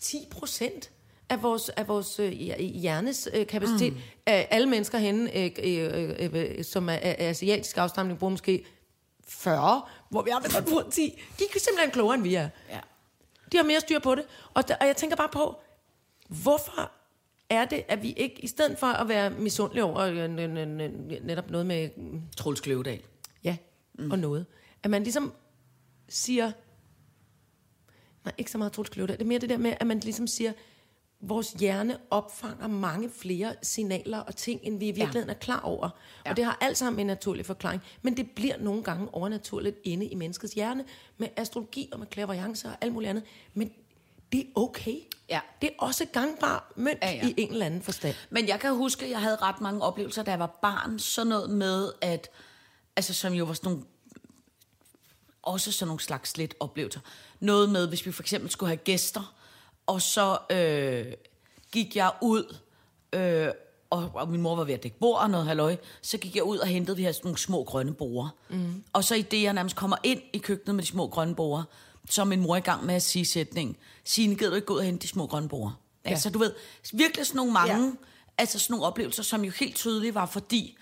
10 0.00 0.28
procent 0.30 0.90
af 1.28 1.42
vores, 1.42 1.68
af 1.68 1.88
vores 1.88 2.20
øh, 2.20 2.32
hjernes 2.32 3.28
øh, 3.34 3.46
kapacitet. 3.46 3.92
Mm. 3.92 4.00
Alle 4.26 4.68
mennesker 4.68 4.98
henne, 4.98 5.36
øh, 5.36 5.50
øh, 5.62 6.10
øh, 6.18 6.30
øh, 6.34 6.64
som 6.64 6.88
er, 6.88 6.92
er 6.92 7.30
asiatisk 7.30 7.76
afstamning, 7.76 8.18
bruger 8.18 8.30
måske 8.30 8.64
40, 9.28 9.82
hvor 10.10 10.22
vi 10.22 10.30
andre 10.30 10.50
kun 10.50 10.64
bruger 10.64 10.90
10. 10.90 11.22
De 11.38 11.44
er 11.44 11.58
simpelthen 11.58 11.90
klogere, 11.90 12.14
end 12.14 12.22
vi 12.22 12.34
er. 12.34 12.48
Ja. 12.70 12.78
De 13.52 13.56
har 13.56 13.64
mere 13.64 13.80
styr 13.80 13.98
på 13.98 14.14
det. 14.14 14.24
Og, 14.54 14.68
der, 14.68 14.76
og 14.80 14.86
jeg 14.86 14.96
tænker 14.96 15.16
bare 15.16 15.28
på, 15.32 15.60
hvorfor 16.28 16.92
er 17.50 17.64
det, 17.64 17.84
at 17.88 18.02
vi 18.02 18.12
ikke, 18.12 18.44
i 18.44 18.46
stedet 18.46 18.78
for 18.78 18.86
at 18.86 19.08
være 19.08 19.30
misundelige 19.30 19.84
over 19.84 20.00
øh, 20.00 20.30
netop 21.24 21.50
noget 21.50 21.66
med, 21.66 21.90
mm, 21.96 22.22
Troels 22.36 22.60
Kløvedal. 22.60 23.02
ja, 23.44 23.56
mm. 23.98 24.10
og 24.10 24.18
noget, 24.18 24.46
at 24.82 24.90
man 24.90 25.02
ligesom 25.02 25.32
siger, 26.08 26.52
nej, 28.24 28.34
ikke 28.38 28.50
så 28.50 28.58
meget 28.58 28.72
Troels 28.72 28.90
Kløvedal, 28.90 29.18
det 29.18 29.24
er 29.24 29.28
mere 29.28 29.38
det 29.38 29.50
der 29.50 29.58
med, 29.58 29.74
at 29.80 29.86
man 29.86 30.00
ligesom 30.00 30.26
siger, 30.26 30.52
vores 31.20 31.52
hjerne 31.52 31.98
opfanger 32.10 32.66
mange 32.66 33.10
flere 33.10 33.54
signaler 33.62 34.18
og 34.18 34.36
ting, 34.36 34.60
end 34.62 34.78
vi 34.78 34.88
i 34.88 34.92
virkeligheden 34.92 35.28
ja. 35.28 35.34
er 35.34 35.38
klar 35.38 35.60
over. 35.60 35.90
Ja. 36.24 36.30
Og 36.30 36.36
det 36.36 36.44
har 36.44 36.58
alt 36.60 36.76
sammen 36.76 37.00
en 37.00 37.06
naturlig 37.06 37.46
forklaring. 37.46 37.82
Men 38.02 38.16
det 38.16 38.30
bliver 38.30 38.58
nogle 38.58 38.82
gange 38.82 39.14
overnaturligt 39.14 39.78
inde 39.84 40.06
i 40.06 40.14
menneskets 40.14 40.54
hjerne, 40.54 40.84
med 41.16 41.28
astrologi 41.36 41.88
og 41.92 41.98
med 41.98 42.06
clairvoyance 42.12 42.68
og 42.68 42.74
alt 42.80 42.92
muligt 42.92 43.10
andet. 43.10 43.24
Men 43.54 43.72
det 44.32 44.40
er 44.40 44.44
okay. 44.54 44.96
Ja. 45.28 45.40
Det 45.60 45.68
er 45.68 45.74
også 45.78 46.04
gangbar 46.12 46.72
mønt 46.76 46.98
Ja, 47.02 47.10
ja, 47.10 47.28
i 47.28 47.34
en 47.36 47.52
eller 47.52 47.66
anden 47.66 47.82
forstand. 47.82 48.14
Men 48.30 48.48
jeg 48.48 48.60
kan 48.60 48.74
huske, 48.74 49.04
at 49.04 49.10
jeg 49.10 49.20
havde 49.20 49.36
ret 49.36 49.60
mange 49.60 49.82
oplevelser, 49.82 50.22
da 50.22 50.30
jeg 50.30 50.40
var 50.40 50.58
barn. 50.62 50.98
Sådan 50.98 51.26
noget 51.26 51.50
med, 51.50 51.92
at, 52.00 52.30
altså 52.96 53.14
som 53.14 53.32
jo 53.32 53.44
var 53.44 53.54
sådan 53.54 53.70
nogle, 53.70 53.84
også 55.42 55.72
sådan 55.72 55.88
nogle 55.88 56.00
slags 56.00 56.36
lidt 56.36 56.54
oplevelser. 56.60 57.00
Noget 57.40 57.70
med, 57.70 57.88
hvis 57.88 58.06
vi 58.06 58.12
for 58.12 58.22
eksempel 58.22 58.50
skulle 58.50 58.68
have 58.68 58.76
gæster, 58.76 59.34
og 59.86 60.02
så 60.02 60.38
øh, 60.50 61.12
gik 61.72 61.96
jeg 61.96 62.12
ud, 62.22 62.56
øh, 63.12 63.48
og, 63.90 64.10
og 64.14 64.28
min 64.28 64.40
mor 64.42 64.56
var 64.56 64.64
ved 64.64 64.74
at 64.74 64.82
dække 64.82 64.98
bord 64.98 65.20
og 65.20 65.30
noget 65.30 65.46
halløj, 65.46 65.76
så 66.02 66.18
gik 66.18 66.36
jeg 66.36 66.44
ud 66.44 66.58
og 66.58 66.66
hentede 66.66 66.96
vi 66.96 67.02
her 67.02 67.12
sådan 67.12 67.26
nogle 67.26 67.38
små 67.38 67.64
grønne 67.64 67.94
borer. 67.94 68.28
Mm. 68.48 68.84
Og 68.92 69.04
så 69.04 69.14
i 69.14 69.22
det, 69.22 69.42
jeg 69.42 69.52
nærmest 69.52 69.76
kommer 69.76 69.96
ind 70.02 70.22
i 70.32 70.38
køkkenet 70.38 70.74
med 70.74 70.82
de 70.82 70.88
små 70.88 71.08
grønne 71.08 71.34
borer, 71.34 71.62
så 72.10 72.20
er 72.20 72.24
min 72.24 72.40
mor 72.40 72.56
i 72.56 72.60
gang 72.60 72.86
med 72.86 72.94
at 72.94 73.02
sige 73.02 73.24
sætningen, 73.24 73.76
Signe, 74.04 74.34
gider 74.36 74.50
du 74.50 74.56
ikke 74.56 74.66
gå 74.66 74.74
ud 74.74 74.78
og 74.78 74.84
hente 74.84 75.02
de 75.02 75.08
små 75.08 75.26
grønne 75.26 75.48
borer? 75.48 75.80
Ja. 76.04 76.10
Altså, 76.10 76.30
du 76.30 76.38
ved, 76.38 76.52
virkelig 76.92 77.26
sådan 77.26 77.36
nogle 77.36 77.52
mange, 77.52 77.84
ja. 77.84 77.90
altså 78.38 78.58
sådan 78.58 78.74
nogle 78.74 78.86
oplevelser, 78.86 79.22
som 79.22 79.44
jo 79.44 79.50
helt 79.58 79.76
tydeligt 79.76 80.14
var 80.14 80.26
fordi, 80.26 80.78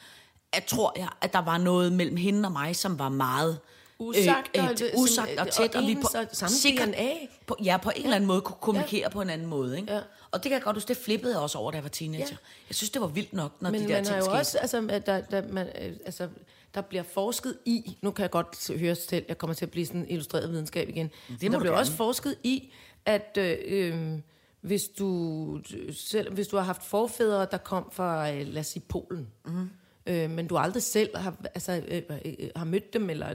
at 0.52 0.64
tror 0.64 0.92
jeg, 0.96 1.08
at 1.20 1.32
der 1.32 1.38
var 1.38 1.58
noget 1.58 1.92
mellem 1.92 2.16
hende 2.16 2.46
og 2.46 2.52
mig, 2.52 2.76
som 2.76 2.98
var 2.98 3.08
meget 3.08 3.58
Usagt 3.98 4.56
og- 4.58 4.64
et, 4.70 4.78
som- 4.78 4.88
usagt 4.94 5.38
og 5.38 5.46
og 5.46 5.52
tæt, 5.52 5.74
og, 5.74 5.82
vi 5.82 5.90
ens 5.90 6.02
på, 6.12 6.18
og 6.18 6.26
samme 6.32 6.54
sikkert 6.56 6.88
DNA. 6.88 7.10
på, 7.46 7.56
ja, 7.64 7.76
på 7.76 7.90
en 7.96 8.02
eller 8.02 8.16
anden 8.16 8.26
måde 8.28 8.40
kunne 8.40 8.56
kommunikere 8.60 9.00
ja. 9.00 9.08
på 9.08 9.20
en 9.20 9.30
anden 9.30 9.46
måde. 9.48 9.76
Ikke? 9.80 9.92
Ja. 9.92 9.98
Og 10.30 10.42
det 10.42 10.42
kan 10.42 10.52
jeg 10.52 10.62
godt 10.62 10.76
huske, 10.76 10.88
det 10.88 10.96
flippede 10.96 11.32
jeg 11.32 11.40
også 11.40 11.58
over, 11.58 11.70
da 11.70 11.76
jeg 11.76 11.82
var 11.82 11.88
teenager. 11.90 12.26
Ja. 12.30 12.37
Jeg 12.68 12.74
synes, 12.76 12.90
det 12.90 13.00
var 13.02 13.06
vildt 13.06 13.32
nok, 13.32 13.52
når 13.60 13.70
Men 13.70 13.80
de 13.82 13.88
der 13.88 13.94
man 13.94 14.04
ting 14.04 14.08
har 14.14 14.16
jo 14.18 14.24
skete. 14.24 14.34
også, 14.34 14.58
altså, 14.58 14.87
at 14.90 15.06
der, 15.06 15.20
der, 15.20 15.42
man, 15.52 15.66
øh, 15.82 15.92
altså, 16.06 16.28
der 16.74 16.80
bliver 16.80 17.02
forsket 17.02 17.58
i, 17.64 17.98
nu 18.02 18.10
kan 18.10 18.22
jeg 18.22 18.30
godt 18.30 18.78
høre 18.78 18.94
selv, 18.94 19.24
jeg 19.28 19.38
kommer 19.38 19.54
til 19.54 19.64
at 19.64 19.70
blive 19.70 19.87
sådan 19.87 20.00
en 20.00 20.08
illustreret 20.08 20.50
videnskab 20.50 20.88
igen, 20.88 21.10
må 21.28 21.37
der 21.38 21.48
bliver 21.48 21.62
gerne. 21.62 21.76
også 21.76 21.92
forsket 21.92 22.37
i, 22.42 22.72
at 23.04 23.38
øh, 23.40 23.58
øh, 23.66 24.18
hvis, 24.60 24.82
du, 24.88 25.60
selv, 25.92 26.34
hvis 26.34 26.48
du 26.48 26.56
har 26.56 26.64
haft 26.64 26.82
forfædre, 26.82 27.46
der 27.50 27.56
kom 27.56 27.88
fra, 27.92 28.32
øh, 28.32 28.46
lad 28.46 28.60
os 28.60 28.66
sige, 28.66 28.82
Polen, 28.88 29.28
mm. 29.46 29.70
øh, 30.06 30.30
men 30.30 30.46
du 30.46 30.56
aldrig 30.56 30.82
selv 30.82 31.16
har, 31.16 31.37
altså, 31.54 31.82
øh, 31.88 32.02
øh, 32.24 32.48
har 32.56 32.64
mødt 32.64 32.92
dem, 32.92 33.10
eller 33.10 33.34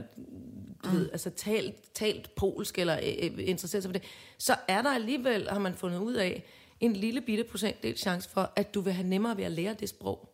du 0.84 0.90
mm. 0.90 0.96
ved, 0.96 1.10
altså 1.12 1.30
talt, 1.30 1.74
talt 1.94 2.34
polsk, 2.34 2.78
eller 2.78 2.96
øh, 2.96 3.30
øh, 3.38 3.48
interesseret 3.48 3.82
sig 3.82 3.88
for 3.88 3.98
det, 3.98 4.02
så 4.38 4.56
er 4.68 4.82
der 4.82 4.90
alligevel, 4.90 5.48
har 5.50 5.58
man 5.58 5.74
fundet 5.74 5.98
ud 5.98 6.14
af, 6.14 6.44
en 6.80 6.92
lille 6.92 7.20
bitte 7.20 7.44
procentdel 7.44 7.98
chance 7.98 8.30
for, 8.30 8.52
at 8.56 8.74
du 8.74 8.80
vil 8.80 8.92
have 8.92 9.08
nemmere 9.08 9.36
ved 9.36 9.44
at 9.44 9.52
lære 9.52 9.74
det 9.74 9.88
sprog. 9.88 10.28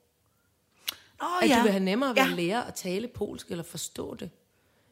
Nå, 1.20 1.26
At 1.42 1.48
ja. 1.48 1.56
du 1.56 1.62
vil 1.62 1.70
have 1.70 1.84
nemmere 1.84 2.08
ved 2.08 2.16
ja. 2.16 2.24
at 2.30 2.36
lære 2.36 2.68
at 2.68 2.74
tale 2.74 3.08
polsk, 3.08 3.50
eller 3.50 3.64
forstå 3.64 4.14
det. 4.14 4.30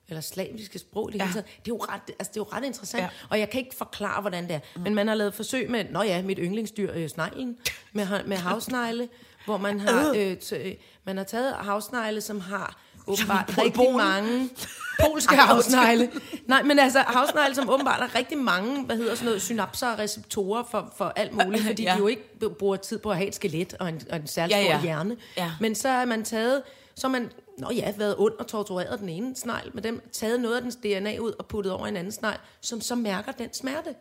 Eller 0.08 0.20
slaviske 0.20 0.78
sprog. 0.78 1.12
Det, 1.12 1.18
Ja. 1.18 1.24
ja. 1.24 1.30
det, 1.32 1.44
er 1.44 1.44
jo 1.68 1.76
ret, 1.76 2.00
altså, 2.18 2.30
det 2.34 2.36
er 2.36 2.40
jo 2.40 2.42
ret 2.52 2.64
interessant. 2.64 3.00
Ja. 3.00 3.04
Ja. 3.04 3.26
Og 3.30 3.38
jeg 3.38 3.50
kan 3.50 3.60
ikke 3.60 3.74
forklare, 3.76 4.20
hvordan 4.20 4.44
det 4.44 4.54
er. 4.54 4.60
Mm. 4.76 4.82
Men 4.82 4.94
man 4.94 5.08
har 5.08 5.14
lavet 5.14 5.34
forsøg 5.34 5.70
med, 5.70 5.84
nå 5.90 6.02
ja, 6.02 6.22
mit 6.22 6.38
yndlingsdyr, 6.42 6.92
øh, 6.94 7.08
sneglen, 7.08 7.56
med, 7.92 8.06
med 8.26 8.36
havsnegle, 8.36 9.08
hvor 9.44 9.56
man 9.56 9.80
har, 9.80 10.08
øh, 10.16 10.36
t- 10.42 10.54
øh, 10.56 10.74
man 11.04 11.16
har 11.16 11.24
taget 11.24 11.54
havsnegle, 11.54 12.20
som 12.20 12.40
har 12.40 12.80
åbenbart 13.06 13.50
Pol- 13.50 13.58
rigtig 13.58 13.74
Polen. 13.74 13.96
mange 13.96 14.50
polske 15.10 15.36
havsnegle. 15.36 16.10
Nej, 16.46 16.62
men 16.62 16.78
altså 16.78 16.98
havsnegle, 17.06 17.54
som 17.54 17.70
åbenbart 17.70 18.00
har 18.00 18.14
rigtig 18.14 18.38
mange, 18.38 18.82
hvad 18.84 18.96
hedder 18.96 19.14
sådan 19.14 19.24
noget, 19.24 19.42
synapser 19.42 19.88
og 19.92 19.98
receptorer 19.98 20.62
for, 20.70 20.92
for 20.96 21.12
alt 21.16 21.32
muligt, 21.44 21.64
fordi 21.70 21.82
Ja. 21.82 21.92
de 21.94 21.98
jo 21.98 22.06
ikke 22.06 22.22
bruger 22.58 22.76
tid 22.76 22.98
på 22.98 23.10
at 23.10 23.16
have 23.16 23.28
et 23.28 23.34
skelet 23.34 23.74
og 23.80 23.88
en, 23.88 24.00
og 24.10 24.16
en 24.16 24.26
særlig 24.26 24.54
Ja, 24.54 24.60
ja, 24.62 24.72
stor 24.78 24.82
hjerne. 24.82 25.16
Ja. 25.36 25.50
Men 25.60 25.74
så 25.74 25.88
har 25.88 26.04
man 26.04 26.24
taget, 26.24 26.62
så 26.94 27.06
har 27.06 27.12
man, 27.12 27.30
nå 27.58 27.70
ja, 27.70 27.92
været 27.96 28.14
ond 28.18 28.32
og 28.38 28.46
tortureret 28.46 28.98
den 29.00 29.08
ene 29.08 29.36
snegl, 29.36 29.70
med 29.74 29.82
dem 29.82 30.08
taget 30.12 30.40
noget 30.40 30.56
af 30.56 30.62
dens 30.62 30.76
DNA 30.76 31.18
ud 31.18 31.32
og 31.38 31.46
puttet 31.46 31.72
over 31.72 31.86
en 31.86 31.96
anden 31.96 32.12
snegl, 32.12 32.38
som 32.60 32.80
så 32.80 32.94
mærker 32.94 33.32
den 33.32 33.52
smerte. 33.54 33.94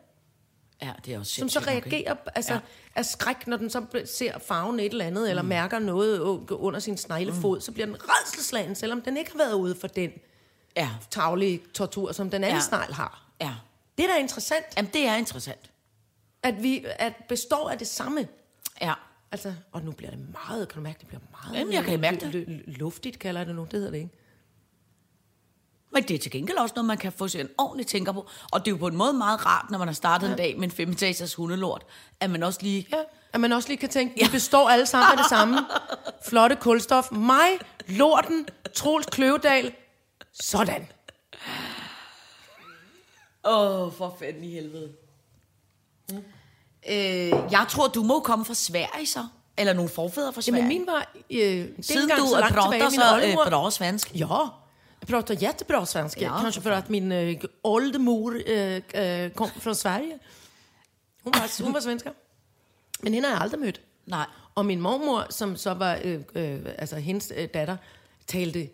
Ja, 0.84 0.92
det 1.06 1.14
er 1.14 1.20
også 1.20 1.32
Som 1.34 1.50
så 1.50 1.60
sindssygt 1.60 1.76
nok, 1.76 1.86
reagerer 1.94 2.16
altså, 2.36 2.54
Ja. 2.54 2.60
af 2.96 3.06
skræk, 3.06 3.48
når 3.48 3.58
den 3.58 3.70
så 3.70 3.86
ser 4.06 4.40
farven 4.40 4.80
et 4.80 4.86
eller 4.92 5.06
andet, 5.06 5.24
mm. 5.24 5.30
eller 5.30 5.42
mærker 5.44 5.80
noget 5.80 6.20
under 6.52 6.80
sin 6.80 6.98
sneglefod, 6.98 7.58
mm. 7.58 7.62
så 7.62 7.72
bliver 7.72 7.86
den 7.86 7.96
redselslagen, 8.02 8.76
selvom 8.76 9.02
den 9.02 9.18
ikke 9.18 9.32
har 9.32 9.38
været 9.38 9.54
ude 9.54 9.76
for 9.76 9.88
den 9.88 10.12
Ja, 10.78 10.90
taglige 11.10 11.62
tortur, 11.74 12.12
som 12.12 12.30
den 12.30 12.44
anden 12.44 12.58
Ja. 12.58 12.62
snegl 12.62 12.94
har. 12.94 13.26
ja. 13.42 13.52
Det 13.98 14.06
er 14.06 14.10
da 14.14 14.18
interessant, 14.20 14.66
Jamen, 14.78 14.92
det 14.94 15.08
er 15.08 15.16
interessant. 15.16 15.72
at 16.44 16.64
vi 16.64 16.86
at 17.00 17.14
består 17.30 17.70
af 17.70 17.78
det 17.78 17.88
samme. 17.88 18.28
Ja. 18.82 18.94
Altså, 19.32 19.54
og 19.72 19.82
nu 19.82 19.92
bliver 19.92 20.10
det 20.12 20.20
meget, 20.48 20.68
kan 20.70 20.76
du 20.76 20.82
mærke, 20.84 21.00
det 21.00 21.08
bliver 21.08 21.22
meget 21.32 21.60
Jamen, 21.60 21.74
jeg 21.74 21.84
kan 21.84 22.00
mærke 22.00 22.18
det. 22.20 22.46
lu- 22.46 22.50
lu- 22.50 22.78
luftigt, 22.78 23.20
kalder 23.20 23.40
jeg 23.40 23.48
det 23.48 23.56
nu, 23.56 23.64
det 23.64 23.74
hedder 23.74 23.92
det 23.92 23.98
ikke. 23.98 24.10
Men 25.94 26.04
det 26.04 26.14
er 26.14 26.20
til 26.20 26.32
gengæld 26.32 26.58
også 26.58 26.74
noget, 26.76 26.88
man 26.88 26.98
kan 26.98 27.12
få 27.12 27.28
sig 27.28 27.42
en 27.42 27.50
ordentlig 27.58 27.88
tænker 27.88 28.12
på. 28.12 28.28
Og 28.52 28.60
det 28.60 28.68
er 28.68 28.72
jo 28.72 28.78
på 28.78 28.88
en 28.88 28.96
måde 28.96 29.14
meget 29.14 29.46
rart, 29.46 29.66
når 29.72 29.78
man 29.78 29.88
har 29.88 29.96
startet 29.96 30.28
ja. 30.28 30.32
en 30.32 30.38
dag 30.38 30.56
med 30.56 30.64
en 30.64 30.72
femetagers 30.72 31.34
hundelort, 31.34 31.86
at 32.20 32.30
man 32.30 32.44
også 32.44 32.60
lige... 32.62 32.88
Ja, 32.92 32.98
at 33.34 33.40
man 33.40 33.52
også 33.52 33.70
lige 33.70 33.78
kan 33.78 33.90
tænke, 33.90 34.26
vi 34.26 34.30
består 34.32 34.70
alle 34.70 34.86
sammen 34.86 35.12
af 35.12 35.18
det 35.18 35.26
samme. 35.38 35.58
Flotte 36.28 36.56
kulstof. 36.56 37.12
Mig, 37.12 37.50
lorten, 37.88 38.48
Troels 38.74 39.06
Kløvedal. 39.06 39.74
Sådan. 40.34 40.88
Åh, 43.46 43.82
oh, 43.82 43.94
for 43.94 44.16
fanden 44.20 44.44
i 44.44 44.52
helvede. 44.52 44.92
Mm. 46.10 46.18
Øh, 46.90 47.52
jeg 47.52 47.66
tror, 47.70 47.88
du 47.88 48.04
må 48.04 48.20
komme 48.20 48.46
fra 48.46 48.54
Sverige 48.54 49.06
så. 49.06 49.28
Eller 49.58 49.74
nogle 49.74 49.90
forfædre 49.90 50.34
fra 50.34 50.42
Sverige. 50.42 50.64
Jamen 50.64 50.78
min 50.78 50.88
var... 50.88 51.12
Øh, 51.30 51.68
Siden 51.82 52.10
du 52.10 52.26
pratar 52.40 52.70
min 52.70 52.92
så 52.92 53.14
oldemor... 53.14 53.66
øh, 53.66 53.72
svensk. 53.72 54.12
Ja, 54.16 54.48
jag 55.04 55.10
pratar 55.10 55.34
jättebra 55.34 55.86
svenska. 55.86 56.22
Ja, 56.22 56.40
Kanske 56.42 56.62
för 56.62 56.72
att 56.72 56.90
min 56.90 57.12
äh, 57.12 57.38
oldemor 57.62 58.50
äh, 58.50 58.78
äh, 59.02 59.32
kom 59.32 59.50
från 59.50 59.76
Sverige. 59.76 60.20
Hun 61.24 61.34
var, 61.34 61.64
hun 61.64 61.74
var 61.74 61.82
svensker. 61.82 62.14
Men 63.02 63.14
hende 63.14 63.30
har 63.30 63.36
jeg 63.36 63.42
aldrig 63.42 63.60
mødt. 63.60 63.82
Nej. 64.06 64.26
Og 64.56 64.66
min 64.66 64.82
mormor, 64.82 65.26
som 65.30 65.56
så 65.56 65.74
var 65.74 66.00
øh, 66.04 66.22
øh, 66.36 66.60
altså 66.78 66.96
hendes 66.96 67.34
øh, 67.38 67.50
datter, 67.54 67.78
talte 68.28 68.70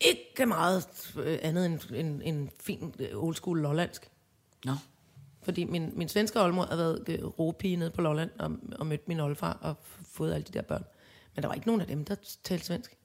ikke 0.00 0.46
meget 0.46 1.12
øh, 1.16 1.38
andet 1.42 1.66
end 1.66 1.80
en, 1.94 2.22
en 2.22 2.50
fin 2.60 2.94
øh, 2.98 3.24
old 3.24 3.34
school 3.34 3.58
lollandsk. 3.58 4.10
Nå. 4.64 4.72
Fordi 5.42 5.64
min, 5.64 5.90
min 5.94 6.08
svenske 6.08 6.40
oldemor 6.40 6.66
havde 6.66 6.78
været 6.78 7.04
øh, 7.08 7.24
råpige 7.24 7.76
nede 7.76 7.90
på 7.90 8.00
Lolland 8.00 8.30
og, 8.38 8.50
og 8.78 8.86
mødt 8.86 9.08
min 9.08 9.20
oldefar 9.20 9.58
og 9.60 9.74
fået 10.06 10.34
alle 10.34 10.44
de 10.44 10.52
der 10.52 10.62
børn. 10.62 10.84
Men 11.34 11.42
der 11.42 11.48
var 11.48 11.54
ikke 11.54 11.66
nogen 11.66 11.80
af 11.80 11.86
dem, 11.86 12.04
der 12.04 12.14
talte 12.44 12.66
svensk. 12.66 12.96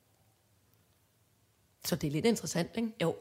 Så 1.88 1.96
det 1.96 2.08
er 2.08 2.12
lidt 2.12 2.26
interessant, 2.26 2.70
ikke? 2.76 2.90
Jo. 3.02 3.16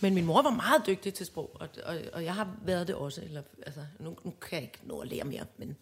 Men 0.00 0.14
min 0.14 0.24
mor 0.24 0.42
var 0.42 0.50
meget 0.50 0.82
dygtig 0.86 1.14
til 1.14 1.26
sprog, 1.26 1.50
og, 1.54 1.68
og, 1.84 1.96
og 2.12 2.24
jeg 2.24 2.34
har 2.34 2.48
været 2.62 2.86
det 2.88 2.94
også. 2.96 3.20
Eller, 3.20 3.42
altså, 3.66 3.80
nu, 3.98 4.16
nu 4.24 4.32
kan 4.40 4.52
jeg 4.52 4.62
ikke 4.62 4.78
nå 4.82 4.98
at 4.98 5.08
lære 5.08 5.24
mere, 5.24 5.44
men, 5.58 5.76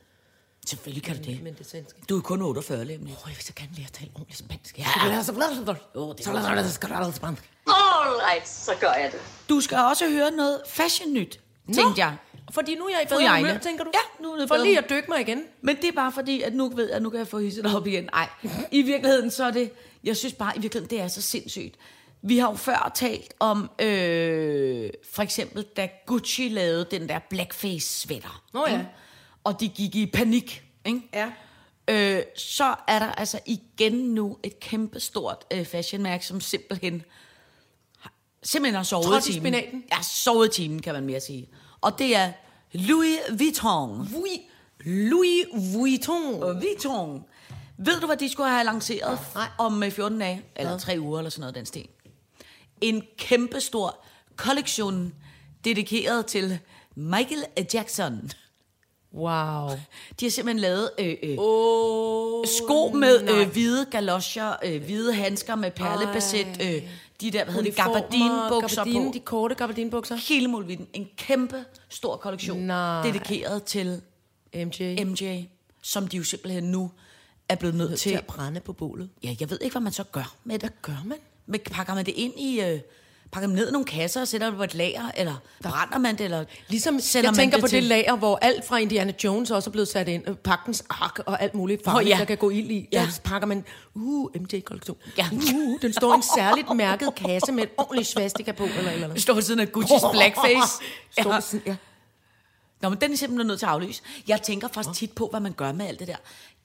Selvfølgelig 0.66 1.02
kan 1.02 1.16
du 1.16 1.22
det. 1.22 1.42
men 1.42 1.54
det 1.54 1.70
svenske. 1.70 2.00
Du 2.08 2.16
er 2.18 2.22
kun 2.22 2.42
48 2.42 2.84
lige 2.84 2.98
om 2.98 3.04
lidt. 3.04 3.18
Åh, 3.18 3.30
jeg 3.30 3.36
vil 3.36 3.44
så 3.44 3.52
gerne 3.56 3.72
lære 3.74 3.86
at 3.86 3.92
tale 3.92 4.10
ordentligt 4.14 4.38
spansk. 4.38 4.78
Ja. 4.78 4.84
så 5.22 5.32
Jo, 5.94 6.12
det 6.12 6.24
så 6.64 6.72
skal 6.72 6.90
du 6.90 7.12
spansk. 7.12 7.50
All 7.66 8.20
right, 8.30 8.48
så 8.48 8.72
gør 8.80 8.92
jeg 8.92 9.12
det. 9.12 9.20
Du 9.48 9.60
skal 9.60 9.78
også 9.78 10.10
høre 10.10 10.30
noget 10.30 10.62
fashion 10.66 11.12
nyt, 11.12 11.40
tænkte 11.74 12.00
jeg. 12.00 12.16
Fordi 12.50 12.74
nu 12.74 12.84
er 12.84 12.90
jeg 12.90 13.02
i 13.02 13.06
bedre 13.08 13.36
humør, 13.36 13.58
tænker 13.58 13.84
du? 13.84 13.90
Ja, 13.94 14.22
nu 14.22 14.32
er 14.32 14.38
det 14.38 14.48
For 14.48 14.54
bedre 14.54 14.66
lige 14.66 14.78
at 14.78 14.90
dykke 14.90 15.08
mig 15.08 15.20
igen. 15.20 15.42
Men 15.60 15.76
det 15.76 15.84
er 15.84 15.92
bare 15.92 16.12
fordi, 16.12 16.42
at 16.42 16.54
nu 16.54 16.68
ved 16.68 16.86
jeg, 16.86 16.96
at 16.96 17.02
nu 17.02 17.10
kan 17.10 17.18
jeg 17.18 17.28
få 17.28 17.38
hisset 17.38 17.76
op 17.76 17.86
igen. 17.86 18.08
Nej, 18.12 18.28
i 18.70 18.82
virkeligheden 18.82 19.30
så 19.30 19.44
er 19.44 19.50
det, 19.50 19.70
jeg 20.04 20.16
synes 20.16 20.34
bare, 20.34 20.52
i 20.56 20.60
virkeligheden, 20.60 20.96
det 20.96 21.04
er 21.04 21.08
så 21.08 21.22
sindssygt. 21.22 21.74
Vi 22.22 22.38
har 22.38 22.50
jo 22.50 22.56
før 22.56 22.92
talt 22.94 23.34
om, 23.40 23.70
øh, 23.78 24.90
for 25.12 25.22
eksempel, 25.22 25.62
da 25.62 25.88
Gucci 26.06 26.48
lavede 26.48 26.86
den 26.90 27.08
der 27.08 27.18
blackface-sweater. 27.18 28.42
Nå 28.52 28.64
ja. 28.66 28.72
ikke? 28.72 28.88
Og 29.44 29.60
de 29.60 29.68
gik 29.68 29.94
i 29.94 30.06
panik. 30.06 30.62
Ikke? 30.86 31.00
Ja. 31.14 31.30
Øh, 31.88 32.22
så 32.36 32.74
er 32.88 32.98
der 32.98 33.12
altså 33.12 33.40
igen 33.46 33.92
nu 33.92 34.38
et 34.42 34.60
kæmpestort 34.60 35.44
øh, 35.52 35.64
fashionmærke, 35.64 36.26
som 36.26 36.40
simpelthen 36.40 37.02
simpelthen 38.42 38.76
har 38.76 38.82
sovet 38.82 39.04
Trådt 39.06 39.24
timen. 39.24 39.40
spinaten. 39.42 39.84
Ja, 39.92 40.02
sovet 40.02 40.58
i 40.58 40.62
timen, 40.62 40.82
kan 40.82 40.94
man 40.94 41.04
mere 41.06 41.20
sige. 41.20 41.48
Og 41.80 41.98
det 41.98 42.16
er 42.16 42.32
Louis 42.72 43.16
Vuitton. 43.38 44.08
Louis, 44.12 44.40
Louis 44.84 45.44
Vuitton. 45.74 46.42
Og 46.42 46.54
Vuitton. 46.54 47.24
Ved 47.78 48.00
du, 48.00 48.06
hvad 48.06 48.16
de 48.16 48.28
skulle 48.28 48.50
have 48.50 48.64
lanceret 48.64 49.18
Nej. 49.34 49.48
om 49.58 49.82
øh, 49.82 49.90
14 49.90 50.18
dage? 50.18 50.42
Eller 50.56 50.78
3 50.78 50.96
uger, 51.00 51.18
eller 51.18 51.30
sådan 51.30 51.40
noget, 51.40 51.54
den 51.54 51.66
sten. 51.66 51.86
En 52.80 53.02
kæmpestor 53.18 54.04
kollektion 54.36 55.14
dedikeret 55.64 56.26
til 56.26 56.58
Michael 56.94 57.44
Jackson. 57.74 58.30
Wow. 59.14 59.68
De 60.20 60.24
har 60.24 60.30
simpelthen 60.30 60.58
lavet 60.60 60.90
øh, 60.98 61.16
øh, 61.22 61.34
Oh, 61.38 62.44
sko 62.58 62.90
med 62.94 63.30
øh, 63.30 63.48
hvide 63.48 63.86
galoscher, 63.90 64.52
øh, 64.64 64.82
hvide 64.84 65.14
handsker 65.14 65.54
med 65.54 65.70
perlebasset, 65.70 66.46
øh, 66.62 66.82
de 67.20 67.30
der, 67.30 67.44
hvad 67.44 67.54
hedder 67.54 67.70
det, 67.70 67.76
gabardinbukser 67.76 68.84
på. 68.84 69.10
De 69.14 69.20
korte 69.20 69.54
gabardinbukser. 69.54 70.16
Hele 70.16 70.48
muligheden. 70.48 70.86
En 70.92 71.08
kæmpe 71.16 71.64
stor 71.88 72.16
kollektion, 72.16 72.58
Nej. 72.58 73.02
dedikeret 73.02 73.64
til 73.64 74.00
MJ. 74.54 75.04
MJ, 75.04 75.44
som 75.82 76.08
de 76.08 76.16
jo 76.16 76.24
simpelthen 76.24 76.64
nu 76.64 76.90
er 77.48 77.54
blevet 77.54 77.74
nødt 77.74 77.98
til 77.98 78.10
til. 78.10 78.18
at 78.18 78.26
brænde 78.26 78.60
på 78.60 78.72
bålet. 78.72 79.10
Ja, 79.22 79.36
jeg 79.40 79.50
ved 79.50 79.58
ikke, 79.60 79.74
hvad 79.74 79.82
man 79.82 79.92
så 79.92 80.04
gør 80.04 80.34
med 80.44 80.54
det. 80.58 80.62
Hvad 80.62 80.70
gør 80.82 81.02
man? 81.04 81.18
Men 81.46 81.60
pakker 81.70 81.94
man 81.94 82.06
det 82.06 82.14
ind 82.16 82.40
i... 82.40 82.60
Øh, 82.60 82.80
pakker 83.32 83.48
man 83.48 83.56
ned 83.56 83.68
i 83.68 83.72
nogle 83.72 83.84
kasser 83.84 84.20
og 84.20 84.28
sætter 84.28 84.46
det 84.46 84.56
på 84.56 84.62
et 84.64 84.74
lager, 84.74 85.10
eller 85.16 85.34
brænder 85.62 85.98
man 85.98 86.18
det, 86.18 86.24
eller 86.24 86.44
Ligesom, 86.68 87.00
sender 87.00 87.26
jeg 87.28 87.32
man 87.32 87.36
tænker 87.38 87.56
det 87.56 87.62
på 87.62 87.68
til... 87.68 87.76
det 87.76 87.88
lager, 87.88 88.16
hvor 88.16 88.38
alt 88.42 88.64
fra 88.66 88.78
Indiana 88.78 89.12
Jones 89.24 89.50
også 89.50 89.70
er 89.70 89.72
blevet 89.72 89.88
sat 89.88 90.08
ind. 90.08 90.36
Pagtens 90.36 90.84
ark 90.90 91.18
og 91.26 91.42
alt 91.42 91.54
muligt 91.54 91.84
farligt, 91.84 92.06
Åh, 92.06 92.10
ja. 92.10 92.18
der 92.18 92.24
kan 92.24 92.36
gå 92.36 92.50
ild 92.50 92.70
i. 92.70 92.88
Ja. 92.92 93.00
Der 93.00 93.20
pakker 93.24 93.46
man, 93.46 93.64
uh, 93.94 94.30
MJ-kollektion. 94.40 94.96
Ja. 95.18 95.26
Uh, 95.32 95.80
den 95.82 95.92
står 95.92 96.12
i 96.12 96.16
en 96.16 96.22
særligt 96.36 96.76
mærket 96.76 97.14
kasse 97.14 97.52
med 97.52 97.62
et 97.62 97.70
ordentligt 97.78 98.08
svastika 98.08 98.52
på, 98.52 98.64
eller 98.64 98.90
eller 98.90 99.06
andet. 99.08 99.22
står 99.22 99.34
ved 99.34 99.42
siden 99.42 99.60
af 99.60 99.66
Gucci's 99.76 100.10
blackface. 100.12 100.72
Står 101.20 101.34
Ja. 101.34 101.40
sådan, 101.40 101.62
ja. 101.66 101.76
Nå, 102.80 102.88
men 102.88 102.98
den 103.00 103.12
er 103.12 103.16
simpelthen 103.16 103.46
nødt 103.46 103.58
til 103.58 103.66
at 103.66 103.72
aflyse. 103.72 104.02
Jeg 104.28 104.42
tænker 104.42 104.68
faktisk 104.68 104.98
tit 105.00 105.12
på, 105.12 105.26
hvad 105.30 105.40
man 105.40 105.52
gør 105.52 105.72
med 105.72 105.86
alt 105.86 105.98
det 105.98 106.08
der. 106.08 106.16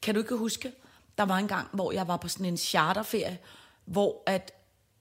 Kan 0.01 0.13
du 0.13 0.19
ikke 0.21 0.35
huske, 0.35 0.71
der 1.17 1.23
var 1.25 1.37
en 1.37 1.47
gang, 1.47 1.67
hvor 1.71 1.91
jeg 1.91 2.07
var 2.07 2.17
på 2.17 2.27
sådan 2.27 2.45
en 2.45 2.57
charterferie, 2.57 3.37
hvor 3.85 4.23
at, 4.27 4.51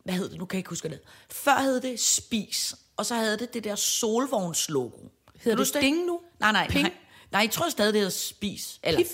hvad 0.05 0.15
hed 0.15 0.29
det, 0.29 0.39
nu 0.39 0.45
kan 0.45 0.57
jeg 0.57 0.59
ikke 0.61 0.69
huske 0.71 0.89
det. 0.89 1.01
Før 1.31 1.61
hed 1.63 1.81
det 1.81 2.01
Spis, 2.01 2.75
og 2.97 3.07
så 3.07 3.15
havde 3.15 3.39
det 3.39 3.55
det 3.55 3.65
der 3.65 3.75
solvognslogo. 3.75 4.99
Du 5.45 5.51
det 5.51 5.59
huske 5.59 5.81
Ding 5.81 6.07
nu? 6.07 6.21
Nej, 6.41 6.53
nej, 6.53 6.69
Ping? 6.69 6.83
nej. 6.83 6.93
Nej, 7.33 7.41
jeg 7.41 7.51
tror 7.51 7.69
stadig, 7.69 7.93
det 7.93 8.01
hedder 8.01 8.11
Spis. 8.11 8.81
Eller, 8.83 9.01
Pif? 9.01 9.09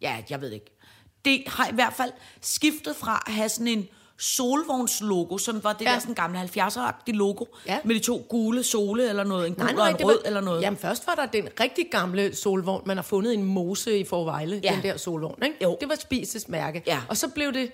Ja, 0.00 0.22
jeg 0.30 0.40
ved 0.40 0.50
ikke. 0.52 0.78
Det 1.24 1.42
har 1.46 1.68
i 1.68 1.74
hvert 1.74 1.92
fald 1.92 2.12
skiftet 2.40 2.96
fra 2.96 3.22
at 3.26 3.32
have 3.32 3.48
sådan 3.48 3.68
en 3.68 3.88
solvognslogo, 4.18 5.38
som 5.38 5.64
var 5.64 5.72
det 5.72 5.84
Ja. 5.84 5.90
der 5.92 5.98
sådan 5.98 6.14
gamle 6.14 6.38
70'er-agtige 6.40 7.12
logo, 7.12 7.44
Ja. 7.66 7.78
med 7.84 7.94
de 7.94 8.00
to 8.00 8.26
gule 8.28 8.62
sole 8.62 9.08
eller 9.08 9.24
noget, 9.24 9.46
en 9.46 9.54
gul 9.54 9.64
Nej, 9.64 9.70
og 9.72 9.76
nej, 9.76 9.90
en 9.90 9.96
det 9.96 10.06
rød 10.06 10.18
var, 10.22 10.26
eller 10.26 10.40
noget. 10.40 10.62
Jamen 10.62 10.78
først 10.78 11.06
var 11.06 11.14
der 11.14 11.26
den 11.26 11.48
rigtig 11.60 11.86
gamle 11.90 12.36
solvogn, 12.36 12.82
man 12.86 12.96
har 12.96 13.02
fundet 13.02 13.34
en 13.34 13.44
mose 13.44 13.98
i 13.98 14.04
Forvejle, 14.04 14.60
ja. 14.64 14.72
den 14.74 14.82
der 14.82 14.96
solvogn, 14.96 15.42
ikke? 15.42 15.56
Jo. 15.62 15.76
Det 15.80 15.88
var 15.88 15.94
Spises 15.94 16.48
mærke. 16.48 16.82
Ja. 16.86 17.00
Og 17.08 17.16
så 17.16 17.28
blev 17.28 17.52
det 17.52 17.72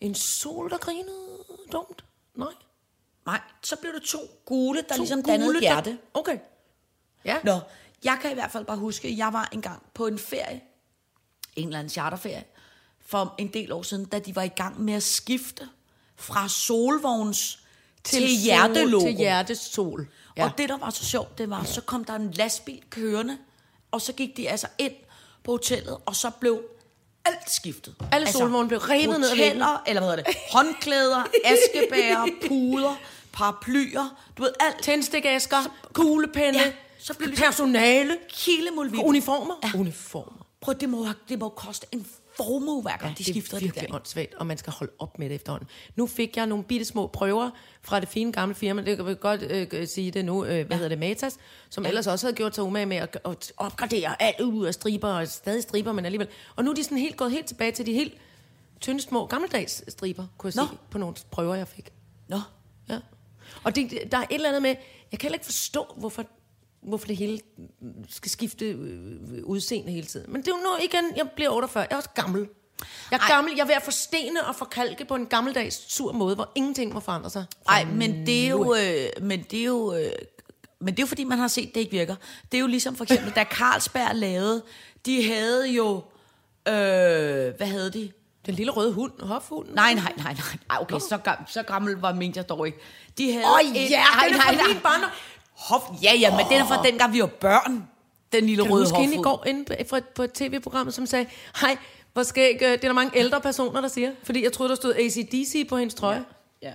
en 0.00 0.14
sol, 0.14 0.70
der 0.70 0.76
grinede 0.78 1.39
dumt. 1.72 2.04
Nej. 2.34 2.48
Nej, 3.26 3.40
så 3.62 3.76
blev 3.76 3.92
det 3.92 4.02
to 4.02 4.18
gule, 4.44 4.82
der 4.88 4.94
To 4.96 5.02
ligesom 5.02 5.22
gule, 5.22 5.32
dannede 5.32 5.50
et 5.50 5.54
der- 5.54 5.60
hjerte. 5.60 5.98
Okay. 6.14 6.38
Ja. 7.24 7.38
Nå, 7.44 7.60
jeg 8.04 8.18
kan 8.22 8.30
i 8.30 8.34
hvert 8.34 8.50
fald 8.50 8.64
bare 8.64 8.76
huske, 8.76 9.08
at 9.08 9.16
jeg 9.16 9.32
var 9.32 9.48
engang 9.52 9.82
på 9.94 10.06
en 10.06 10.18
ferie, 10.18 10.60
en 11.56 11.68
eller 11.68 11.78
anden 11.78 11.90
charterferie, 11.90 12.44
for 13.06 13.34
en 13.38 13.48
del 13.48 13.72
år 13.72 13.82
siden, 13.82 14.04
da 14.04 14.18
de 14.18 14.36
var 14.36 14.42
i 14.42 14.48
gang 14.48 14.80
med 14.80 14.94
at 14.94 15.02
skifte 15.02 15.68
fra 16.16 16.48
solvogns 16.48 17.58
til, 18.04 18.18
til 18.20 18.28
hjertelogo. 18.28 19.04
Til 19.04 19.16
hjertesol. 19.16 20.08
Ja. 20.36 20.44
Og 20.44 20.50
det, 20.58 20.68
der 20.68 20.78
var 20.78 20.90
så 20.90 21.04
sjovt, 21.04 21.38
det 21.38 21.50
var, 21.50 21.64
så 21.64 21.80
kom 21.80 22.04
der 22.04 22.14
en 22.14 22.30
lastbil 22.30 22.82
kørende, 22.90 23.38
og 23.90 24.00
så 24.00 24.12
gik 24.12 24.36
de 24.36 24.48
altså 24.48 24.66
ind 24.78 24.94
på 25.44 25.50
hotellet, 25.50 25.96
og 26.06 26.16
så 26.16 26.30
blev 26.30 26.62
alt 27.30 27.50
skiftet. 27.50 27.94
Altså, 28.00 28.08
Alle 28.12 28.32
solvogne 28.32 28.68
blev 28.68 28.78
revet 28.80 29.20
ned. 29.20 29.28
Hoteller, 29.30 29.82
eller 29.86 30.00
hvad 30.02 30.10
hedder 30.10 30.22
det, 30.24 30.36
håndklæder, 30.54 31.22
askebærer, 31.44 32.26
puder, 32.48 32.94
paraplyer, 33.32 34.20
du 34.38 34.42
ved, 34.42 34.52
alt. 34.60 34.82
Tændstikæsker, 34.82 35.56
kuglepenne, 35.92 36.58
Ja, 36.58 36.72
så 36.98 37.14
blev 37.14 37.30
det- 37.30 37.38
personale, 37.38 38.16
muligheden. 38.74 39.04
uniformer. 39.06 39.54
Ja. 39.64 39.70
Uniformer. 39.78 40.46
Prøv, 40.60 40.74
det 40.80 40.88
må, 40.88 41.06
det 41.28 41.38
må 41.38 41.48
koste 41.48 41.86
en 41.92 42.06
formue 42.42 42.82
hver 42.82 42.96
gang, 42.96 43.10
ja, 43.10 43.14
de 43.18 43.24
skifter 43.24 43.40
det 43.40 43.62
det, 43.62 43.68
er 43.68 43.72
virkelig 43.72 43.88
der. 43.88 43.94
åndssvagt, 43.94 44.34
og 44.34 44.46
man 44.46 44.58
skal 44.58 44.72
holde 44.72 44.92
op 44.98 45.18
med 45.18 45.28
det 45.28 45.34
efterhånden. 45.34 45.68
Nu 45.96 46.06
fik 46.06 46.36
jeg 46.36 46.46
nogle 46.46 46.64
bitte 46.64 46.86
små 46.86 47.06
prøver 47.06 47.50
fra 47.82 48.00
det 48.00 48.08
fine 48.08 48.32
gamle 48.32 48.54
firma, 48.54 48.82
det 48.82 48.96
kan 48.96 49.06
vi 49.06 49.14
godt 49.14 49.42
øh, 49.42 49.88
sige 49.88 50.10
det 50.10 50.24
nu, 50.24 50.44
øh, 50.44 50.50
hvad 50.50 50.64
ja. 50.70 50.74
hedder 50.74 50.88
det, 50.88 50.98
Matas, 50.98 51.36
som 51.70 51.84
ja. 51.84 51.88
ellers 51.88 52.06
også 52.06 52.26
havde 52.26 52.36
gjort 52.36 52.54
sig 52.54 52.64
umage 52.64 52.86
med 52.86 52.96
at, 52.96 53.18
at 53.24 53.52
opgradere 53.56 54.22
alt 54.22 54.40
ud 54.40 54.66
af 54.66 54.74
striber, 54.74 55.08
og 55.08 55.28
stadig 55.28 55.62
striber, 55.62 55.92
men 55.92 56.04
alligevel. 56.04 56.28
Og 56.56 56.64
nu 56.64 56.70
er 56.70 56.74
de 56.74 56.84
sådan 56.84 56.98
helt 56.98 57.16
gået 57.16 57.30
helt 57.30 57.46
tilbage 57.46 57.72
til 57.72 57.86
de 57.86 57.92
helt 57.92 58.14
tynde 58.80 59.00
små 59.00 59.26
gammeldags 59.26 59.92
striber, 59.92 60.26
kunne 60.38 60.52
jeg 60.56 60.62
Nå. 60.62 60.68
sige, 60.68 60.78
på 60.90 60.98
nogle 60.98 61.16
prøver, 61.30 61.54
jeg 61.54 61.68
fik. 61.68 61.92
Nå, 62.28 62.40
Ja. 62.88 62.98
Og 63.64 63.76
det, 63.76 63.90
der 64.12 64.18
er 64.18 64.22
et 64.22 64.26
eller 64.30 64.48
andet 64.48 64.62
med, 64.62 64.74
jeg 65.12 65.18
kan 65.20 65.26
heller 65.26 65.36
ikke 65.36 65.44
forstå, 65.46 65.86
hvorfor, 65.96 66.24
hvorfor 66.82 67.06
det 67.06 67.16
hele 67.16 67.40
skal 68.08 68.30
skifte 68.30 68.64
øh, 68.64 69.44
udseende 69.44 69.92
hele 69.92 70.06
tiden. 70.06 70.32
Men 70.32 70.42
det 70.42 70.48
er 70.48 70.52
jo 70.56 70.62
nu 70.62 70.84
igen, 70.84 71.16
jeg 71.16 71.30
bliver 71.36 71.50
48, 71.50 71.82
jeg 71.90 71.92
er 71.92 71.96
også 71.96 72.10
gammel. 72.14 72.48
Jeg 73.10 73.16
er 73.16 73.20
Ej. 73.20 73.28
gammel, 73.28 73.52
jeg 73.56 73.62
er 73.62 73.66
ved 73.66 73.74
at 73.74 73.82
forstene 73.82 74.46
og 74.46 74.56
forkalke 74.56 75.04
på 75.04 75.14
en 75.14 75.26
gammeldags 75.26 75.92
sur 75.94 76.12
måde, 76.12 76.34
hvor 76.34 76.52
ingenting 76.54 76.92
må 76.94 77.00
forandre 77.00 77.30
sig. 77.30 77.44
Nej, 77.66 77.84
men 77.84 78.26
det 78.26 78.44
er 78.46 78.50
jo... 78.50 78.74
Øh, 78.74 79.24
men 79.26 79.42
det 79.50 79.60
er 79.60 79.64
jo 79.64 79.94
øh, 79.94 80.12
men 80.82 80.94
det 80.94 80.98
er 80.98 81.02
jo 81.02 81.06
fordi, 81.06 81.24
man 81.24 81.38
har 81.38 81.48
set, 81.48 81.74
det 81.74 81.80
ikke 81.80 81.90
virker. 81.92 82.16
Det 82.52 82.58
er 82.58 82.60
jo 82.60 82.66
ligesom 82.66 82.96
for 82.96 83.04
eksempel, 83.04 83.32
da 83.32 83.44
Carlsberg 83.44 84.10
lavede, 84.14 84.62
de 85.06 85.24
havde 85.28 85.68
jo... 85.70 85.96
Øh, 86.68 86.74
hvad 87.56 87.66
havde 87.66 87.90
de? 87.90 88.12
Den 88.46 88.54
lille 88.54 88.72
røde 88.72 88.92
hund, 88.92 89.12
hofhunden. 89.22 89.74
Nej, 89.74 89.94
nej, 89.94 90.12
nej, 90.16 90.32
nej. 90.34 90.34
Ej, 90.70 90.76
okay, 90.80 90.98
så, 90.98 91.18
gam, 91.24 91.36
så 91.48 91.62
gammel 91.62 91.94
var 91.96 92.14
min 92.14 92.32
jeg 92.36 92.48
dog 92.48 92.66
ikke. 92.66 92.78
De 93.18 93.32
havde 93.32 93.44
Åh 93.46 93.70
et- 93.76 93.90
ja, 93.90 94.02
Ej, 94.02 94.24
den 94.28 94.34
er 94.34 94.38
nej, 94.38 94.46
fra 94.46 94.52
nej. 94.52 94.68
min 94.72 94.82
barndom. 94.82 95.10
Hof, 95.60 95.82
ja, 96.02 96.14
ja, 96.14 96.36
men 96.36 96.46
den 96.50 96.60
er 96.60 96.66
fra 96.66 96.82
dengang, 96.82 97.12
vi 97.12 97.20
var 97.20 97.26
børn. 97.26 97.88
Den 98.32 98.46
lille 98.46 98.62
Kan 98.62 98.70
du 98.70 98.74
røde 98.74 98.84
huske 98.84 98.98
hende 98.98 99.14
i 99.14 99.16
hofhund. 99.16 99.38
går 99.38 99.46
inde 99.46 99.84
på, 99.84 99.98
på, 100.14 100.22
et 100.22 100.32
tv-program, 100.32 100.90
som 100.90 101.06
sagde, 101.06 101.26
hej, 101.60 101.76
hvor 102.12 102.22
skæg, 102.22 102.54
øh, 102.62 102.68
det 102.68 102.72
er 102.72 102.76
der 102.76 102.92
mange 102.92 103.18
ældre 103.18 103.40
personer, 103.40 103.80
der 103.80 103.88
siger. 103.88 104.12
Fordi 104.22 104.44
jeg 104.44 104.52
troede, 104.52 104.70
der 104.70 104.76
stod 104.76 104.94
ACDC 104.94 105.68
på 105.68 105.76
hendes 105.76 105.94
trøje. 105.94 106.24
Ja. 106.62 106.72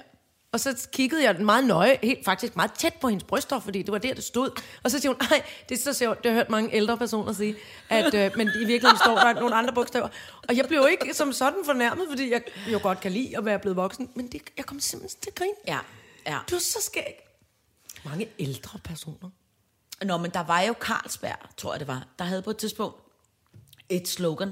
Og 0.52 0.60
så 0.60 0.88
kiggede 0.94 1.24
jeg 1.24 1.36
meget 1.40 1.68
nøje, 1.68 2.00
helt 2.04 2.26
faktisk 2.26 2.56
meget 2.56 2.72
tæt 2.72 2.94
på 2.94 3.08
hendes 3.08 3.24
bryster, 3.24 3.60
fordi 3.60 3.82
det 3.82 3.92
var 3.92 3.98
der, 3.98 4.14
det 4.14 4.24
stod. 4.24 4.62
Og 4.84 4.92
så 4.92 5.00
siger 5.00 5.12
hun, 5.12 5.18
nej, 5.30 5.44
det 5.70 5.78
er 5.78 5.82
så 5.82 5.94
sjovt, 5.94 6.24
det 6.24 6.32
har 6.32 6.38
hørt 6.38 6.50
mange 6.50 6.76
ældre 6.76 6.98
personer 6.98 7.34
sige, 7.34 7.56
at, 7.90 8.14
øh, 8.14 8.32
men 8.38 8.48
i 8.48 8.66
virkeligheden 8.66 8.98
står 8.98 9.16
der 9.16 9.34
nogle 9.34 9.56
andre 9.56 9.74
bogstaver. 9.74 10.08
Og 10.48 10.58
jeg 10.58 10.66
blev 10.68 10.80
jo 10.80 10.86
ikke 10.86 11.14
som 11.14 11.34
sådan 11.34 11.60
fornærmet, 11.66 12.06
fordi 12.10 12.32
jeg 12.32 12.42
jo 12.68 12.80
godt 12.84 13.00
kan 13.00 13.12
lide 13.12 13.38
at 13.38 13.46
være 13.46 13.60
blevet 13.60 13.76
voksen, 13.76 14.10
men 14.16 14.28
det, 14.28 14.42
jeg 14.58 14.66
kom 14.66 14.80
simpelthen 14.80 15.20
til 15.22 15.30
at 15.30 15.36
grine. 15.36 15.54
Ja, 15.68 15.80
ja. 16.28 16.38
Du 16.50 16.56
er 16.56 16.60
så 16.60 16.80
skæg. 16.82 17.25
Mange 18.06 18.30
ældre 18.40 18.80
personer. 18.80 19.30
Nå, 20.04 20.18
men 20.18 20.32
der 20.32 20.44
var 20.44 20.62
jo 20.62 20.76
Carlsberg, 20.80 21.38
tror 21.58 21.74
jeg 21.74 21.80
det 21.80 21.88
var, 21.88 22.08
der 22.20 22.26
havde 22.26 22.42
på 22.42 22.50
et 22.50 22.58
tidspunkt 22.58 23.02
et 23.90 24.08
slogan. 24.08 24.52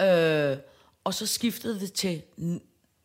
Øh, 0.00 0.56
og 1.04 1.14
så 1.14 1.26
skiftede 1.26 1.80
det 1.80 1.92
til 1.92 2.22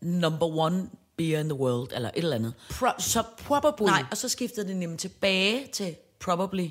number 0.02 0.46
one 0.46 0.90
beer 1.18 1.40
in 1.40 1.50
the 1.50 1.60
world, 1.60 1.92
eller 1.92 2.10
et 2.10 2.18
eller 2.18 2.36
andet. 2.36 2.54
Pro- 2.72 3.02
så, 3.02 3.24
probably. 3.38 3.86
Nej, 3.86 4.06
og 4.12 4.18
så 4.18 4.30
skiftede 4.30 4.68
det 4.68 4.76
nemlig 4.76 5.00
tilbage 5.00 5.68
til 5.68 5.96
probably 6.20 6.68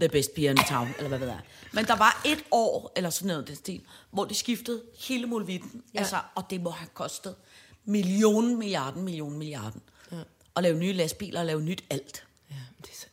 the 0.00 0.08
best 0.08 0.34
beer 0.34 0.50
in 0.50 0.56
town, 0.56 0.88
eller 0.96 1.08
hvad 1.08 1.18
ved 1.18 1.28
jeg. 1.28 1.40
Men 1.72 1.84
der 1.84 1.96
var 1.96 2.22
et 2.26 2.44
år, 2.50 2.92
eller 2.96 3.10
sådan 3.10 3.28
noget, 3.28 3.48
den 3.48 3.56
stil, 3.56 3.82
hvor 4.10 4.24
de 4.24 4.34
skiftede 4.34 4.82
hele 4.98 5.26
muligheden. 5.26 5.82
Ja. 5.94 5.98
Altså, 5.98 6.16
og 6.34 6.44
det 6.50 6.60
må 6.60 6.70
have 6.70 6.88
kostet 6.94 7.34
millionen, 7.84 8.58
milliarden, 8.58 9.02
millionen, 9.02 9.38
milliarden. 9.38 9.82
Ja. 10.12 10.16
At 10.56 10.62
lave 10.62 10.78
nye 10.78 10.92
lastbiler 10.92 11.40
og 11.40 11.46
lave 11.46 11.62
nyt 11.62 11.84
alt. 11.90 12.26
Ja, 12.50 12.54
men 12.54 12.82
det 12.82 12.90
er 12.90 12.94
så 12.96 13.06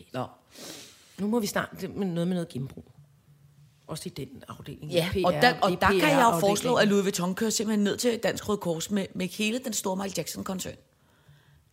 åndssvagt. 0.00 0.12
Nå. 1.18 1.24
Nu 1.24 1.30
må 1.30 1.40
vi 1.40 1.46
starte 1.46 1.88
med 1.88 2.06
noget 2.06 2.28
med 2.28 2.34
noget 2.36 2.48
genbrug. 2.48 2.84
Også 3.86 4.02
i 4.06 4.08
den 4.08 4.42
afdeling. 4.48 4.92
Ja, 4.92 5.08
PR, 5.12 5.26
og 5.26 5.32
der, 5.32 5.60
og 5.60 5.70
der 5.70 5.88
kan 5.88 6.00
jeg 6.00 6.30
jo 6.34 6.40
foreslå, 6.40 6.74
at 6.74 6.88
Louis 6.88 7.02
Vuitton 7.04 7.34
kører 7.34 7.50
simpelthen 7.50 7.84
ned 7.84 7.96
til 7.96 8.18
Dansk 8.18 8.48
Røde 8.48 8.58
Kors 8.58 8.90
med, 8.90 9.06
med 9.14 9.28
hele 9.28 9.58
den 9.58 9.72
store 9.72 9.96
Michael 9.96 10.14
Jackson-koncern. 10.16 10.74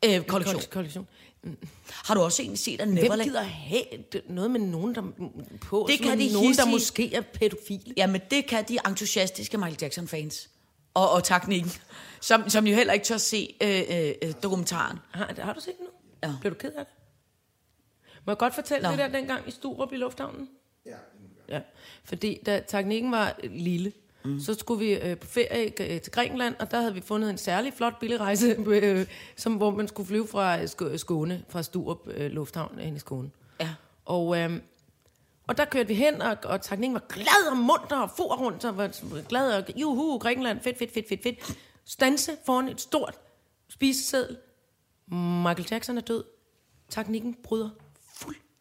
øh, 0.05 0.23
kollektion. 0.23 0.61
kollektion. 0.71 1.07
Har 1.89 2.13
du 2.13 2.21
også 2.21 2.41
egentlig 2.41 2.59
set 2.59 2.79
Hvem 2.79 2.87
Neverland? 2.87 3.29
gider 3.29 3.41
have 3.41 3.83
noget 4.29 4.51
med 4.51 4.59
nogen, 4.59 4.95
der 4.95 5.01
på, 5.61 5.85
Det 5.89 5.99
kan 5.99 6.19
de 6.19 6.33
nogen, 6.33 6.53
der 6.53 6.65
måske 6.65 7.15
er 7.15 7.21
pædofile? 7.21 7.93
Jamen, 7.97 8.21
det 8.31 8.45
kan 8.47 8.65
de 8.67 8.77
entusiastiske 8.87 9.57
Michael 9.57 9.77
Jackson-fans. 9.81 10.49
Og, 10.93 11.11
og 11.11 11.23
teknikken. 11.23 11.71
Som, 12.21 12.49
som 12.49 12.67
jo 12.67 12.75
heller 12.75 12.93
ikke 12.93 13.05
tør 13.05 13.17
se 13.17 13.55
øh, 13.61 13.83
øh, 13.89 14.11
øh, 14.21 14.33
dokumentaren. 14.43 14.99
Har, 15.11 15.33
har 15.37 15.53
du 15.53 15.61
set 15.61 15.73
den 15.77 15.85
nu? 15.85 15.91
Ja. 16.29 16.33
Blev 16.41 16.53
du 16.53 16.57
ked 16.57 16.71
af 16.71 16.85
det? 16.85 16.93
Må 18.27 18.31
jeg 18.31 18.37
godt 18.37 18.55
fortælle 18.55 18.83
Nå. 18.83 18.91
det 18.91 18.99
der 18.99 19.07
dengang 19.07 19.47
i 19.47 19.51
Sturup 19.51 19.93
i 19.93 19.95
Lufthavnen? 19.95 20.49
Ja, 21.49 21.61
fordi 22.03 22.41
da 22.45 22.63
teknikken 22.67 23.11
var 23.11 23.35
øh, 23.43 23.51
lille, 23.53 23.91
mm. 24.25 24.39
så 24.39 24.53
skulle 24.53 24.85
vi 24.85 24.93
øh, 24.93 25.17
på 25.17 25.27
ferie 25.27 25.93
øh, 25.93 26.01
til 26.01 26.11
Grækenland, 26.11 26.55
og 26.59 26.71
der 26.71 26.79
havde 26.79 26.93
vi 26.93 27.01
fundet 27.01 27.29
en 27.29 27.37
særlig 27.37 27.73
flot 27.73 27.99
billigrejse, 27.99 28.55
øh, 28.67 29.07
som, 29.35 29.53
hvor 29.53 29.71
man 29.71 29.87
skulle 29.87 30.07
flyve 30.07 30.27
fra 30.27 30.57
øh, 30.57 30.63
Sk- 30.63 30.97
Skåne, 30.97 31.43
fra 31.49 31.63
Sturup 31.63 32.07
øh, 32.07 32.31
Lufthavn 32.31 32.79
ind 32.79 32.95
i 32.95 32.99
Skåne. 32.99 33.29
Ja. 33.59 33.69
Og, 34.05 34.37
øh, 34.39 34.61
og 35.47 35.57
der 35.57 35.65
kørte 35.65 35.87
vi 35.87 35.93
hen, 35.93 36.21
og, 36.21 36.37
og 36.43 36.61
teknikken 36.61 36.93
var 36.93 37.05
glad 37.09 37.51
og 37.51 37.57
munter 37.57 37.97
og 37.97 38.09
for 38.17 38.35
rundt, 38.35 38.65
og 38.65 38.77
var 38.77 39.21
glad 39.27 39.53
og 39.53 39.63
juhu, 39.75 40.17
Grækenland, 40.17 40.61
fedt, 40.61 40.77
fedt, 40.77 40.93
fedt, 40.93 41.09
fedt, 41.09 41.23
fedt. 41.23 41.57
Stanse 41.85 42.31
foran 42.45 42.67
et 42.67 42.81
stort 42.81 43.19
spiseseddel. 43.69 44.37
Michael 45.43 45.67
Jackson 45.71 45.97
er 45.97 46.01
død. 46.01 46.23
Teknikken 46.89 47.35
bryder 47.43 47.69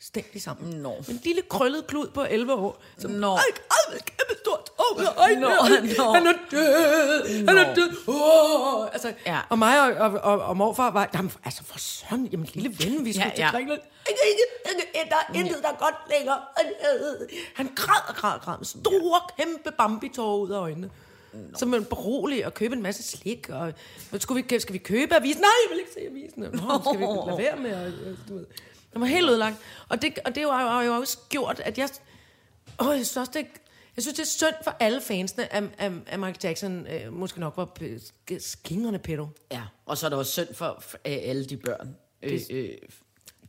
fuldstændig 0.06 0.42
sammen. 0.42 0.80
Nå. 0.80 0.94
En 1.08 1.20
lille 1.24 1.42
krøllet 1.42 1.86
klud 1.86 2.08
på 2.08 2.22
11 2.30 2.54
år. 2.54 2.82
Som, 2.98 3.10
Nå. 3.10 3.34
Ej, 3.34 3.42
ej, 3.70 3.98
kæmpe 3.98 4.34
stort 4.40 4.70
åbne 4.90 5.06
øjne. 5.18 5.40
Nå, 5.40 5.48
nå. 5.98 6.12
Han 6.12 6.26
er 6.26 6.32
død. 6.50 7.46
Han 7.48 7.58
er 7.58 7.74
død. 7.74 7.90
Oh. 8.06 8.86
Altså, 8.92 9.12
Ja. 9.26 9.40
Og 9.48 9.58
mig 9.58 9.80
og, 9.80 10.10
og, 10.10 10.20
og, 10.20 10.40
og 10.46 10.56
morfar 10.56 10.90
var, 10.90 11.10
jamen, 11.14 11.32
altså 11.44 11.64
for 11.64 11.78
sådan, 11.78 12.26
jamen 12.26 12.48
lille 12.54 12.68
ven, 12.68 13.04
vi 13.04 13.12
skulle 13.12 13.24
Ja, 13.24 13.28
ja, 13.28 13.34
til 13.34 13.42
ja. 13.42 13.50
Grækenland. 13.50 13.80
Der 15.10 15.16
er 15.28 15.34
intet, 15.34 15.62
der 15.62 15.68
er 15.68 15.76
godt 15.78 15.94
længere. 16.10 16.38
Han 17.54 17.68
græd 17.76 18.08
og 18.08 18.14
græd 18.14 18.34
og 18.34 18.40
græd 18.40 18.58
med 18.58 18.66
store, 18.66 19.20
kæmpe 19.38 19.70
bambitår 19.78 20.36
ud 20.36 20.50
af 20.50 20.58
øjnene. 20.58 20.90
Så 21.56 21.66
man 21.66 21.84
berolig 21.84 22.46
og 22.46 22.54
købe 22.54 22.74
en 22.76 22.82
masse 22.82 23.02
slik. 23.02 23.48
Og, 23.48 23.72
skulle 24.18 24.44
vi, 24.50 24.60
skal 24.60 24.72
vi 24.72 24.78
købe 24.78 25.14
avisen? 25.14 25.40
Nej, 25.40 25.50
jeg 25.64 25.70
vil 25.70 25.78
ikke 25.78 25.92
se 25.94 26.00
avisen. 26.00 26.42
Nå, 26.42 26.82
skal 26.84 26.98
vi 27.00 27.04
lade 27.04 27.38
være 27.38 27.56
med? 27.56 27.86
Og, 27.86 27.92
du 28.28 28.34
ved. 28.34 28.46
Det 28.96 29.00
var 29.00 29.06
helt 29.06 29.30
ødelagt. 29.30 29.56
Og 29.88 30.02
det, 30.02 30.18
og 30.24 30.34
det 30.34 30.42
har 30.50 30.82
jo- 30.82 30.86
jo 30.92 30.92
også 31.00 31.18
gjort, 31.28 31.60
at 31.64 31.78
jeg... 31.78 31.88
Åh, 32.80 32.86
jeg 32.86 32.94
synes 33.06 33.16
også, 33.16 33.32
det, 33.34 33.46
jeg 33.96 34.02
synes, 34.02 34.14
det 34.16 34.22
er 34.22 34.26
synd 34.26 34.54
for 34.64 34.76
alle 34.80 35.00
fansene 35.00 35.52
af, 35.54 35.62
af, 35.78 35.90
af 36.06 36.18
Michael 36.18 36.36
Jackson. 36.44 36.86
Øh, 36.86 37.12
måske 37.12 37.40
nok 37.40 37.56
var 37.56 37.68
skingrende 38.38 38.98
pedo. 38.98 39.26
Ja, 39.52 39.62
og 39.86 39.98
så 39.98 40.06
er 40.06 40.10
det 40.10 40.18
også 40.18 40.32
synd 40.32 40.54
for, 40.54 40.78
for 40.80 40.96
øh, 41.06 41.16
alle 41.22 41.44
de 41.44 41.56
børn. 41.56 41.96
Øh, 42.22 42.40
øh, 42.50 42.68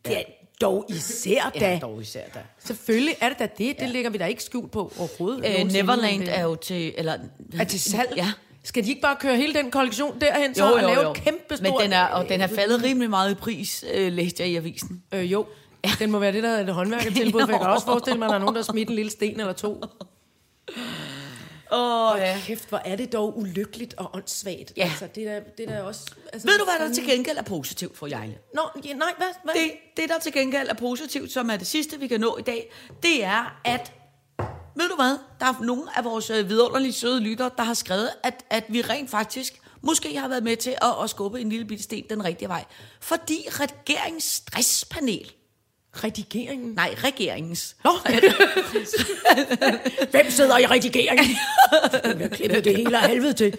Ja, 0.10 0.22
dog 0.62 0.86
især 0.90 1.50
da. 1.50 1.60
ja, 1.72 1.80
dog 1.82 2.02
især 2.02 2.28
da. 2.36 2.40
Selvfølgelig 2.60 3.16
er 3.22 3.30
det 3.30 3.40
da 3.40 3.48
det. 3.58 3.80
Det 3.80 3.90
lægger 3.90 4.10
vi 4.10 4.18
da 4.18 4.26
ikke 4.26 4.44
skjult 4.44 4.72
på 4.72 4.94
overhovedet. 5.00 5.60
Øh. 5.60 5.72
Neverland 5.72 6.22
Det- 6.22 6.38
er 6.38 6.42
jo 6.44 6.56
til... 6.56 6.94
Eller, 6.98 7.18
er 7.60 7.64
til 7.64 7.80
salg. 7.82 8.14
Ja. 8.16 8.32
Skal 8.68 8.84
de 8.84 8.90
ikke 8.90 9.02
bare 9.02 9.16
køre 9.16 9.36
hele 9.36 9.54
den 9.54 9.72
kollektion 9.72 10.22
derhen 10.22 10.56
så 10.56 10.68
Jo, 10.68 10.74
og 10.74 10.82
jo, 10.82 10.88
lave 10.88 11.02
jo. 11.02 11.12
et 11.12 11.18
kæmpe 11.18 11.58
stort... 11.58 11.62
Men 11.62 11.74
den 11.82 11.94
er, 11.94 12.06
og 12.06 12.30
den 12.30 12.42
er 12.42 12.48
faldet 12.48 12.84
rimelig 12.84 13.10
meget 13.10 13.32
i 13.32 13.36
pris, 13.36 13.86
øh, 13.94 14.14
læste 14.14 14.44
jeg 14.44 14.52
i 14.52 14.56
avisen. 14.56 15.04
Øh, 15.12 15.32
jo, 15.32 15.46
den 16.00 16.12
må 16.12 16.20
være 16.20 16.32
det, 16.32 16.44
der 16.44 16.50
er 16.50 16.62
et 16.62 16.74
håndværkertilbud, 16.74 17.42
for 17.42 17.52
jeg 17.52 17.60
kan 17.60 17.70
også 17.78 17.86
forestille 17.86 18.20
mig, 18.20 18.26
at 18.26 18.30
der 18.30 18.36
er 18.36 18.40
nogen, 18.40 18.56
der 18.56 18.62
smidt 18.62 18.90
en 18.90 18.96
lille 18.96 19.12
sten 19.12 19.40
eller 19.40 19.54
to. 19.54 19.84
Åh, 21.72 22.12
oh, 22.12 22.20
ja. 22.20 22.38
Kæft, 22.46 22.70
hvor 22.70 22.82
er 22.86 22.96
det 22.96 23.14
dog 23.14 23.38
ulykkeligt 23.38 23.94
og 23.98 24.16
åndssvagt. 24.16 24.74
Ja. 24.78 24.84
Altså, 24.84 25.08
det 25.16 25.28
er, 25.28 25.40
det 25.58 25.70
er 25.70 25.82
også... 25.82 26.12
Altså, 26.34 26.48
Ved 26.48 26.58
du, 26.58 26.64
hvad 26.64 26.88
der 26.88 26.94
til 26.94 27.06
gengæld 27.06 27.38
er 27.38 27.44
positivt 27.44 27.98
for 27.98 28.08
Jejle? 28.08 28.38
Nå, 28.54 28.62
ja, 28.86 28.94
nej, 28.94 29.14
hvad? 29.18 29.28
hvad? 29.44 29.54
Det, 29.54 29.72
det, 29.98 30.10
der 30.10 30.20
til 30.20 30.34
gengæld 30.34 30.70
er 30.70 30.74
positivt, 30.74 31.32
som 31.32 31.50
er 31.50 31.58
det 31.58 31.68
sidste, 31.68 32.00
vi 32.00 32.08
kan 32.08 32.20
nå 32.20 32.38
i 32.38 32.42
dag, 32.42 32.72
det 33.04 33.24
er, 33.24 33.60
at... 33.66 33.92
Ved 34.78 34.90
du 34.90 34.96
hvad? 34.96 35.18
Der 35.40 35.46
er 35.46 35.64
nogle 35.64 35.98
af 35.98 36.04
vores 36.04 36.30
øh, 36.30 36.50
vidunderlige 36.50 36.94
søde 36.94 37.20
lyttere, 37.20 37.50
der 37.58 37.64
har 37.64 37.74
skrevet, 37.74 38.10
at, 38.24 38.44
at 38.50 38.64
vi 38.70 38.82
rent 38.82 39.10
faktisk 39.10 39.62
måske 39.82 40.20
har 40.20 40.28
været 40.28 40.44
med 40.44 40.58
til 40.58 40.70
at, 40.70 41.04
at 41.04 41.10
skubbe 41.10 41.42
en 41.42 41.50
lille 41.50 41.66
bitte 41.66 41.84
sten 41.84 42.04
den 42.10 42.26
rigtige 42.26 42.50
vej. 42.50 42.66
Fordi 43.02 43.38
regeringens 43.50 44.24
stresspanel... 44.24 45.32
Redigeringen? 46.04 46.74
Nej, 46.74 46.96
regeringens. 46.98 47.76
Nå. 47.84 47.92
Hvem 50.12 50.30
sidder 50.30 50.58
i 50.58 50.66
redigeringen? 50.66 51.38
Jeg 52.04 52.20
vil 52.20 52.30
klippe 52.30 52.62
det 52.62 52.78
hele 52.78 52.98
af 52.98 53.10
helvede 53.10 53.34
til. 53.34 53.58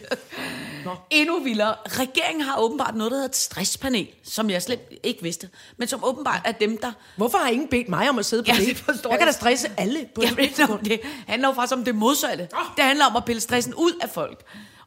Endnu 1.10 1.40
vildere. 1.40 1.74
Regeringen 1.86 2.40
har 2.44 2.58
åbenbart 2.60 2.94
noget, 2.94 3.10
der 3.10 3.16
hedder 3.16 3.28
et 3.28 3.36
stresspanel, 3.36 4.08
som 4.24 4.50
jeg 4.50 4.62
slet 4.62 4.80
ikke 5.02 5.22
vidste. 5.22 5.48
Men 5.76 5.88
som 5.88 6.04
åbenbart 6.04 6.40
er 6.44 6.52
dem, 6.52 6.78
der... 6.78 6.92
Hvorfor 7.16 7.38
har 7.38 7.48
ingen 7.48 7.68
bedt 7.68 7.88
mig 7.88 8.08
om 8.10 8.18
at 8.18 8.26
sidde 8.26 8.42
på 8.42 8.46
Ja, 8.52 8.56
det? 8.60 8.66
det 8.86 9.04
jeg 9.10 9.18
kan 9.18 9.26
da 9.26 9.32
stresse 9.32 9.68
alle 9.76 10.08
på 10.14 10.22
Ja, 10.22 10.30
et 10.30 10.36
men 10.36 10.54
sekund. 10.54 10.84
det 10.84 11.00
handler 11.26 11.48
jo 11.48 11.54
faktisk 11.54 11.72
om 11.76 11.84
det 11.84 11.94
modsatte. 11.94 12.48
Det 12.76 12.84
handler 12.84 13.06
om 13.06 13.16
at 13.16 13.24
pille 13.24 13.40
stressen 13.40 13.74
ud 13.74 13.92
af 14.02 14.10
folk. 14.10 14.42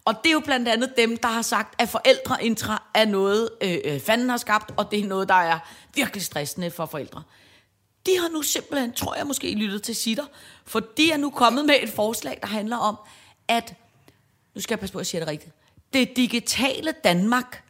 Og 0.05 0.15
det 0.23 0.29
er 0.29 0.33
jo 0.33 0.39
blandt 0.39 0.67
andet 0.67 0.93
dem, 0.97 1.17
der 1.17 1.27
har 1.27 1.41
sagt, 1.41 1.81
at 1.81 1.89
forældreintra 1.89 2.83
er 2.93 3.05
noget, 3.05 3.49
øh, 3.61 3.77
øh, 3.85 3.99
fanden 3.99 4.29
har 4.29 4.37
skabt, 4.37 4.71
og 4.77 4.91
det 4.91 4.99
er 4.99 5.07
noget, 5.07 5.29
der 5.29 5.35
er 5.35 5.59
virkelig 5.95 6.23
stressende 6.23 6.71
for 6.71 6.85
forældre. 6.85 7.23
De 8.05 8.11
har 8.19 8.29
nu 8.29 8.41
simpelthen, 8.41 8.93
tror 8.93 9.15
jeg 9.15 9.27
måske, 9.27 9.53
lyttet 9.53 9.83
til 9.83 9.95
sitter, 9.95 10.23
for 10.65 10.79
de 10.79 11.11
er 11.11 11.17
nu 11.17 11.29
kommet 11.29 11.65
med 11.65 11.75
et 11.81 11.89
forslag, 11.89 12.37
der 12.41 12.47
handler 12.47 12.77
om, 12.77 12.95
at, 13.47 13.73
nu 14.55 14.61
skal 14.61 14.73
jeg 14.75 14.79
passe 14.79 14.93
på, 14.93 14.99
at 14.99 15.01
jeg 15.01 15.07
siger 15.07 15.21
det 15.21 15.27
rigtigt, 15.27 15.51
det 15.93 16.15
digitale 16.15 16.91
Danmark 17.03 17.63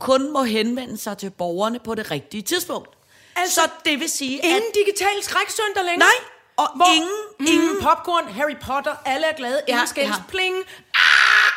kun 0.00 0.32
må 0.32 0.42
henvende 0.42 0.98
sig 0.98 1.18
til 1.18 1.30
borgerne 1.30 1.78
på 1.78 1.94
det 1.94 2.10
rigtige 2.10 2.42
tidspunkt. 2.42 2.88
Altså, 3.36 3.54
så 3.54 3.60
det 3.84 4.00
vil 4.00 4.08
sige, 4.10 4.38
at 4.38 4.44
Ingen 4.48 4.62
digital 4.86 5.22
skræksøndag 5.22 5.84
længere? 5.84 5.98
Nej, 5.98 6.26
og 6.56 6.66
Hvor, 6.76 6.86
ingen- 6.94 7.54
ingen 7.58 7.76
popcorn, 7.82 8.28
Harry 8.32 8.56
Potter, 8.62 8.94
alle 9.04 9.26
er 9.26 9.36
glade, 9.36 9.60
Ja, 9.68 9.72
ingen 9.72 9.86
skændes, 9.86 10.16
ja. 10.16 10.22
pling, 10.28 10.56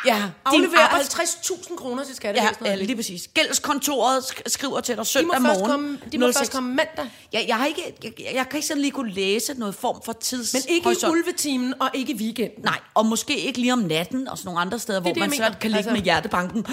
ja, 0.06 0.22
afleverer 0.44 0.80
arbejds- 0.88 1.14
50.000 1.14 1.76
kroner 1.76 2.04
til 2.04 2.14
skattevæsenet. 2.16 2.70
ja, 2.70 2.74
lige 2.74 2.96
præcis. 2.96 3.28
Gældskontoret 3.34 4.18
sk- 4.22 4.42
skriver 4.46 4.80
til 4.80 4.92
dig 4.92 4.96
de 4.96 5.00
må, 5.00 5.04
søndag 5.04 5.40
først 5.42 5.44
morgen. 5.60 5.70
komme, 5.70 5.98
de 6.12 6.18
må 6.18 6.26
06. 6.32 6.38
først 6.38 6.52
komme 6.52 6.68
mandag. 6.74 7.06
Ja, 7.32 7.44
jeg, 7.48 7.56
har 7.56 7.66
ikke, 7.66 7.94
jeg, 8.04 8.12
jeg 8.34 8.48
kan 8.48 8.56
ikke 8.56 8.66
sådan 8.68 8.80
lige 8.80 8.90
kunne 8.90 9.12
læse 9.12 9.54
noget 9.54 9.74
form 9.74 10.02
for 10.04 10.12
tids... 10.12 10.52
Men 10.54 10.62
ikke 10.68 10.90
i 10.92 11.06
ulvetimen 11.10 11.74
og 11.80 11.90
ikke 11.94 12.12
i 12.12 12.16
weekenden. 12.16 12.64
Nej, 12.64 12.78
og 12.94 13.06
måske 13.06 13.36
ikke 13.38 13.58
lige 13.60 13.72
om 13.72 13.78
natten 13.78 14.28
og 14.28 14.38
sådan 14.38 14.46
nogle 14.46 14.60
andre 14.60 14.78
steder, 14.78 15.00
hvor 15.00 15.10
det, 15.12 15.20
man 15.20 15.30
svært 15.30 15.38
mener. 15.50 15.58
kan 15.58 15.70
ligge 15.70 15.78
Altså- 15.78 15.92
med 15.92 16.00
hjertebanken. 16.00 16.66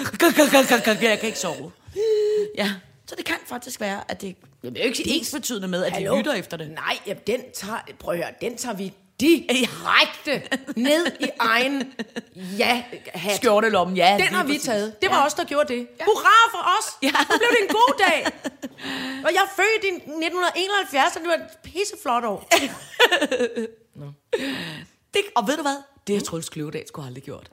Jeg 1.02 1.18
kan 1.18 1.26
ikke 1.26 1.38
sove. 1.38 1.72
Ja, 2.58 2.70
så 3.06 3.14
det 3.16 3.24
kan 3.24 3.36
faktisk 3.46 3.80
være, 3.80 4.00
at 4.08 4.20
det... 4.20 4.36
Jeg 4.62 4.72
vil 4.72 4.80
jo 4.80 4.86
ikke 4.86 5.02
ens 5.08 5.30
betydende 5.30 5.68
med, 5.68 5.84
at 5.84 5.90
de 5.92 5.94
Hallo? 5.94 6.16
lytter 6.16 6.32
efter 6.32 6.56
det. 6.56 6.70
Nej, 6.70 6.98
ja, 7.06 7.14
den 7.26 7.40
tager, 7.54 7.78
prøv 7.98 8.14
at 8.14 8.20
høre, 8.20 8.30
den 8.40 8.56
tager 8.56 8.76
vi 8.76 8.92
direkte 9.20 10.42
ned 10.76 11.06
i 11.20 11.26
egen 11.38 11.92
ja 12.58 12.82
hat. 13.14 13.36
Skjortelommen, 13.36 13.96
ja. 13.96 14.16
Den 14.18 14.26
har 14.34 14.44
vi 14.44 14.52
præcis. 14.52 14.62
taget. 14.66 15.02
Det 15.02 15.10
var 15.10 15.16
Ja. 15.18 15.26
os, 15.26 15.34
der 15.34 15.44
gjorde 15.44 15.74
det. 15.74 15.88
Hurra 16.04 16.50
for 16.50 16.58
os! 16.78 16.86
Ja. 17.02 17.10
Nu 17.10 17.38
blev 17.38 17.48
det 17.50 17.58
en 17.62 17.68
god 17.68 17.94
dag. 17.98 18.26
Og 19.26 19.30
jeg 19.32 19.40
er 19.42 19.52
født 19.56 19.84
i 19.84 19.88
1971, 19.88 21.16
og 21.16 21.20
det 21.22 21.28
var 21.28 21.34
et 21.34 21.72
pisseflot 21.72 22.24
år. 22.24 22.48
Det, 25.14 25.22
og 25.36 25.48
ved 25.48 25.56
du 25.56 25.62
hvad? 25.62 25.76
Det 26.06 26.16
har 26.16 26.22
Truls 26.22 26.48
Kløvedal 26.48 26.88
skulle 26.88 27.06
aldrig 27.06 27.24
gjort. 27.24 27.50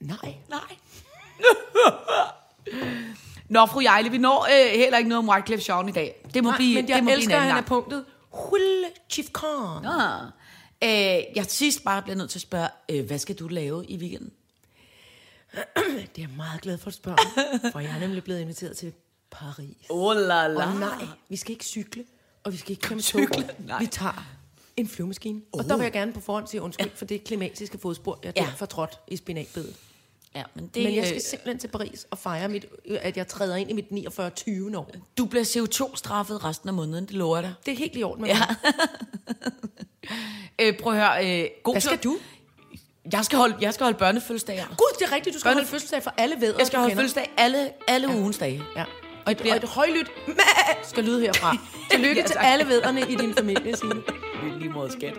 Nej. 0.00 0.34
Nej. 0.48 0.76
Nå, 3.48 3.66
fru 3.66 3.80
Jejle, 3.80 4.10
vi 4.10 4.18
når 4.18 4.46
øh, 4.50 4.78
heller 4.80 4.98
ikke 4.98 5.08
noget 5.08 5.18
om 5.18 5.28
Wycliffe 5.28 5.74
Jean 5.74 5.88
i 5.88 5.92
dag. 5.92 6.26
Det 6.34 6.44
må 6.44 6.50
Nej, 6.50 6.56
blive, 6.56 6.74
men 6.74 6.88
jeg 6.88 6.96
det 6.96 7.04
må 7.04 7.10
elsker, 7.10 7.26
blive 7.28 7.36
at 7.36 7.42
en 7.42 7.48
han 7.48 7.50
anden 7.50 7.64
er 7.64 7.68
punktet. 7.68 8.04
Hulle 8.30 8.86
Chief 9.10 9.26
Khan. 9.34 9.86
Ah. 9.86 10.20
Øh, 10.84 10.90
jeg 11.36 11.46
sidst 11.48 11.84
bare 11.84 12.02
bliver 12.02 12.16
nødt 12.16 12.30
til 12.30 12.38
at 12.38 12.42
spørge, 12.42 12.68
øh, 12.88 13.06
hvad 13.06 13.18
skal 13.18 13.34
du 13.34 13.48
lave 13.48 13.86
i 13.86 13.96
weekenden? 13.96 14.32
Det 15.86 16.18
er 16.18 16.22
jeg 16.22 16.30
meget 16.36 16.60
glad 16.60 16.78
for 16.78 16.88
at 16.88 16.94
spørge, 16.94 17.18
for 17.72 17.80
jeg 17.80 17.90
er 17.90 17.98
nemlig 18.00 18.24
blevet 18.24 18.40
inviteret 18.40 18.76
til 18.76 18.92
Paris. 19.30 19.76
Oh 19.88 20.16
la 20.16 20.46
la. 20.48 20.66
Og 20.72 20.78
nej, 20.80 21.06
vi 21.28 21.36
skal 21.36 21.50
ikke 21.52 21.64
cykle, 21.64 22.04
og 22.44 22.52
vi 22.52 22.56
skal 22.56 22.70
ikke 22.70 22.80
køre 22.82 23.00
Cykle? 23.00 23.48
Nej. 23.58 23.78
Vi 23.80 23.86
tager 23.86 24.26
en 24.76 24.88
flyvemaskine. 24.88 25.40
Oh. 25.52 25.58
Og 25.58 25.68
der 25.68 25.76
vil 25.76 25.82
jeg 25.84 25.92
gerne 25.92 26.12
på 26.12 26.20
forhånd 26.20 26.46
sige 26.46 26.62
undskyld 26.62 26.90
for 26.94 27.04
det 27.04 27.24
klimatiske 27.24 27.78
fodspor, 27.78 28.18
jeg 28.24 28.32
Ja. 28.36 28.42
ja. 28.44 28.50
fortrådt 28.56 28.98
i 29.08 29.16
spinatbedet. 29.16 29.76
Ja, 30.34 30.42
men, 30.54 30.66
det, 30.74 30.82
Men 30.84 30.94
jeg 30.94 31.04
skal 31.06 31.16
øh, 31.16 31.22
simpelthen 31.22 31.58
til 31.58 31.68
Paris 31.68 32.06
og 32.10 32.18
fejre, 32.18 32.48
mit, 32.48 32.66
at 32.90 33.16
jeg 33.16 33.28
træder 33.28 33.56
ind 33.56 33.70
i 33.70 33.72
mit 33.72 33.92
49. 33.92 34.30
20. 34.30 34.78
år. 34.78 34.90
Du 35.18 35.24
bliver 35.26 35.44
CO2-straffet 35.44 36.44
resten 36.44 36.68
af 36.68 36.74
måneden, 36.74 37.04
det 37.06 37.14
lover 37.14 37.36
jeg 37.36 37.42
dig. 37.44 37.54
Det 37.66 37.72
er 37.72 37.76
helt 37.76 37.96
i 37.96 38.02
orden 38.02 38.22
med 38.22 38.30
Ja. 38.30 38.38
mig. 38.38 38.56
Øh, 40.60 40.72
prøv 40.78 40.92
at 40.92 40.98
høre. 40.98 41.40
Øh, 41.42 41.48
god 41.62 41.74
Hvad 41.74 41.80
skal 41.80 41.98
tur. 41.98 42.12
du? 42.12 42.18
Jeg 43.12 43.24
skal 43.24 43.38
holde, 43.38 43.56
jeg 43.60 43.74
skal 43.74 43.84
holde 43.84 43.98
børnefødselsdag. 43.98 44.56
Ja. 44.56 44.64
Gud, 44.68 44.96
det 44.98 45.06
er 45.06 45.12
rigtigt. 45.12 45.34
Du 45.34 45.40
skal 45.40 45.50
Børne- 45.50 45.54
holde 45.54 45.66
fødselsdag 45.68 46.02
for 46.02 46.14
alle 46.18 46.36
vædre, 46.40 46.56
Jeg 46.58 46.66
skal 46.66 46.78
holde 46.78 46.94
fødselsdag 46.94 47.30
alle, 47.36 47.70
alle 47.88 48.10
ja. 48.12 48.16
ugens 48.18 48.38
dage. 48.38 48.62
Ja. 48.76 48.84
Og 49.26 49.32
et, 49.32 49.38
bliver- 49.38 49.54
og 49.54 49.62
et 49.62 49.68
højlydt 49.68 50.10
skal 50.90 51.04
lyde 51.04 51.20
herfra. 51.20 51.56
Tillykke 51.90 52.20
Ja, 52.20 52.26
til 52.26 52.36
alle 52.38 52.68
vædderne 52.68 53.00
i 53.00 53.14
din 53.14 53.34
familie, 53.34 53.76
Signe. 53.76 53.94
Lige 54.58 54.70
måde 54.70 54.92
skat. 54.92 55.14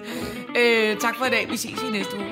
Øh, 0.57 0.97
tak 0.97 1.17
for 1.17 1.25
i 1.25 1.29
dag. 1.29 1.49
Vi 1.51 1.57
ses 1.57 1.81
i 1.87 1.91
næste 1.91 2.15
uge. 2.17 2.31